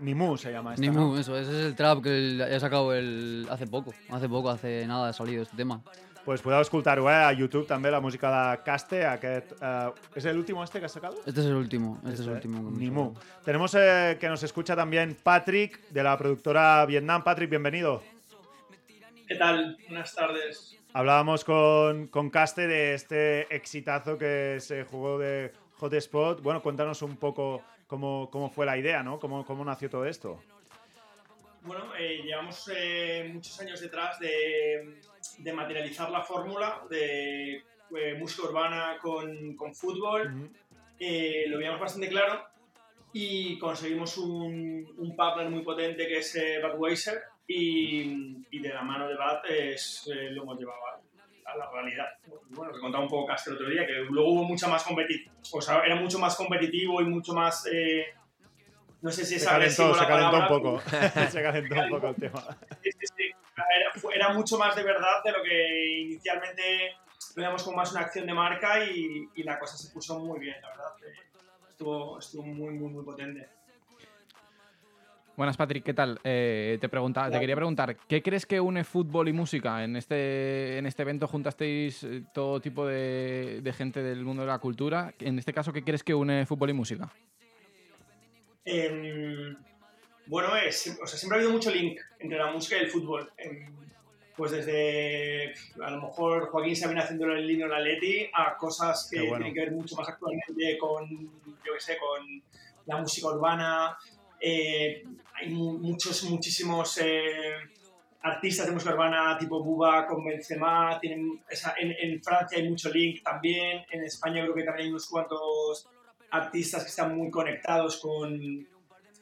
Nimú 0.00 0.36
se 0.36 0.52
llama 0.52 0.74
esta, 0.74 0.80
Nimu, 0.82 1.14
¿no? 1.14 1.18
eso, 1.18 1.36
ese 1.36 1.50
es 1.50 1.66
el 1.66 1.74
trap 1.74 2.02
que 2.02 2.10
el- 2.10 2.40
he 2.42 2.60
sacado 2.60 2.92
el, 2.92 3.46
hace 3.50 3.66
poco. 3.66 3.92
Hace 4.10 4.28
poco, 4.28 4.50
hace 4.50 4.86
nada 4.86 5.08
ha 5.08 5.12
salido 5.12 5.42
este 5.42 5.56
tema. 5.56 5.80
Pues 6.24 6.40
podeu 6.40 6.62
escoltar-ho, 6.64 7.04
eh, 7.10 7.24
a 7.26 7.32
YouTube 7.36 7.66
també, 7.68 7.90
la 7.92 8.00
música 8.00 8.30
de 8.32 8.62
Caste, 8.64 9.02
aquest... 9.04 9.52
Eh, 9.60 9.90
¿Es 10.16 10.24
el 10.24 10.38
último 10.38 10.64
este 10.64 10.78
que 10.80 10.86
has 10.86 10.92
sacado? 10.92 11.16
Este 11.26 11.40
es 11.40 11.46
el 11.46 11.54
último, 11.54 12.00
este 12.02 12.22
es 12.22 12.26
el 12.26 12.30
último. 12.30 12.58
hemos 12.60 12.78
Nimú. 12.78 13.14
sacado. 13.14 13.42
Tenemos 13.44 13.74
eh, 13.74 14.16
que 14.18 14.28
nos 14.28 14.42
escucha 14.42 14.74
también 14.74 15.18
Patrick, 15.22 15.86
de 15.90 16.02
la 16.02 16.16
productora 16.16 16.86
Vietnam. 16.86 17.22
Patrick, 17.22 17.50
bienvenido. 17.50 18.02
¿Qué 19.28 19.34
tal? 19.34 19.76
Buenas 19.86 20.14
tardes. 20.14 20.78
Hablábamos 20.94 21.44
con, 21.44 22.06
con 22.06 22.30
Caste 22.30 22.66
de 22.68 22.94
este 22.94 23.54
exitazo 23.54 24.16
que 24.16 24.56
se 24.60 24.84
jugó 24.84 25.18
de 25.18 25.52
Hotspot. 25.78 26.40
Bueno, 26.40 26.62
cuéntanos 26.62 27.02
un 27.02 27.16
poco 27.18 27.60
cómo, 27.86 28.30
cómo 28.30 28.48
fue 28.48 28.64
la 28.64 28.78
idea, 28.78 29.02
¿no? 29.02 29.18
¿Cómo, 29.18 29.44
cómo 29.44 29.62
nació 29.62 29.90
todo 29.90 30.06
esto? 30.06 30.40
Bueno, 31.62 31.84
eh, 31.98 32.22
llevamos 32.22 32.70
eh, 32.74 33.30
muchos 33.32 33.58
años 33.60 33.80
detrás 33.80 34.18
de, 34.20 35.00
de 35.38 35.52
materializar 35.52 36.10
la 36.10 36.22
fórmula 36.22 36.82
de 36.90 37.56
eh, 37.96 38.14
música 38.18 38.48
urbana 38.48 38.98
con, 39.00 39.54
con 39.56 39.74
fútbol. 39.74 40.50
Eh, 40.98 41.44
lo 41.48 41.58
veíamos 41.58 41.80
bastante 41.80 42.08
claro 42.08 42.44
y 43.12 43.58
conseguimos 43.58 44.16
un, 44.18 44.94
un 44.96 45.16
partner 45.16 45.48
muy 45.50 45.62
potente 45.62 46.06
que 46.06 46.18
es 46.18 46.34
eh, 46.36 46.60
Budweiser 46.62 47.22
y, 47.46 48.46
y 48.50 48.58
de 48.60 48.68
la 48.70 48.82
mano 48.82 49.08
de 49.08 49.14
Bad 49.16 49.42
es, 49.48 50.10
eh, 50.12 50.30
lo 50.30 50.42
hemos 50.42 50.58
llevado 50.58 50.78
a, 50.86 51.52
a 51.52 51.56
la 51.56 51.70
realidad. 51.70 52.06
Bueno, 52.50 52.72
que 52.72 52.80
contaba 52.80 53.04
un 53.04 53.10
poco 53.10 53.26
Castro 53.26 53.52
el 53.52 53.58
otro 53.58 53.70
día, 53.70 53.86
que 53.86 53.92
luego 54.10 54.30
hubo 54.32 54.44
mucha 54.44 54.66
más 54.68 54.82
competición, 54.82 55.34
o 55.52 55.60
sea, 55.60 55.82
era 55.84 55.96
mucho 55.96 56.18
más 56.18 56.36
competitivo 56.36 57.00
y 57.00 57.04
mucho 57.04 57.34
más... 57.34 57.66
eh, 57.72 58.06
no 59.02 59.10
sé 59.10 59.26
si 59.26 59.34
es 59.34 59.42
Se 59.42 59.48
calentó, 59.48 59.82
agresivo 59.84 59.94
se 59.94 60.00
la 60.00 60.08
calentó 60.08 60.38
un 60.38 60.48
poco. 60.48 60.80
se 61.30 61.42
calentó 61.42 61.74
un 61.74 61.90
poco 61.90 62.08
el 62.08 62.14
tema. 62.16 62.42
Era, 64.12 64.32
mucho 64.32 64.58
más 64.58 64.74
de 64.74 64.82
verdad 64.82 65.22
de 65.24 65.32
lo 65.32 65.42
que 65.42 66.00
inicialmente 66.00 66.96
veíamos 67.36 67.62
como 67.62 67.76
más 67.76 67.92
una 67.92 68.02
acción 68.02 68.26
de 68.26 68.34
marca 68.34 68.84
y, 68.84 69.28
y 69.34 69.42
la 69.42 69.58
cosa 69.58 69.76
se 69.76 69.92
puso 69.92 70.18
muy 70.18 70.40
bien, 70.40 70.56
la 70.60 70.70
verdad. 70.70 70.92
Eh, 71.06 71.24
Estuvo, 71.74 72.20
estuvo 72.20 72.44
muy, 72.44 72.72
muy, 72.72 72.88
muy 72.88 73.04
potente. 73.04 73.48
Buenas, 75.36 75.56
Patrick, 75.56 75.82
¿qué 75.82 75.92
tal? 75.92 76.20
Eh, 76.22 76.78
te, 76.80 76.88
preguntaba, 76.88 77.28
te 77.28 77.40
quería 77.40 77.56
preguntar, 77.56 77.96
¿qué 78.06 78.22
crees 78.22 78.46
que 78.46 78.60
une 78.60 78.84
fútbol 78.84 79.26
y 79.26 79.32
música? 79.32 79.82
En 79.82 79.96
este, 79.96 80.78
en 80.78 80.86
este 80.86 81.02
evento 81.02 81.26
juntasteis 81.26 82.04
eh, 82.04 82.22
todo 82.32 82.60
tipo 82.60 82.86
de, 82.86 83.60
de 83.60 83.72
gente 83.72 84.04
del 84.04 84.24
mundo 84.24 84.42
de 84.42 84.48
la 84.48 84.60
cultura. 84.60 85.12
En 85.18 85.36
este 85.36 85.52
caso, 85.52 85.72
¿qué 85.72 85.82
crees 85.82 86.04
que 86.04 86.14
une 86.14 86.46
fútbol 86.46 86.70
y 86.70 86.74
música? 86.74 87.10
Em, 88.64 89.56
bueno, 90.26 90.56
es, 90.56 90.98
o 91.02 91.06
sea, 91.06 91.18
siempre 91.18 91.36
ha 91.36 91.40
habido 91.40 91.52
mucho 91.52 91.70
link 91.70 92.00
entre 92.18 92.38
la 92.38 92.50
música 92.50 92.76
y 92.76 92.80
el 92.80 92.90
fútbol. 92.90 93.30
Em, 93.36 93.66
pues 94.36 94.50
desde, 94.50 95.54
a 95.80 95.90
lo 95.90 96.02
mejor, 96.02 96.48
Joaquín 96.50 96.74
Sabina 96.74 97.02
haciendo 97.02 97.26
el 97.26 97.46
línea 97.46 97.68
la 97.68 97.78
Leti 97.78 98.26
a 98.32 98.56
cosas 98.56 99.08
que 99.08 99.20
bueno. 99.20 99.36
tienen 99.36 99.54
que 99.54 99.60
ver 99.60 99.70
mucho 99.72 99.94
más 99.94 100.08
actualmente 100.08 100.76
con, 100.78 101.08
yo 101.64 101.72
qué 101.74 101.80
sé, 101.80 101.96
con 101.98 102.42
la 102.86 102.96
música 102.96 103.28
urbana. 103.28 103.96
Eh, 104.40 105.04
hay 105.34 105.48
mu- 105.50 105.78
muchos, 105.78 106.24
muchísimos 106.24 106.98
eh, 107.00 107.54
artistas 108.22 108.66
de 108.66 108.72
música 108.72 108.92
urbana 108.94 109.38
tipo 109.38 109.62
Buba 109.62 110.04
con 110.06 110.24
Benzema. 110.24 110.98
Tienen, 111.00 111.40
esa- 111.48 111.74
en, 111.78 111.92
en 111.92 112.20
Francia 112.20 112.58
hay 112.58 112.68
mucho 112.68 112.90
link 112.90 113.22
también. 113.22 113.84
En 113.88 114.02
España 114.02 114.42
creo 114.42 114.54
que 114.54 114.64
también 114.64 114.86
hay 114.86 114.90
unos 114.90 115.06
cuantos 115.08 115.86
artistas 116.32 116.82
que 116.82 116.88
están 116.88 117.16
muy 117.16 117.30
conectados 117.30 117.98
con 118.00 118.66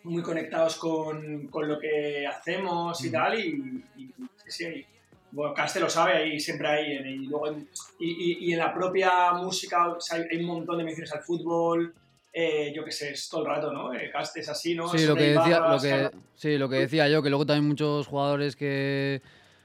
muy 0.05 0.23
conectados 0.23 0.77
con, 0.77 1.47
con 1.49 1.69
lo 1.69 1.79
que 1.79 2.27
hacemos 2.27 3.05
y 3.05 3.11
tal 3.11 3.39
y, 3.39 3.85
y- 3.97 4.07
sí, 4.47 4.51
sí, 4.51 4.87
bueno, 5.31 5.55
Caste 5.55 5.81
lo 5.81 5.89
sabe 5.89 6.13
ahí 6.15 6.41
siempre 6.41 6.69
hay 6.69 6.93
y 6.93 7.27
luego 7.27 7.49
en, 7.49 7.69
y, 8.01 8.47
y- 8.49 8.53
en 8.53 8.59
la 8.59 8.75
propia 8.75 9.33
música 9.35 9.89
o 9.89 10.01
sea, 10.01 10.19
hay, 10.31 10.39
un 10.39 10.47
montón 10.47 10.79
de 10.79 10.85
menciones 10.85 11.13
al 11.13 11.23
fútbol 11.23 11.95
eh, 12.33 12.73
yo 12.75 12.85
qué 12.85 12.91
sé 12.91 13.11
es 13.13 13.29
todo 13.29 13.43
el 13.43 13.47
rato 13.49 13.73
¿no? 13.73 13.95
Eh, 13.95 14.11
Caste 14.13 14.41
es 14.41 14.49
así 14.49 14.75
¿no? 14.75 14.89
Sí, 14.89 14.97
Es 14.99 15.09
lo 15.09 15.15
que, 15.17 15.23
decía, 15.35 15.61
lo, 15.61 15.81
que, 15.81 15.89
cada- 15.91 16.13
sí, 16.35 16.59
lo 16.59 16.69
que 16.69 16.77
decía 16.77 17.09
yo, 17.09 17.23
que 17.23 17.29
luego 17.31 17.47
también 17.47 17.69
muchos 17.69 18.07
jugadores 18.07 18.57
que, 18.57 19.23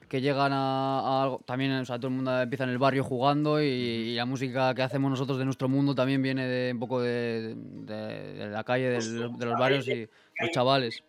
que 0.09 0.21
llegan 0.21 0.51
a, 0.53 1.23
algo, 1.23 1.41
también, 1.45 1.71
o 1.73 1.85
sea, 1.85 1.97
todo 1.97 2.07
el 2.07 2.13
mundo 2.15 2.41
empieza 2.41 2.63
en 2.65 2.69
el 2.69 2.77
barrio 2.77 3.03
jugando 3.03 3.61
y, 3.61 3.65
y 3.65 4.15
la 4.15 4.25
música 4.25 4.73
que 4.73 4.81
hacemos 4.83 5.09
nosotros 5.11 5.37
de 5.37 5.43
nuestro 5.45 5.67
mundo 5.67 5.95
también 5.95 6.21
viene 6.21 6.45
de 6.47 6.71
un 6.73 6.79
poco 6.79 7.01
de, 7.01 7.55
de- 7.55 8.33
de 8.35 8.47
la 8.47 8.63
calle, 8.63 8.89
del- 8.89 9.37
de 9.37 9.45
los 9.45 9.59
barrios 9.59 9.85
y 9.87 10.07
los 10.39 10.51
chavales. 10.51 11.03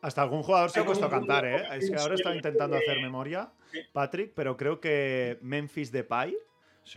Hasta 0.00 0.22
algún 0.22 0.42
jugador 0.42 0.70
se 0.70 0.80
ha 0.80 0.84
puesto 0.84 1.06
a 1.06 1.10
cantar, 1.10 1.44
¿eh? 1.44 1.62
Es 1.74 1.90
que 1.90 1.96
ahora 1.96 2.14
estaba 2.14 2.34
intentando 2.36 2.76
hacer 2.76 3.00
memoria, 3.00 3.50
Patrick, 3.92 4.32
pero 4.34 4.56
creo 4.56 4.80
que 4.80 5.38
Memphis 5.42 5.90
Depay 5.90 6.36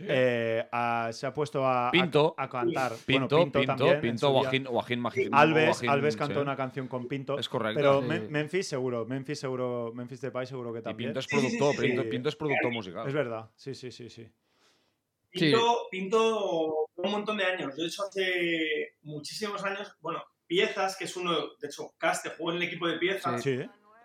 eh, 0.00 0.64
a- 0.72 1.10
se 1.12 1.26
ha 1.26 1.34
puesto 1.34 1.66
a, 1.66 1.90
Pinto. 1.90 2.34
a, 2.38 2.48
cantar. 2.48 2.92
Pinto, 3.04 3.36
bueno, 3.36 3.44
Pinto, 3.52 3.58
Pinto, 3.58 3.76
también, 3.76 4.00
Pinto, 4.00 4.32
Magi- 4.32 5.28
Alves, 5.32 5.68
Joaquín, 5.76 5.90
Alves 5.90 6.14
sí. 6.14 6.18
cantó 6.18 6.40
una 6.40 6.56
canción 6.56 6.88
con 6.88 7.08
Pinto. 7.08 7.38
Es 7.38 7.48
correcto. 7.48 7.76
Pero 7.78 8.00
Sí. 8.00 8.06
Mem- 8.08 8.28
Memphis 8.28 8.68
seguro, 8.68 9.04
Memphis 9.04 9.40
seguro, 9.40 9.92
Memphis 9.94 10.20
Depay 10.22 10.46
seguro 10.46 10.72
que 10.72 10.80
también. 10.80 11.08
Pinto 11.10 11.20
es 11.20 11.26
productor, 11.26 11.76
Pinto- 11.76 12.08
Pinto 12.08 12.28
es 12.30 12.36
productor 12.36 12.72
musical. 12.72 13.06
Es 13.06 13.12
verdad, 13.12 13.50
sí, 13.56 13.74
sí, 13.74 13.90
sí, 13.90 14.08
sí. 14.08 14.26
Pinto, 15.30 15.88
Pinto 15.90 16.86
un 16.96 17.10
montón 17.10 17.36
de 17.36 17.44
años. 17.44 17.74
Yo, 17.76 17.82
de 17.82 17.88
hecho, 17.88 18.02
hace 18.04 18.94
muchísimos 19.02 19.62
años, 19.64 19.94
bueno, 20.00 20.22
Piezas, 20.52 20.96
que 20.98 21.04
es 21.04 21.16
uno, 21.16 21.32
de 21.60 21.66
hecho, 21.66 21.92
Caste 21.96 22.28
jugó 22.36 22.50
en 22.50 22.58
el 22.58 22.64
equipo 22.64 22.86
de 22.86 22.98
Piezas. 22.98 23.42
Sí. 23.42 23.58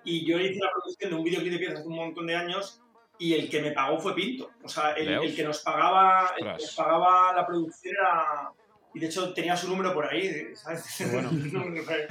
Y 0.06 0.26
yo 0.26 0.40
hice 0.40 0.60
la 0.64 0.72
producción 0.72 1.12
de 1.12 1.18
un 1.18 1.24
videoclip 1.26 1.52
de 1.52 1.60
Piezas 1.60 1.80
hace 1.80 1.88
un 1.90 1.96
montón 1.98 2.26
de 2.28 2.36
años 2.36 2.82
y 3.20 3.34
el 3.34 3.50
que 3.50 3.62
me 3.62 3.72
pagó 3.72 4.00
fue 4.00 4.16
Pinto. 4.16 4.50
O 4.64 4.70
sea, 4.70 4.94
el, 4.94 5.10
el 5.10 5.36
que 5.36 5.44
nos 5.44 5.60
pagaba, 5.60 6.32
el 6.38 6.46
que 6.46 6.52
nos 6.54 6.76
pagaba 6.76 7.34
la 7.36 7.46
producción 7.46 7.94
era... 8.00 8.52
Y 8.94 9.00
de 9.00 9.08
hecho 9.08 9.34
tenía 9.34 9.56
su 9.58 9.68
número 9.68 9.94
por 9.94 10.06
ahí, 10.08 10.56
¿sabes? 10.56 10.86
bueno. 11.12 11.30
De- 11.32 12.08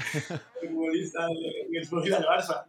el 0.61 0.69
futbolista 1.87 2.19
del 2.19 2.27
Barça. 2.27 2.65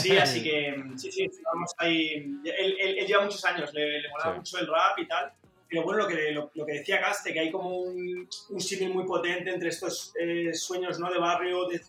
Sí, 0.00 0.16
así 0.16 0.42
que 0.42 0.82
sí, 0.96 1.10
sí, 1.12 1.28
vamos 1.44 1.70
ahí. 1.78 2.08
Él, 2.44 2.76
él- 2.80 2.98
él 2.98 3.06
lleva 3.06 3.22
muchos 3.24 3.44
años, 3.44 3.72
le, 3.74 4.00
le 4.00 4.08
molaba 4.10 4.32
Sí. 4.32 4.38
mucho 4.38 4.58
el 4.58 4.66
rap 4.66 4.98
y 4.98 5.06
tal. 5.06 5.32
Pero 5.70 5.84
bueno, 5.84 6.02
lo 6.02 6.08
que, 6.08 6.32
lo, 6.32 6.50
lo 6.54 6.66
que 6.66 6.72
decía 6.72 7.00
Caste, 7.00 7.32
que 7.32 7.38
hay 7.40 7.50
como 7.52 7.78
un, 7.78 8.28
un 8.50 8.60
símil 8.60 8.92
muy 8.92 9.04
potente 9.04 9.54
entre 9.54 9.68
estos 9.68 10.12
eh, 10.20 10.52
sueños 10.52 10.98
¿no? 10.98 11.10
de 11.10 11.18
barrio. 11.18 11.68
de- 11.68 11.80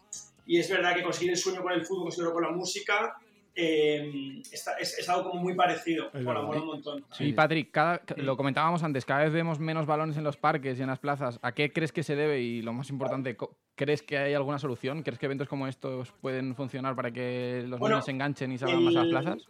y 0.46 0.60
es 0.60 0.70
verdad 0.70 0.96
que 0.96 1.04
conseguir 1.04 1.32
el 1.32 1.38
sueño 1.38 1.62
con 1.64 1.72
el 1.74 1.84
fútbol, 1.86 2.04
conseguirlo 2.04 2.34
con 2.34 2.44
la 2.44 2.52
música. 2.52 3.16
eh, 3.56 4.42
está- 4.52 4.78
es, 4.80 4.98
es 5.00 5.10
algo 5.10 5.30
como 5.32 5.42
muy 5.42 5.56
parecido. 5.56 6.10
Mola 6.14 6.42
un 6.42 6.66
montón. 6.66 7.04
Y 7.20 7.34
Patrick, 7.34 7.70
cada, 7.72 8.02
lo 8.18 8.38
comentábamos 8.38 8.82
antes, 8.84 9.04
cada 9.06 9.24
vez 9.24 9.34
vemos 9.34 9.60
menos 9.60 9.86
balones 9.86 10.16
en 10.18 10.24
los 10.24 10.38
parques 10.38 10.80
y 10.80 10.82
en 10.84 10.88
las 10.88 11.00
plazas. 11.00 11.38
¿A 11.42 11.52
qué 11.54 11.72
crees 11.74 11.92
que 11.92 12.04
se 12.04 12.16
debe? 12.16 12.40
Y 12.40 12.62
lo 12.62 12.72
más 12.74 12.90
importante, 12.90 13.36
¿crees 13.76 14.04
que 14.04 14.18
hay 14.18 14.34
alguna 14.36 14.58
solución? 14.60 15.04
¿Crees 15.04 15.20
que 15.20 15.26
eventos 15.26 15.48
como 15.50 15.68
estos 15.68 16.12
pueden 16.22 16.56
funcionar 16.56 16.96
para 16.96 17.12
que 17.12 17.64
los 17.68 17.80
Bueno, 17.80 17.96
niños 17.96 18.06
se 18.06 18.12
enganchen 18.12 18.52
y 18.54 18.58
salgan 18.58 18.84
más 18.84 18.96
a 18.96 19.00
las 19.00 19.06
el- 19.06 19.12
plazas? 19.12 19.48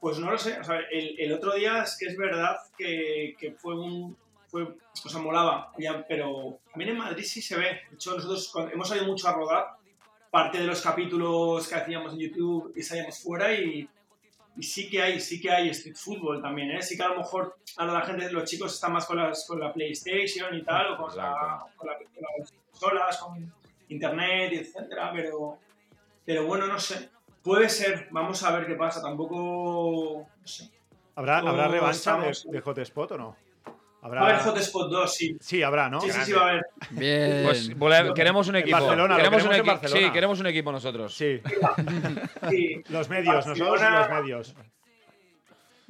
Pues 0.00 0.18
no 0.18 0.30
lo 0.30 0.38
sé. 0.38 0.58
O 0.58 0.64
sea, 0.64 0.78
el, 0.90 1.18
el 1.20 1.32
otro 1.32 1.54
día 1.54 1.82
es 1.82 1.96
que 1.98 2.06
es 2.06 2.16
verdad 2.16 2.56
que, 2.76 3.34
que 3.38 3.52
fue 3.52 3.78
un. 3.78 4.16
Fue, 4.48 4.62
o 4.64 5.08
sea, 5.08 5.20
molaba. 5.20 5.72
ya, 5.78 6.04
pero 6.08 6.58
también 6.70 6.90
en 6.90 6.98
Madrid 6.98 7.22
sí 7.24 7.40
se 7.40 7.56
ve. 7.56 7.82
De 7.88 7.94
hecho, 7.94 8.16
nosotros 8.16 8.52
hemos 8.72 8.88
salido 8.88 9.06
mucho 9.06 9.28
a 9.28 9.32
rodar. 9.34 9.66
Parte 10.30 10.58
de 10.58 10.64
los 10.66 10.80
capítulos 10.80 11.66
que 11.68 11.74
hacíamos 11.74 12.12
en 12.14 12.20
YouTube 12.20 12.72
y 12.76 12.82
salíamos 12.82 13.18
fuera 13.20 13.52
y, 13.52 13.88
y 14.56 14.62
sí 14.62 14.88
que 14.88 15.02
hay, 15.02 15.20
sí 15.20 15.40
que 15.40 15.50
hay 15.50 15.68
street 15.70 15.96
football 15.96 16.40
también, 16.40 16.70
¿eh? 16.70 16.82
Sí 16.82 16.96
que 16.96 17.02
a 17.02 17.08
lo 17.08 17.16
mejor 17.18 17.56
ahora 17.76 17.94
la 17.94 18.02
gente, 18.02 18.30
los 18.30 18.44
chicos 18.48 18.72
están 18.74 18.92
más 18.92 19.06
con, 19.06 19.16
las, 19.18 19.44
con 19.46 19.58
la 19.58 19.72
PlayStation 19.72 20.54
y 20.56 20.62
tal, 20.62 20.92
o 20.92 20.96
con, 20.98 21.16
la- 21.16 21.64
con, 21.76 21.88
la- 21.88 21.96
con 21.96 22.06
las 22.38 22.52
consolas, 22.70 23.18
con 23.18 23.52
internet, 23.88 24.52
y 24.52 24.56
etcétera, 24.58 25.10
pero, 25.12 25.58
pero 26.24 26.46
bueno, 26.46 26.66
no 26.68 26.78
sé. 26.78 27.10
Puede 27.42 27.68
ser, 27.68 28.08
vamos 28.10 28.42
a 28.42 28.52
ver 28.56 28.66
qué 28.66 28.74
pasa. 28.74 29.00
Tampoco. 29.02 30.26
No 30.40 30.46
sé. 30.46 30.70
¿Habrá, 31.16 31.38
¿habrá 31.38 31.68
revancha 31.68 32.18
de, 32.18 32.60
Hotspot 32.60 33.12
o 33.12 33.18
no? 33.18 33.36
Va 34.02 34.20
a 34.20 34.24
haber 34.30 34.38
Hotspot 34.38 34.90
2, 34.90 35.14
sí. 35.14 35.36
Sí, 35.40 35.62
habrá, 35.62 35.90
¿no? 35.90 36.00
Sí, 36.00 36.10
sí, 36.10 36.20
sí, 36.24 36.32
va 36.32 36.40
a 36.40 36.48
haber. 36.50 36.66
Bien. 36.90 37.42
Pues 37.44 37.70
queremos 38.14 38.48
un 38.48 38.56
En 38.56 38.62
equipo. 38.62 38.78
Barcelona, 38.78 39.14
lo 39.14 39.16
queremos, 39.18 39.42
un 39.42 39.50
queremos 39.50 39.58
en 39.58 39.62
equi- 39.64 39.80
Barcelona. 39.80 40.06
Sí, 40.06 40.12
queremos 40.12 40.40
un 40.40 40.46
equipo 40.46 40.72
nosotros. 40.72 41.14
Sí. 41.14 41.40
Sí. 42.50 42.82
Los 42.88 43.08
medios, 43.10 43.46
nosotros 43.46 43.70
Barcelona- 43.80 44.00
los 44.00 44.22
medios. 44.22 44.54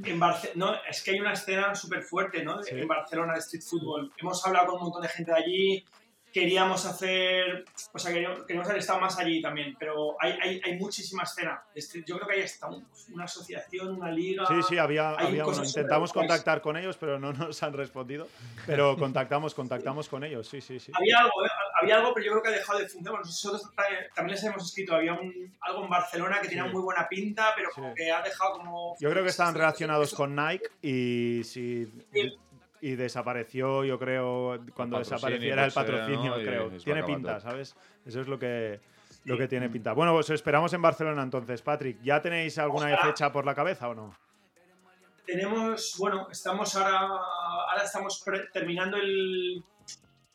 En 0.02 0.18
Barce- 0.18 0.52
no, 0.54 0.74
es 0.88 1.02
que 1.02 1.10
hay 1.12 1.20
una 1.20 1.34
escena 1.34 1.74
súper 1.74 2.02
fuerte 2.02 2.42
¿no? 2.42 2.62
Sí. 2.62 2.74
en 2.74 2.88
Barcelona 2.88 3.34
de 3.34 3.40
street 3.40 3.62
football. 3.62 4.10
Hemos 4.16 4.44
hablado 4.46 4.66
con 4.68 4.76
un 4.76 4.82
montón 4.84 5.02
de 5.02 5.08
gente 5.08 5.30
de 5.30 5.36
allí. 5.38 5.84
Queríamos 6.32 6.86
hacer, 6.86 7.64
o 7.92 7.98
sea, 7.98 8.12
queríamos, 8.12 8.44
queríamos 8.44 8.68
haber 8.68 8.80
estado 8.80 9.00
más 9.00 9.18
allí 9.18 9.42
también, 9.42 9.74
pero 9.78 10.16
hay, 10.20 10.38
hay, 10.40 10.60
hay 10.64 10.78
muchísima 10.78 11.24
escena. 11.24 11.62
Yo 12.06 12.16
creo 12.16 12.28
que 12.28 12.34
hay 12.34 12.42
hasta 12.42 12.68
un- 12.68 12.86
una 13.12 13.24
asociación, 13.24 13.94
una 13.96 14.10
liga. 14.12 14.44
Sí, 14.46 14.54
sí, 14.68 14.78
había, 14.78 15.10
había 15.10 15.44
uno. 15.44 15.64
Intentamos 15.64 16.12
contactar 16.12 16.60
con 16.60 16.76
ellos, 16.76 16.96
pero 16.96 17.18
no 17.18 17.32
nos 17.32 17.60
han 17.62 17.72
respondido. 17.72 18.28
Pero 18.66 18.96
contactamos, 18.96 19.54
contactamos 19.54 20.08
con 20.08 20.22
ellos, 20.22 20.46
sí, 20.46 20.60
sí, 20.60 20.78
sí. 20.78 20.92
Había 20.94 21.18
algo, 21.18 21.44
¿eh? 21.44 21.48
había 21.82 21.96
algo, 21.96 22.14
pero 22.14 22.26
yo 22.26 22.32
creo 22.32 22.42
que 22.42 22.48
ha 22.50 22.52
dejado 22.52 22.78
de 22.78 22.88
funcionar. 22.88 23.20
Nosotros 23.24 23.62
ta- 23.74 23.82
también 24.14 24.36
les 24.36 24.44
hemos 24.44 24.64
escrito, 24.64 24.94
había 24.94 25.14
un, 25.14 25.52
algo 25.60 25.82
en 25.84 25.90
Barcelona 25.90 26.40
que 26.40 26.48
tenía 26.48 26.64
Sí. 26.64 26.70
muy 26.70 26.82
buena 26.82 27.08
pinta, 27.08 27.52
pero 27.56 27.70
como 27.74 27.92
que 27.94 28.10
ha 28.10 28.22
dejado 28.22 28.52
como... 28.52 28.96
Yo 29.00 29.10
creo 29.10 29.22
que 29.24 29.30
estaban 29.30 29.54
relacionados 29.54 30.14
con 30.14 30.36
Nike 30.36 30.68
y 30.82 31.42
si 31.44 31.90
y 32.80 32.94
desapareció, 32.96 33.84
yo 33.84 33.98
creo, 33.98 34.58
cuando 34.74 34.98
desapareciera 34.98 35.64
el 35.66 35.72
potser, 35.72 35.94
patrocinio, 35.96 36.36
no? 36.36 36.42
Creo. 36.42 36.70
Tiene 36.78 37.04
pinta. 37.04 37.40
¿sabes? 37.40 37.76
Eso 38.04 38.20
es 38.20 38.28
lo 38.28 38.38
que 38.38 38.80
lo 39.24 39.36
que 39.36 39.48
tiene 39.48 39.68
pinta. 39.68 39.92
Bueno, 39.92 40.14
pues 40.14 40.30
esperamos 40.30 40.72
en 40.72 40.80
Barcelona 40.80 41.22
entonces, 41.22 41.60
Patrick. 41.60 42.00
¿Ya 42.02 42.22
tenéis 42.22 42.58
alguna 42.58 42.86
Ojalá. 42.86 43.02
fecha 43.06 43.30
por 43.30 43.44
la 43.44 43.54
cabeza 43.54 43.88
o 43.88 43.94
no? 43.94 44.16
Tenemos, 45.26 45.94
bueno, 45.98 46.28
estamos 46.30 46.74
ahora, 46.74 46.98
ahora 47.00 47.82
estamos 47.84 48.22
pre- 48.24 48.48
terminando 48.52 48.96
el, 48.96 49.62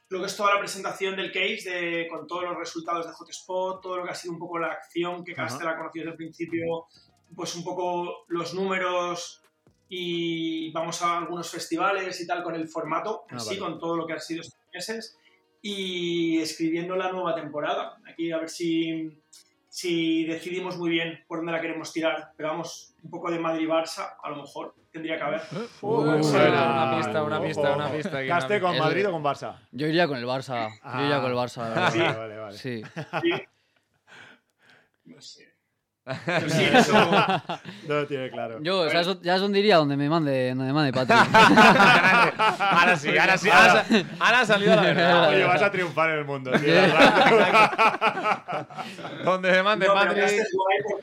lo 0.10 0.20
que 0.20 0.26
es 0.28 0.38
toda 0.38 0.54
la 0.54 0.60
presentación 0.60 1.16
del 1.16 1.32
case 1.34 1.70
de, 1.70 2.08
con 2.08 2.28
todos 2.28 2.44
los 2.44 2.56
resultados 2.58 3.08
de 3.08 3.12
Hotspot, 3.12 3.82
todo 3.82 3.98
lo 3.98 4.04
que 4.06 4.12
ha 4.12 4.16
sido 4.16 4.34
un 4.36 4.40
poco 4.40 4.60
la 4.60 4.68
acción 4.68 5.24
que. 5.26 5.34
Castel 5.34 5.68
ha 5.68 5.76
conocido 5.78 6.04
desde 6.06 6.12
el 6.12 6.18
principio, 6.18 6.86
pues 7.36 7.56
un 7.56 7.64
poco 7.64 8.24
los 8.30 8.54
números 8.54 9.42
y 9.90 10.72
vamos 10.72 11.02
a 11.02 11.18
algunos 11.20 11.50
festivales 11.50 12.20
y 12.22 12.28
tal 12.28 12.44
con 12.44 12.56
el 12.56 12.68
formato 12.68 13.26
Ah, 13.30 13.40
sí, 13.40 13.50
vale. 13.50 13.60
con 13.60 13.80
todo 13.80 13.96
lo 13.98 14.08
que 14.08 14.14
ha 14.14 14.20
sido 14.20 14.42
estos 14.42 14.60
meses 14.74 15.18
y 15.62 16.40
escribiendo 16.40 16.96
la 16.96 17.12
nueva 17.12 17.34
temporada. 17.36 17.98
Aquí 18.08 18.32
a 18.32 18.38
ver 18.38 18.50
si, 18.50 19.18
si 19.70 20.26
decidimos 20.26 20.78
muy 20.78 20.90
bien 20.90 21.24
por 21.28 21.40
dónde 21.40 21.52
la 21.52 21.62
queremos 21.62 21.92
tirar, 21.94 22.32
pero 22.38 22.50
vamos, 22.50 22.94
un 23.04 23.10
poco 23.10 23.32
de 23.32 23.40
Madrid-Barça, 23.40 24.16
a 24.22 24.30
lo 24.30 24.38
mejor 24.38 24.76
tendría 24.92 25.18
que 25.18 25.24
haber. 25.24 25.42
Uh, 25.82 25.88
una 25.88 26.16
buena. 26.18 26.98
pista, 26.98 27.24
una 27.24 27.42
pista, 27.42 27.76
una 27.76 27.92
pista 27.92 28.18
aquí, 28.20 28.28
¿Caste 28.28 28.58
una 28.58 28.68
con. 28.70 28.78
Madrid 28.80 29.08
o 29.08 29.12
con 29.12 29.24
Barça? 29.24 29.60
Yo 29.72 29.88
iría 29.88 30.08
con 30.08 30.18
el 30.18 30.26
Barça. 30.26 30.78
Ah. 30.84 31.00
Yo 31.00 31.06
iría 31.06 31.22
con 31.22 31.32
el 31.32 31.38
Barça. 31.38 31.92
Sí. 31.92 32.00
Vale, 32.18 32.38
vale. 32.38 32.58
Sí. 32.58 32.82
No 35.06 35.22
sé. 35.22 35.55
Sí, 36.06 36.64
eso- 36.72 36.94
No 37.88 37.96
lo 37.96 38.06
tiene 38.08 38.30
claro. 38.30 38.60
Yo, 38.62 38.88
¿sabes, 38.92 39.20
ya 39.22 39.36
es 39.36 39.42
donde 39.42 39.58
iría? 39.60 39.78
Donde 39.78 39.98
me 39.98 40.08
mande, 40.08 40.50
donde 40.50 40.66
me 40.66 40.74
mande 40.74 40.94
Patrick. 40.94 41.18
Ahora 42.60 42.96
sí, 42.96 43.18
ahora 43.18 43.38
sí. 43.38 43.50
Ahora, 43.50 43.86
ahora 44.20 44.40
ha 44.42 44.46
salido 44.46 44.76
la 44.76 44.82
verdad. 44.82 45.30
Oye, 45.30 45.44
vas 45.46 45.62
a 45.62 45.72
triunfar 45.72 46.12
en 46.12 46.18
el 46.20 46.26
mundo. 46.26 46.52
tío. 46.52 46.74
Donde 49.24 49.52
me 49.52 49.64
mande 49.64 49.88
No, 49.88 49.94
guay 49.94 50.08
porque 50.08 50.22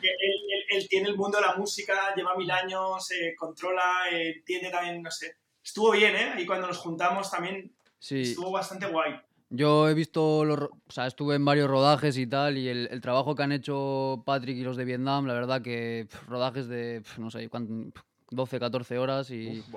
él, 0.08 0.14
él- 0.50 0.64
él 0.80 0.88
tiene 0.88 1.08
el 1.08 1.16
mundo 1.16 1.38
de 1.38 1.46
la 1.46 1.54
música, 1.54 1.94
lleva 2.16 2.34
mil 2.36 2.50
años, 2.50 3.10
eh, 3.10 3.34
controla, 3.36 3.82
eh, 4.10 4.34
entiende 4.36 4.70
también, 4.70 5.02
no 5.02 5.10
sé. 5.10 5.36
Estuvo 5.64 5.90
bien, 5.92 6.14
¿eh? 6.16 6.32
Ahí 6.36 6.46
cuando 6.46 6.66
nos 6.66 6.78
juntamos 6.78 7.30
también 7.30 7.70
Sí. 7.98 8.22
estuvo 8.22 8.50
bastante 8.50 8.86
guay. 8.86 9.20
Yo 9.54 9.86
he 9.90 9.92
visto, 9.92 10.46
los, 10.46 10.60
o 10.60 10.70
sea, 10.90 11.06
estuve 11.06 11.34
en 11.34 11.44
varios 11.44 11.68
rodajes 11.68 12.16
y 12.16 12.26
tal, 12.26 12.56
y 12.56 12.68
el, 12.68 12.88
el 12.90 13.02
trabajo 13.02 13.34
que 13.34 13.42
han 13.42 13.52
hecho 13.52 14.22
Patrick 14.24 14.56
y 14.56 14.62
los 14.62 14.78
de 14.78 14.86
Vietnam, 14.86 15.26
la 15.26 15.34
verdad 15.34 15.60
que 15.60 16.06
pf, 16.08 16.26
rodajes 16.26 16.68
de, 16.68 17.02
pf, 17.02 17.20
no 17.20 17.30
sé, 17.30 17.50
cuán- 17.50 17.92
pf, 17.92 18.02
12, 18.30 18.58
14 18.58 18.96
horas 18.96 19.30
y, 19.30 19.58
Uf, 19.60 19.68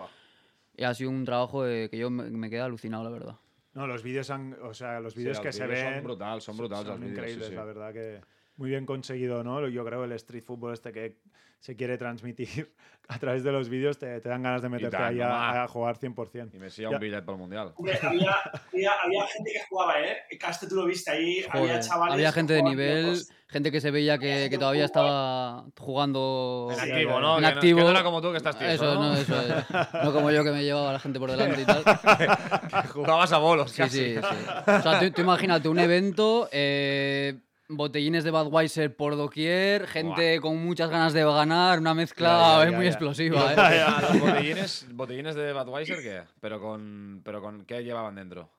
y 0.77 0.83
ha 0.85 0.93
sido 0.93 1.09
un 1.09 1.25
trabajo 1.25 1.67
eh, 1.67 1.89
que 1.89 1.97
yo 1.97 2.09
me, 2.09 2.23
me 2.29 2.49
quedé 2.49 2.61
alucinado, 2.61 3.03
la 3.03 3.09
verdad. 3.09 3.35
No, 3.73 3.85
los 3.85 4.01
vídeos 4.01 4.29
han, 4.29 4.53
o 4.63 4.73
sea, 4.73 5.01
los 5.01 5.13
Sí, 5.13 5.19
vídeos 5.19 5.39
els 5.39 5.43
que 5.45 5.51
se 5.51 5.67
ven 5.67 5.95
son 5.95 6.03
brutals, 6.05 6.43
son 6.45 6.55
brutals 6.57 6.87
els 6.87 6.99
vídeos, 7.01 7.11
sí, 7.15 7.19
increíbles, 7.19 7.49
sí. 7.49 7.55
la 7.55 7.65
verdad 7.65 7.91
que 7.91 8.21
muy 8.55 8.69
bien 8.69 8.85
conseguido, 8.85 9.43
¿no? 9.43 9.67
Yo 9.67 9.83
creo 9.83 10.05
el 10.05 10.13
street 10.13 10.43
football 10.45 10.71
este 10.73 10.93
que 10.93 11.17
se 11.59 11.75
quiere 11.75 11.97
transmitir 11.97 12.73
a 13.07 13.19
través 13.19 13.43
de 13.43 13.51
los 13.51 13.69
vídeos 13.69 13.97
te, 13.99 14.19
te 14.19 14.29
dan 14.29 14.41
ganas 14.43 14.61
de 14.61 14.69
meterte 14.69 14.97
ahí 14.97 15.21
a, 15.21 15.63
a 15.63 15.67
jugar 15.67 15.97
100%. 15.97 16.53
I 16.55 16.59
més 16.59 16.73
si 16.73 16.81
hi 16.81 16.85
ha 16.85 16.89
un 16.89 16.99
bitllet 16.99 17.25
pel 17.25 17.37
Mundial. 17.37 17.71
Hombre, 17.75 17.97
había, 18.01 18.35
había, 18.73 18.91
había 19.03 19.27
gente 19.27 19.51
que 19.53 19.61
jugaba, 19.69 19.99
¿eh? 20.01 20.17
Caste, 20.39 20.67
tú 20.67 20.75
lo 20.75 20.85
viste 20.85 21.11
ahí, 21.11 21.45
había 21.49 21.67
Joder, 21.67 21.79
chavales. 21.81 22.13
había 22.15 22.31
gente 22.31 22.53
de 22.53 22.63
nivel, 22.63 23.17
gente 23.47 23.71
que 23.71 23.79
se 23.81 23.91
veía 23.91 24.17
que, 24.17 24.47
que 24.49 24.57
todavía 24.57 24.85
estaba 24.85 25.65
jugando 25.79 26.67
En 26.71 26.79
activo, 26.79 27.19
¿no? 27.19 27.37
en 27.37 27.43
Que 27.43 27.49
no- 27.51 27.55
activo. 27.55 27.77
que 27.79 27.83
no 27.85 27.89
era 27.91 28.03
como 28.03 28.21
tú 28.21 28.31
que 28.31 28.37
estás 28.37 28.57
tieso, 28.57 28.73
Eso, 28.73 28.95
¿no? 28.95 29.09
no, 29.09 29.15
eso 29.15 29.39
es. 29.41 30.03
No 30.03 30.11
como 30.13 30.31
yo 30.31 30.43
que 30.43 30.51
me 30.51 30.63
llevaba 30.63 30.89
a 30.89 30.93
la 30.93 30.99
gente 30.99 31.19
por 31.19 31.29
delante 31.31 31.61
y 31.61 31.65
tal. 31.65 31.83
Jugabas 32.93 33.31
a 33.31 33.37
bolos, 33.37 33.71
Sí, 33.71 33.77
casi. 33.81 33.97
sí, 33.97 34.15
sí. 34.15 34.19
O 34.67 34.81
sea, 34.81 34.99
tú, 34.99 35.11
tú 35.11 35.21
imagínate 35.21 35.67
un 35.69 35.79
evento, 35.79 36.49
eh, 36.51 37.39
botellines 37.67 38.23
de 38.23 38.31
Budweiser 38.31 38.95
por 38.95 39.15
doquier, 39.15 39.87
gente 39.87 40.39
con 40.39 40.63
muchas 40.63 40.89
ganas 40.89 41.13
de 41.13 41.23
ganar, 41.23 41.79
una 41.79 41.93
mezcla 41.93 42.29
Ya, 42.29 42.57
ya, 42.57 42.63
es 42.65 42.71
ya, 42.71 42.77
muy 42.77 42.85
ya. 42.85 42.91
explosiva. 42.91 43.39
¿Y 43.39 43.53
¿eh? 43.53 43.55
los 43.55 43.57
bote- 43.57 44.01
los 44.13 44.19
botellines, 44.21 44.85
botellines 44.91 45.35
de 45.35 45.53
Budweiser 45.53 46.01
qué? 46.01 46.23
Pero 46.39 46.59
con, 46.61 47.21
pero 47.23 47.41
con 47.41 47.65
¿qué 47.65 47.83
llevaban 47.83 48.15
dentro? 48.15 48.49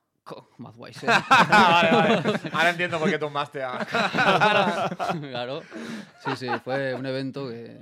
Budweiser. 0.57 1.09
vale, 1.49 1.91
vale. 1.91 2.21
Ahora 2.51 2.69
entiendo 2.71 2.99
por 2.99 3.09
qué 3.09 3.17
tumbaste 3.17 3.63
a... 3.63 3.77
claro. 5.31 5.61
Sí, 6.25 6.31
sí, 6.35 6.47
fue 6.63 6.93
un 6.93 7.05
evento 7.05 7.47
que... 7.49 7.79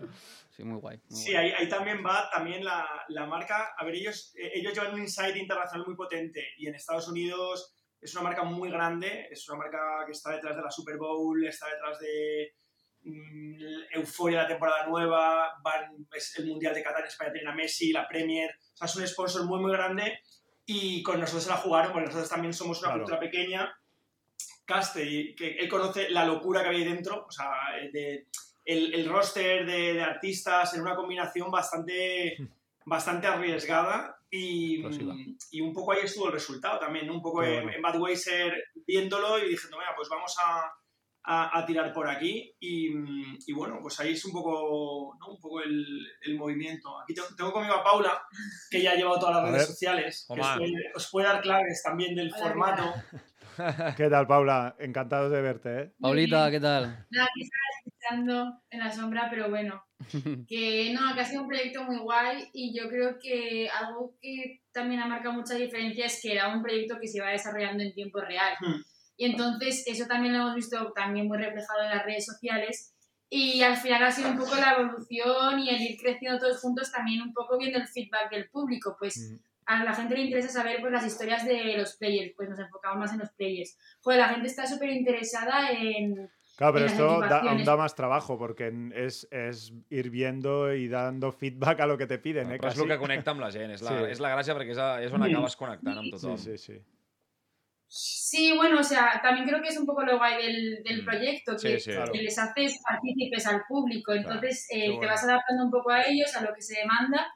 Sí, 0.55 0.63
muy 0.63 0.79
guay. 0.79 0.99
muy 1.09 1.19
Sí, 1.19 1.31
guay. 1.33 1.47
ahí, 1.47 1.53
ahí 1.57 1.67
también 1.69 2.03
va 2.05 2.29
también 2.29 2.63
la, 2.63 2.85
la 3.09 3.25
marca. 3.25 3.73
A 3.77 3.83
ver, 3.83 3.95
ellos, 3.95 4.33
eh, 4.37 4.51
ellos 4.53 4.73
llevan 4.73 4.93
un 4.93 5.01
insight 5.01 5.35
internacional 5.35 5.85
muy 5.85 5.95
potente 5.95 6.45
y 6.57 6.67
en 6.67 6.75
Estados 6.75 7.07
Unidos 7.09 7.73
es 8.05 8.13
una 8.13 8.23
marca 8.23 8.43
muy 8.43 8.69
grande, 8.69 9.27
es 9.31 9.47
una 9.49 9.57
marca 9.59 9.79
que 10.05 10.11
está 10.11 10.31
detrás 10.31 10.55
de 10.55 10.61
la 10.61 10.71
Super 10.71 10.97
Bowl, 10.97 11.43
está 11.45 11.67
detrás 11.67 11.99
de 11.99 12.53
mm, 13.03 13.55
Euforia, 13.93 14.43
la 14.43 14.47
temporada 14.47 14.85
nueva, 14.87 15.53
van, 15.63 16.07
es 16.13 16.37
el 16.37 16.45
Mundial 16.45 16.73
de 16.73 16.83
Qatar 16.83 17.01
en 17.01 17.07
España 17.07 17.31
tienen 17.31 17.51
a 17.51 17.55
Messi, 17.55 17.91
la 17.91 18.07
Premier, 18.07 18.51
o 18.73 18.77
sea, 18.77 18.85
es 18.85 18.95
un 18.95 19.07
sponsor 19.07 19.45
muy, 19.45 19.59
muy 19.59 19.71
grande 19.71 20.19
y 20.65 21.01
con 21.03 21.19
nosotros 21.19 21.43
se 21.43 21.49
la 21.49 21.57
jugaron, 21.57 21.91
porque 21.91 22.05
nosotros 22.07 22.29
también 22.29 22.53
somos 22.53 22.79
una 22.79 22.89
Claro. 22.89 23.03
cultura 23.03 23.19
pequeña. 23.19 23.75
Caste, 24.65 25.35
que 25.35 25.57
él 25.59 25.69
conoce 25.69 26.09
la 26.09 26.25
locura 26.25 26.61
que 26.61 26.69
había 26.69 26.79
ahí 26.85 26.91
dentro, 26.91 27.25
o 27.27 27.31
sea, 27.31 27.51
de, 27.91 28.27
el, 28.65 28.93
el 28.95 29.07
roster 29.09 29.65
de, 29.65 29.93
de 29.93 30.03
artistas 30.03 30.73
en 30.73 30.81
una 30.81 30.95
combinación 30.95 31.51
bastante, 31.51 32.35
bastante 32.85 33.27
arriesgada 33.27 34.17
y, 34.29 34.83
y 35.51 35.61
un 35.61 35.73
poco 35.73 35.91
ahí 35.93 35.99
estuvo 36.03 36.27
el 36.27 36.33
resultado 36.33 36.79
también, 36.79 37.07
¿no? 37.07 37.13
un 37.13 37.21
poco 37.21 37.43
en, 37.43 37.69
en 37.69 37.81
Budweiser 37.81 38.53
viéndolo 38.85 39.39
y 39.39 39.49
diciendo, 39.49 39.77
mira, 39.77 39.93
pues 39.95 40.09
vamos 40.09 40.33
a, 40.43 40.71
a- 41.27 41.57
a 41.59 41.65
tirar 41.65 41.91
por 41.93 42.07
aquí 42.09 42.53
y, 42.59 42.89
y 43.47 43.53
bueno, 43.53 43.79
pues 43.81 43.99
ahí 43.99 44.13
es 44.13 44.25
un 44.25 44.31
poco, 44.33 45.15
¿no? 45.19 45.27
un 45.33 45.39
poco 45.39 45.61
el, 45.61 45.85
el 46.21 46.37
movimiento. 46.37 46.99
Aquí 47.01 47.13
tengo, 47.13 47.27
tengo 47.37 47.51
conmigo 47.53 47.75
a 47.75 47.83
Paula, 47.83 48.21
que 48.69 48.81
ya 48.81 48.91
ha 48.91 48.95
llevado 48.95 49.19
todas 49.19 49.35
las 49.35 49.43
A 49.43 49.47
redes 49.47 49.57
ver. 49.61 49.67
sociales, 49.67 50.27
que 50.33 50.41
os 50.41 50.47
puede, 50.57 50.91
os 50.95 51.09
puede 51.11 51.27
dar 51.27 51.41
claves 51.41 51.81
también 51.83 52.13
del 52.15 52.31
formato. 52.33 52.93
¿Qué 53.95 54.09
tal, 54.09 54.27
Paula? 54.27 54.75
Encantados 54.79 55.31
de 55.31 55.41
verte, 55.41 55.81
¿eh? 55.81 55.93
Paulita, 55.99 56.51
¿qué 56.51 56.59
tal? 56.59 57.07
Nada. 57.09 57.29
¿Qué 57.33 57.47
estando 57.85 58.61
en 58.69 58.79
la 58.79 58.91
sombra, 58.91 59.27
pero 59.29 59.49
bueno, 59.49 59.81
que 60.47 60.93
no, 60.93 61.13
que 61.13 61.21
ha 61.21 61.25
sido 61.25 61.43
un 61.43 61.47
proyecto 61.47 61.83
muy 61.83 61.97
guay 61.97 62.49
y 62.53 62.77
yo 62.77 62.89
creo 62.89 63.17
que 63.19 63.69
algo 63.69 64.15
que 64.21 64.61
también 64.71 65.01
ha 65.01 65.07
marcado 65.07 65.33
mucha 65.33 65.55
diferencia 65.55 66.05
es 66.05 66.21
que 66.21 66.33
era 66.33 66.53
un 66.53 66.61
proyecto 66.61 66.99
que 66.99 67.07
se 67.07 67.17
iba 67.17 67.29
desarrollando 67.29 67.83
en 67.83 67.93
tiempo 67.93 68.19
real. 68.19 68.55
Hmm. 68.59 68.81
Y 69.17 69.25
entonces 69.25 69.83
eso 69.87 70.05
también 70.07 70.33
lo 70.33 70.41
hemos 70.41 70.55
visto 70.55 70.91
también 70.93 71.27
muy 71.27 71.37
reflejado 71.37 71.83
en 71.83 71.89
las 71.89 72.05
redes 72.05 72.25
sociales 72.25 72.93
y 73.29 73.61
al 73.63 73.77
final 73.77 74.03
ha 74.03 74.11
sido 74.11 74.29
un 74.29 74.37
poco 74.37 74.55
la 74.55 74.73
evolución 74.73 75.59
y 75.59 75.69
el 75.69 75.81
ir 75.81 75.99
creciendo 75.99 76.39
todos 76.39 76.59
juntos 76.59 76.91
también 76.91 77.21
un 77.21 77.33
poco 77.33 77.57
viendo 77.57 77.79
el 77.79 77.87
feedback 77.87 78.29
del 78.29 78.49
público, 78.49 78.95
pues 78.99 79.35
a 79.65 79.83
la 79.83 79.93
gente 79.95 80.15
le 80.15 80.25
interesa 80.25 80.49
saber 80.49 80.79
pues, 80.79 80.93
las 80.93 81.05
historias 81.05 81.45
de 81.45 81.77
los 81.77 81.95
players, 81.95 82.33
pues 82.35 82.49
nos 82.49 82.59
enfocamos 82.59 82.99
más 82.99 83.13
en 83.13 83.19
los 83.19 83.31
players. 83.31 83.77
Joder, 84.01 84.19
la 84.19 84.29
gente 84.29 84.47
está 84.47 84.67
súper 84.67 84.89
interesada 84.89 85.71
en... 85.71 86.29
Claro, 86.57 86.73
pero 86.73 86.85
esto 86.85 87.19
da, 87.19 87.39
aún 87.39 87.65
da 87.65 87.75
más 87.75 87.95
trabajo 87.95 88.37
porque 88.37 88.71
es, 88.95 89.27
es 89.29 89.73
ir 89.89 90.09
viendo 90.09 90.73
y 90.73 90.87
dando 90.87 91.31
feedback 91.33 91.81
a 91.81 91.85
lo 91.85 91.97
que 91.97 92.07
te 92.07 92.17
piden. 92.17 92.51
Eh, 92.51 92.57
Però 92.57 92.69
és 92.69 92.75
quasi. 92.75 92.81
el 92.83 92.87
que 92.87 92.97
connecta 92.97 93.31
amb 93.31 93.41
la 93.41 93.51
gent, 93.51 93.71
és 93.71 93.81
la, 93.81 93.91
Sí. 93.91 94.11
és 94.11 94.19
la 94.19 94.31
gràcia 94.35 94.55
perquè 94.55 94.71
és, 94.71 94.77
a, 94.77 95.01
és 95.03 95.11
on 95.11 95.19
Mm. 95.19 95.35
acabes 95.35 95.55
connectant 95.57 95.97
amb 95.97 96.11
tothom. 96.11 96.37
Sí, 96.37 96.57
sí, 96.57 96.73
sí. 96.73 96.81
Sí, 97.87 98.53
bueno, 98.55 98.79
o 98.79 98.83
sea, 98.83 99.19
también 99.21 99.47
creo 99.47 99.61
que 99.61 99.67
es 99.69 99.77
un 99.77 99.85
poco 99.85 100.03
lo 100.03 100.17
guay 100.17 100.41
del, 100.41 100.83
del 100.83 101.05
proyecto, 101.05 101.53
Mm. 101.53 101.59
Sí, 101.59 101.67
que, 101.67 101.79
sí. 101.79 101.89
que 101.91 101.95
Claro. 101.97 102.11
les 102.13 102.37
haces 102.39 102.79
partícipes 102.83 103.45
al 103.47 103.61
público, 103.67 104.13
entonces 104.13 104.65
qué 104.69 104.77
eh, 104.79 104.89
te 104.89 104.91
bueno. 104.95 105.07
vas 105.11 105.23
adaptando 105.23 105.65
un 105.65 105.71
poco 105.71 105.91
a 105.91 106.01
ellos, 106.03 106.35
a 106.35 106.41
lo 106.43 106.53
que 106.53 106.61
se 106.61 106.79
demanda, 106.79 107.27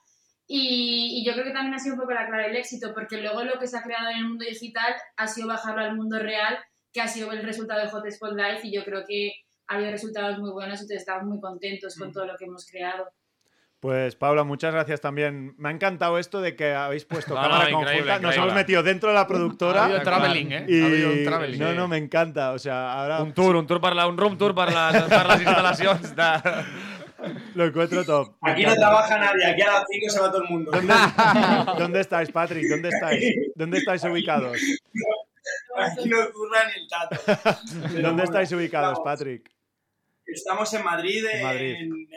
y, 0.47 1.20
y 1.22 1.26
yo 1.26 1.34
creo 1.34 1.45
que 1.45 1.51
también 1.51 1.76
ha 1.76 1.80
sido 1.80 1.93
un 1.95 2.01
poco 2.01 2.11
la 2.13 2.26
clave 2.26 2.43
del 2.47 2.55
éxito, 2.57 2.93
porque 2.93 3.22
luego 3.22 3.43
lo 3.43 3.59
que 3.59 3.67
se 3.67 3.78
ha 3.78 3.84
creado 3.84 4.09
en 4.09 4.17
el 4.17 4.28
mundo 4.28 4.45
digital 4.45 4.95
ha 5.17 5.28
sido 5.28 5.47
bajarlo 5.47 5.82
al 5.84 5.95
mundo 5.95 6.17
real, 6.20 6.57
que 6.94 7.02
ha 7.02 7.08
sido 7.08 7.32
el 7.32 7.44
resultado 7.44 7.82
de 7.82 7.88
Hotspot 7.90 8.32
Live, 8.34 8.60
y 8.64 8.74
yo 8.74 8.84
creo 8.84 9.04
que 9.08 9.34
ha 9.68 9.76
habido 9.76 9.92
resultados 9.92 10.40
muy 10.40 10.52
buenos, 10.52 10.80
entonces 10.82 11.00
estamos 11.02 11.26
muy 11.26 11.40
contentos 11.40 11.96
Mm. 11.98 12.00
con 12.00 12.12
todo 12.12 12.26
lo 12.26 12.36
que 12.38 12.46
hemos 12.46 12.66
creado. 12.66 13.10
Pues 13.80 14.18
Paula, 14.18 14.44
muchas 14.44 14.74
gracias 14.74 15.00
también. 15.00 15.56
Me 15.58 15.70
ha 15.70 15.72
encantado 15.72 16.18
esto 16.20 16.42
de 16.42 16.54
que 16.54 16.74
habéis 16.74 17.06
puesto 17.06 17.34
No, 17.34 17.42
cámara 17.42 17.70
no, 17.70 17.80
increíble, 17.80 18.08
conjunta. 18.12 18.28
Nos 18.28 18.36
hemos 18.36 18.54
metido 18.54 18.84
dentro 18.84 19.08
de 19.08 19.16
la 19.16 19.26
productora. 19.26 19.84
Ha 19.84 19.86
habido 19.86 20.02
travelling, 20.02 20.52
¿eh? 20.52 20.66
Y... 20.68 20.82
Ha 20.82 20.86
habido 20.86 21.10
un 21.12 21.24
travelling. 21.24 21.60
No, 21.60 21.74
no, 21.74 21.88
me 21.88 21.96
encanta. 21.98 22.52
O 22.52 22.60
sea, 22.60 22.92
ahora 22.92 23.22
Un 23.22 23.34
tour, 23.34 23.56
un 23.56 23.66
tour 23.66 23.80
per 23.80 23.96
la, 23.96 24.06
un 24.08 24.18
room 24.18 24.38
tour 24.38 24.54
les 24.54 25.42
instal·lacions 25.42 26.14
de... 26.16 26.66
lo 27.56 27.66
encuentro 27.66 28.04
top. 28.04 28.36
Aquí 28.42 28.66
no 28.66 28.76
trabaja 28.76 29.18
nadie, 29.18 29.46
aquí 29.46 29.62
a 29.62 29.72
las 29.72 29.86
5 29.90 30.10
se 30.10 30.20
va 30.20 30.30
todo 30.30 30.44
el 30.44 30.50
mundo. 30.50 30.72
¿Dónde, 30.72 30.94
¿Dónde 31.78 32.02
estáis, 32.02 32.32
Patrick? 32.32 32.68
¿Dónde 32.68 32.90
estáis? 32.90 33.24
¿Dónde 33.56 33.78
estáis 33.78 34.04
ubicados? 34.04 34.58
Aquí 35.78 36.10
no 36.10 36.18
ni 36.66 36.82
el 36.82 36.88
tato. 36.88 37.16
¿Dónde 38.02 38.24
estáis 38.24 38.52
ubicados, 38.52 39.00
Patrick? 39.04 39.52
Estamos 40.26 40.74
en 40.74 40.84
Madrid, 40.84 41.26
En 41.26 41.43
Madrid. 41.43 41.76
en 41.76 41.91
el, 41.91 42.08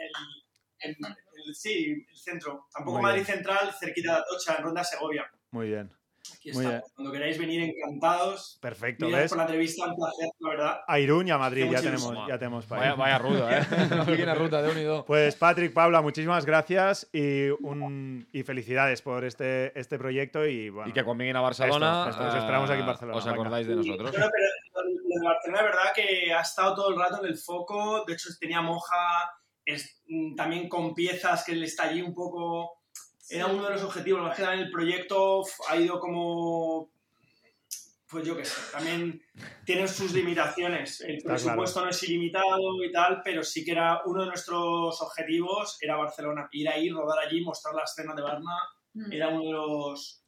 en 0.81 0.97
el- 1.05 1.55
sí, 1.55 2.07
el 2.09 2.17
centro. 2.17 2.67
Tampoco 2.73 2.99
Muy 2.99 3.03
Madrid 3.03 3.25
bien. 3.25 3.37
Central, 3.37 3.75
cerquita 3.79 4.13
de 4.15 4.19
Atocha, 4.21 4.57
en 4.59 4.65
Ronda 4.65 4.85
Segovia. 4.85 5.31
Muy 5.51 5.69
bien. 5.69 5.91
Aquí 6.43 6.51
estamos. 6.51 6.93
Cuando 6.97 7.13
queráis 7.13 7.39
venir, 7.39 7.63
encantados. 7.63 8.59
Perfecto, 8.61 9.07
Gracias 9.09 9.31
por 9.31 9.39
la 9.39 9.45
entrevista, 9.45 9.87
un 9.87 9.95
placer, 9.95 10.29
la 10.41 10.49
verdad. 10.51 10.81
A 10.89 10.99
Irún 10.99 11.29
y 11.29 11.31
a 11.31 11.39
Madrid, 11.39 11.71
ya 11.71 11.81
tenemos, 11.81 12.17
ya 12.27 12.37
tenemos 12.37 12.67
para 12.67 12.81
Vaya, 12.81 12.93
ir. 12.93 12.99
vaya 12.99 13.19
ruta, 13.19 13.59
eh? 13.59 14.17
Quina 14.17 14.35
ruta, 14.35 14.61
Déu-n'hi-do. 14.61 15.05
Pues 15.05 15.37
Patrick, 15.37 15.73
Paula, 15.73 16.03
muchísimas 16.03 16.45
gracias 16.45 17.09
y, 17.13 17.51
un, 17.51 18.27
y 18.33 18.43
felicidades 18.43 19.03
por 19.03 19.25
este, 19.25 19.79
este 19.79 19.99
proyecto 19.99 20.45
y 20.45 20.69
bueno. 20.69 20.91
Y 20.91 20.93
que 20.93 21.01
a 21.01 21.41
Barcelona, 21.41 22.07
Esto, 22.09 22.23
esto, 22.23 22.29
os 22.29 22.43
esperamos 22.43 22.71
aquí 22.71 22.81
en 22.81 22.85
eh, 22.85 22.89
Barcelona. 22.89 23.19
os 23.19 23.27
acordáis 23.29 23.67
de 23.69 23.77
nosotros. 23.77 24.11
Bueno, 24.11 24.27
pero 24.33 24.85
lo 24.89 25.21
de 25.21 25.25
Barcelona, 25.25 25.61
es 25.61 25.65
verdad 25.65 25.93
que 25.95 26.33
ha 26.33 26.41
estado 26.41 26.75
todo 26.75 26.91
el 26.91 26.99
rato 26.99 27.25
en 27.25 27.31
el 27.31 27.39
foco. 27.39 28.05
De 28.05 28.15
hecho, 28.15 28.31
tenía 28.41 28.61
Moja 28.61 29.31
es, 29.65 30.03
mm, 30.09 30.35
también 30.35 30.69
con 30.69 30.93
piezas 30.93 31.45
que 31.45 31.53
él 31.53 31.63
está 31.63 31.85
allí 31.85 32.03
un 32.03 32.15
poco. 32.15 32.82
Era 33.33 33.47
uno 33.47 33.65
de 33.65 33.71
los 33.71 33.83
objetivos. 33.83 34.21
Más 34.23 34.37
que 34.37 34.43
nada 34.43 34.55
en 34.55 34.61
el 34.61 34.71
proyecto 34.71 35.43
ha 35.69 35.77
ido 35.77 35.99
como. 35.99 36.91
Pues 38.09 38.27
yo 38.27 38.37
qué 38.37 38.45
sé, 38.45 38.61
también 38.73 39.23
tienen 39.65 39.89
sus 39.89 40.13
limitaciones. 40.13 41.01
El 41.01 41.17
Está 41.17 41.31
presupuesto 41.31 41.75
claro. 41.81 41.87
no 41.87 41.91
es 41.93 42.03
ilimitado 42.03 42.85
y 42.85 42.93
tal, 42.93 43.23
pero 43.25 43.43
sí 43.43 43.65
que 43.65 43.71
era 43.73 44.03
uno 44.05 44.21
de 44.21 44.27
nuestros 44.29 45.01
objetivos, 45.01 45.79
era 45.81 45.97
Barcelona. 45.97 46.47
Ir 46.53 46.69
ahí, 46.69 46.91
rodar 46.91 47.21
allí, 47.27 47.41
mostrar 47.41 47.75
la 47.75 47.85
escena 47.85 48.15
de 48.15 48.21
Barna, 48.23 48.55
Mm. 48.95 49.11
era 49.13 49.29
uno 49.29 49.45
de 49.45 49.53
los, 49.53 50.23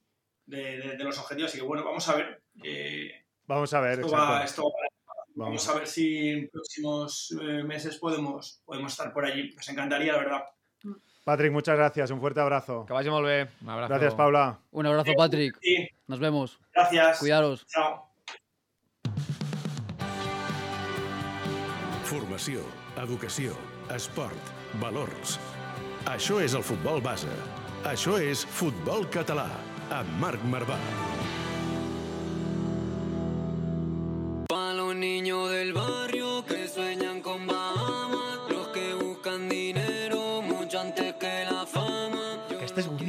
de, 0.46 0.78
de- 0.78 0.96
de 0.96 1.04
los 1.04 1.18
objetivos. 1.18 1.50
Así 1.50 1.58
que 1.60 1.64
bueno, 1.66 1.84
vamos 1.84 2.08
a 2.08 2.14
ver. 2.16 2.42
eh, 2.62 3.10
Vamos 3.46 3.74
a 3.74 3.80
ver, 3.80 4.00
esto 4.00 4.08
va, 4.10 4.42
esto 4.42 4.62
va 4.62 4.70
para- 4.70 4.88
Vamos. 5.36 5.66
Vamos 5.66 5.68
a 5.68 5.74
ver 5.80 5.86
si 5.88 6.28
en 6.30 6.48
próximos 6.48 7.36
eh, 7.42 7.62
meses 7.64 7.98
podemos, 7.98 8.62
podemos 8.64 8.92
estar 8.92 9.12
por 9.12 9.26
allí. 9.26 9.52
Nos 9.54 9.68
encantaría, 9.68 10.12
la 10.12 10.18
verdad. 10.20 10.44
Patrick, 11.24 11.52
muchas 11.52 11.76
gracias. 11.76 12.10
Un 12.10 12.20
fuerte 12.20 12.40
abrazo. 12.40 12.84
Que 12.86 12.92
vagi 12.92 13.08
molt 13.08 13.24
bé. 13.24 13.48
Un 13.62 13.70
abrazo. 13.70 13.88
Gracias, 13.88 14.14
Paula. 14.14 14.58
Un 14.72 14.86
abrazo, 14.86 15.12
Patrick. 15.16 15.56
Sí. 15.62 15.88
Nos 16.06 16.20
vemos. 16.20 16.60
Gracias. 16.74 17.18
Cuidaros. 17.18 17.66
Chao. 17.66 18.10
Formació, 22.04 22.60
educació, 23.00 23.56
esport, 23.90 24.52
valors. 24.82 25.38
Això 26.04 26.42
és 26.44 26.52
el 26.52 26.62
futbol 26.62 27.00
base. 27.00 27.32
Això 27.88 28.18
és 28.20 28.44
Futbol 28.44 29.08
Català, 29.08 29.48
amb 29.90 30.20
Marc 30.20 30.44
Marvà. 30.44 30.76
Pa' 34.46 34.74
los 34.74 34.94
niños 34.94 35.50
del 35.50 35.72
barrio 35.72 36.44
que 36.44 36.68
sueñan 36.68 37.22
con 37.22 37.46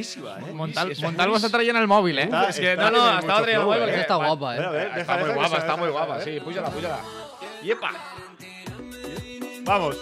buenísima, 0.06 0.40
¿eh? 0.40 0.54
Montal, 0.54 0.92
el 1.76 1.88
móvil, 1.88 2.20
¿eh? 2.20 2.24
Está, 2.24 2.50
el 2.50 3.60
móvil 3.62 3.90
está 3.90 4.16
guapa, 4.16 4.58
¿eh? 4.58 4.90
Está, 4.98 5.18
muy 5.18 5.30
guapa, 5.32 5.58
está 5.58 5.76
muy 5.78 5.90
guapa, 5.90 6.22
sí. 6.22 6.40
Púyala, 6.40 6.70
púyala. 6.70 7.00
¡Yepa! 7.64 7.92
Vamos. 9.64 9.98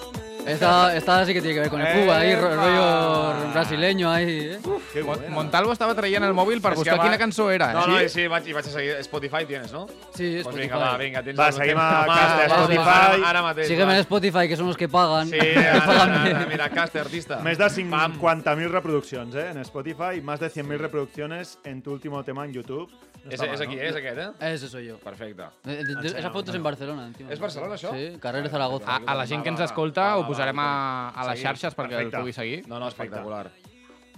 Esta, 0.46 0.96
esta 0.96 1.26
sí 1.26 1.34
que 1.34 1.42
tiene 1.42 1.54
que 1.56 1.60
ver 1.62 1.70
con 1.70 1.82
el 1.82 1.88
fútbol, 1.88 2.16
ahí, 2.16 2.36
ro- 2.36 2.56
rollo 2.56 3.52
brasileño, 3.54 4.12
ahí. 4.12 4.52
¿eh? 4.54 5.04
Montalvo 5.30 5.72
estava 5.72 5.96
traient 5.96 6.24
el 6.26 6.34
mòbil 6.36 6.60
per 6.62 6.74
buscar 6.76 7.00
quina 7.00 7.18
cançó 7.18 7.50
era. 7.52 7.72
eh? 7.72 7.74
No, 7.74 7.86
no, 7.88 8.00
sí, 8.10 8.28
vaig, 8.28 8.48
i 8.48 8.54
vaig 8.54 8.68
a 8.68 8.74
seguir. 8.74 8.96
Spotify 9.06 9.46
tienes, 9.46 9.72
no? 9.72 9.86
Sí, 10.14 10.42
Pues 10.44 10.46
Spotify. 10.46 10.62
vinga, 10.64 10.78
va, 10.78 10.98
vinga. 10.98 11.24
Tens 11.24 11.40
Va, 11.40 11.52
seguim 11.52 11.78
a 11.78 11.88
va, 12.06 12.06
Caster, 12.06 12.50
va, 12.52 12.56
Spotify. 12.58 12.90
Ara, 12.90 13.30
ara 13.30 13.42
mateix. 13.42 13.68
Sígueme 13.68 13.92
va. 13.94 13.96
en 13.98 14.00
Spotify, 14.02 14.48
que 14.48 14.58
son 14.58 14.68
los 14.68 14.78
que 14.78 14.90
pagan. 14.90 15.30
Sí, 15.30 15.40
ara, 15.58 16.04
ara, 16.04 16.46
mira, 16.50 16.70
Caster, 16.70 17.02
artista. 17.02 17.40
Més 17.40 17.58
de 17.58 17.66
50.000 17.66 18.70
reproduccions, 18.70 19.36
eh, 19.36 19.50
en 19.52 19.58
Spotify, 19.60 20.22
más 20.22 20.40
de 20.40 20.50
100.000 20.52 20.78
reproducciones 20.78 21.58
en 21.64 21.82
tu 21.82 21.92
último 21.94 22.24
tema 22.24 22.46
en 22.46 22.54
YouTube. 22.54 22.92
És, 23.30 23.40
és 23.42 23.62
aquí, 23.62 23.78
és 23.80 23.96
aquest, 23.96 24.18
eh? 24.20 24.30
Ese 24.54 24.68
soy 24.68 24.88
yo. 24.88 24.98
Perfecte. 25.00 25.44
Eh, 25.66 25.84
de- 25.84 25.96
de- 25.96 26.20
esa 26.20 26.30
foto 26.30 26.52
es 26.52 26.58
en 26.58 26.64
Barcelona, 26.64 27.08
encima. 27.08 27.32
¿Es 27.32 27.40
Barcelona, 27.40 27.76
això? 27.76 27.92
Sí, 27.96 28.20
carrer 28.20 28.44
de 28.44 28.50
Zaragoza. 28.50 28.98
A, 28.98 29.02
a 29.12 29.16
la 29.16 29.26
gent 29.26 29.44
que 29.44 29.50
ens 29.50 29.62
escolta 29.62 30.18
ho 30.18 30.26
posarem 30.28 30.60
a, 30.60 31.10
a 31.10 31.30
les 31.32 31.42
xarxes 31.42 31.74
perquè 31.76 31.96
Perfecte. 31.96 32.16
el 32.18 32.22
pugui 32.22 32.34
seguir. 32.34 32.68
No, 32.68 32.80
no, 32.80 32.88
espectacular. 32.90 33.50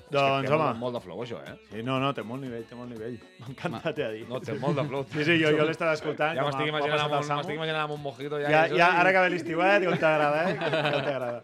Doncs, 0.08 0.46
Té 0.48 0.54
home. 0.54 0.64
molt, 0.64 0.78
molt 0.78 0.94
de 0.96 1.00
flow, 1.02 1.22
això, 1.24 1.40
eh? 1.44 1.56
Sí, 1.72 1.82
no, 1.84 2.00
no, 2.00 2.12
té 2.14 2.22
molt 2.22 2.42
nivell, 2.44 2.64
té 2.70 2.76
molt 2.78 2.92
nivell. 2.92 3.16
M'encanta, 3.42 3.92
t'he 3.92 4.04
de 4.04 4.12
dir. 4.20 4.28
No, 4.30 4.40
té 4.40 4.54
molt 4.54 4.78
de 4.78 4.84
flow. 4.86 5.04
Sí, 5.12 5.24
sí, 5.26 5.38
jo, 5.42 5.50
jo 5.58 5.66
l'he 5.66 5.72
estat 5.74 5.94
escoltant. 5.96 6.36
Ja 6.38 6.44
com 6.44 6.52
m'estic 6.52 6.62
com 6.62 6.70
imaginant, 6.70 6.94
passat 6.94 7.06
amb 7.06 7.14
el 7.14 7.20
un, 7.20 7.26
Samu. 7.26 7.40
m'estic 7.42 7.56
imaginant 7.56 7.82
amb 7.88 7.94
un 7.94 8.02
mojito 8.04 8.40
ja. 8.40 8.50
Ja, 8.54 8.68
i 8.70 8.78
ja, 8.78 8.92
ara 9.02 9.12
que 9.12 9.24
ve 9.26 9.30
l'estiu, 9.34 9.64
digo, 9.82 9.96
t'agrada, 9.98 10.50
eh? 10.52 10.58
Que 10.62 11.02
t'agrada. 11.10 11.42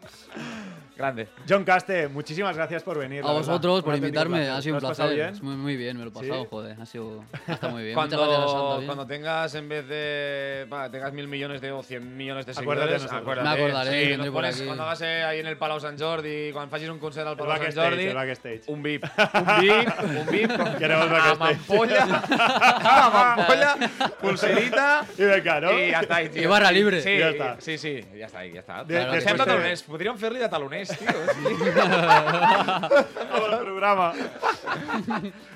Grande. 1.01 1.27
John 1.49 1.63
Caste, 1.63 2.07
muchísimas 2.07 2.55
gracias 2.55 2.83
por 2.83 2.97
venir. 2.99 3.23
A 3.25 3.31
vosotros 3.31 3.81
por 3.83 3.95
invitarme, 3.95 4.49
ha 4.49 4.61
sido 4.61 4.75
un 4.75 4.81
¿Lo 4.83 4.87
has 4.89 4.97
pasado 4.97 5.15
placer. 5.15 5.43
Muy, 5.43 5.55
muy 5.55 5.75
bien, 5.75 5.97
me 5.97 6.03
lo 6.03 6.09
he 6.11 6.13
pasado, 6.13 6.43
¿Sí? 6.43 6.47
joder. 6.49 6.77
Ha 6.79 6.85
sido. 6.85 7.23
Está 7.47 7.69
muy 7.69 7.83
bien. 7.83 7.95
Cuando, 7.95 8.17
gracias, 8.17 8.51
Santa, 8.51 8.75
bien. 8.75 8.85
cuando 8.85 9.07
tengas, 9.07 9.55
en 9.55 9.67
vez 9.69 9.87
de. 9.87 10.67
tengas 10.91 11.11
mil 11.13 11.27
millones 11.27 11.59
de 11.61 11.71
o 11.71 11.81
cien 11.81 12.15
millones 12.15 12.45
de 12.45 12.53
seguidores, 12.53 13.03
acuérdate. 13.11 13.49
Me 13.49 13.55
acordaré, 13.55 14.05
Sí, 14.11 14.17
nos 14.17 14.29
pones, 14.29 14.61
cuando 14.61 14.83
hagas 14.83 15.01
eh, 15.01 15.23
ahí 15.23 15.39
en 15.39 15.47
el 15.47 15.57
Palau 15.57 15.79
Sant 15.79 15.99
Jordi, 15.99 16.51
cuando 16.51 16.69
facis 16.69 16.89
un 16.89 16.99
concert 16.99 17.25
al 17.25 17.33
El 17.33 17.37
Palau 17.39 17.57
Sant 17.57 17.75
backstage, 18.15 18.61
Jordi, 18.67 18.71
un 18.71 18.83
VIP. 18.83 19.03
Un 19.33 19.61
VIP, 19.61 19.89
un 20.03 20.25
VIP, 20.31 20.51
Queremos 20.77 21.09
backstage. 21.09 21.57
ampolla, 21.97 23.77
pulserita, 24.21 25.05
I 25.17 25.23
venga, 25.23 25.59
no? 25.61 25.71
i 25.77 25.89
ja 25.91 26.01
està. 26.05 26.21
I 26.21 26.45
barra 26.47 26.71
libre. 26.71 27.01
Sí, 27.01 27.17
Ja 27.19 27.31
està. 27.33 27.49
sí, 27.59 27.77
sí, 27.77 27.93
ja 28.17 28.27
està, 28.29 28.45
ja 28.47 28.61
està. 28.61 28.83
De- 28.85 29.21
Sembla 29.21 29.45
podríem 29.87 30.17
fer-li 30.21 30.43
tio. 30.97 31.07
Como 33.31 33.45
el 33.51 33.59
programa. 33.59 34.13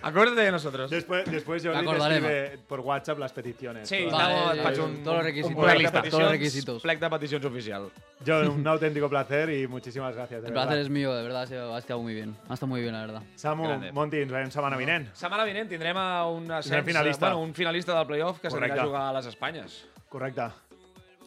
Acuérdate 0.01 0.41
de 0.41 0.51
nosotros. 0.51 0.89
Después, 0.89 1.25
después 1.29 1.63
te 1.63 1.69
acordaré, 1.69 2.15
escribe 2.15 2.57
por 2.67 2.79
WhatsApp 2.81 3.19
las 3.19 3.31
peticiones. 3.33 3.88
Sí. 3.88 4.07
Vale, 4.11 4.61
faig 4.61 4.79
un, 4.79 5.03
todos 5.03 5.17
los 5.17 5.19
un 5.19 5.23
requisitos. 5.25 5.63
plec 5.63 5.77
de 5.77 5.83
Todos 5.83 5.93
los 5.93 6.01
peticions, 6.03 6.31
requisitos. 6.31 6.81
plec 6.81 6.99
de 6.99 7.09
peticions 7.09 7.45
oficial. 7.45 7.89
John, 8.25 8.47
un 8.49 8.67
auténtico 8.67 9.09
placer 9.09 9.49
y 9.49 9.67
muchísimas 9.67 10.15
gracias. 10.15 10.41
de 10.41 10.47
El 10.47 10.53
placer 10.53 10.69
verdad. 10.69 10.83
es 10.86 10.89
mío, 10.89 11.13
de 11.13 11.23
verdad. 11.23 11.45
Sido- 11.47 11.75
ha 11.75 11.79
estado 11.79 12.01
muy 12.01 12.13
bien. 12.13 12.36
Ha 12.49 12.53
estado 12.53 12.67
muy 12.67 12.81
bien, 12.81 12.93
la 12.93 13.01
verdad. 13.01 13.21
Samu, 13.36 13.63
Grande. 13.63 13.91
Monti, 13.91 14.17
ens 14.21 14.31
veiem 14.31 14.51
setmana 14.51 14.77
vinent. 14.77 15.09
Setmana 15.13 15.43
vinent 15.45 15.69
tindrem 15.69 15.97
a 15.97 16.25
un 16.27 16.51
ascens, 16.51 16.86
finalista. 16.86 17.27
Bueno, 17.27 17.41
un 17.41 17.53
finalista 17.53 17.97
del 17.97 18.07
playoff 18.07 18.39
que 18.39 18.49
s'anirà 18.49 18.81
a 18.81 18.86
jugar 18.86 19.01
a 19.09 19.13
les 19.13 19.25
Espanyes. 19.27 19.86
Correcte. 20.09 20.47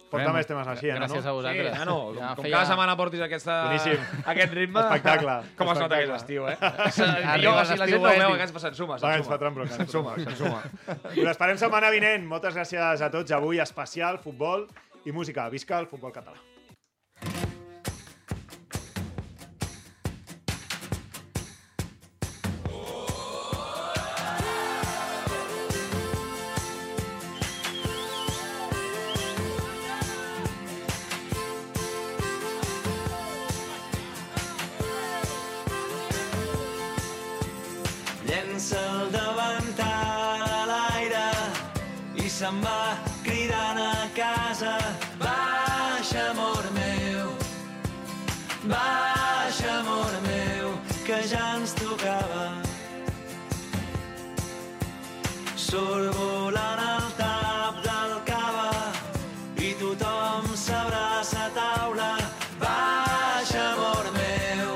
Porta 0.08 0.32
més 0.32 0.46
temes 0.48 0.66
així, 0.72 0.88
eh? 0.88 0.94
Gràcies 0.96 1.26
a 1.28 1.32
vosaltres. 1.36 1.72
Sí, 1.72 1.78
nano, 1.78 1.96
Ja 2.16 2.30
com 2.34 2.44
feia- 2.46 2.54
cada 2.56 2.66
setmana 2.70 2.96
portis 2.96 3.20
aquesta, 3.20 3.56
Boníssim. 3.66 4.06
aquest 4.32 4.52
ritme... 4.56 4.80
Espectacle. 4.80 5.34
Com 5.58 5.72
es 5.74 5.78
nota 5.84 5.96
que 5.98 6.02
és 6.06 6.12
l'estiu, 6.14 6.48
eh? 6.48 6.56
Jo, 7.44 7.54
si 7.68 7.76
la 7.76 7.86
gent 7.92 8.02
no 8.02 8.08
ho 8.08 8.18
veu, 8.24 8.36
que 8.40 8.46
ens 8.48 8.54
se'n 8.64 8.74
suma, 8.74 8.96
Va, 9.02 9.14
ens 9.20 9.28
fotran 9.28 9.54
bronca. 9.54 9.76
Se'n 9.76 9.88
suma, 9.92 10.14
se'n 10.16 10.36
suma. 10.40 10.62
Us 11.12 11.28
esperem 11.34 11.60
setmana 11.60 11.90
vinent. 11.92 12.24
Moltes 12.28 12.56
gràcies 12.56 13.02
a 13.04 13.10
tots. 13.12 13.32
Avui 13.36 13.60
especial, 13.60 14.18
futbol 14.24 14.66
i 15.04 15.12
música. 15.12 15.48
Visca 15.52 15.78
el 15.78 15.86
futbol 15.92 16.12
català. 16.12 16.40
Surt 55.78 56.16
volant 56.18 56.80
el 56.82 57.04
tap 57.14 57.76
del 57.84 58.14
cava 58.26 58.70
i 59.62 59.68
tothom 59.78 60.48
s'abraça 60.58 61.44
a 61.44 61.52
taula. 61.54 62.08
Baixa, 62.58 63.62
amor 63.76 64.08
meu, 64.16 64.72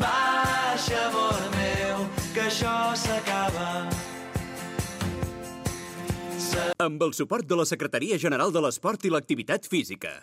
baixa, 0.00 1.02
amor 1.10 1.44
meu, 1.58 2.08
que 2.32 2.46
això 2.46 2.78
s'acaba. 2.96 3.68
Amb 6.88 7.04
el 7.04 7.12
suport 7.12 7.44
de 7.44 7.60
la 7.60 7.68
Secretaria 7.68 8.16
General 8.16 8.54
de 8.54 8.64
l'Esport 8.64 9.04
i 9.04 9.12
l'Activitat 9.12 9.68
Física. 9.68 10.16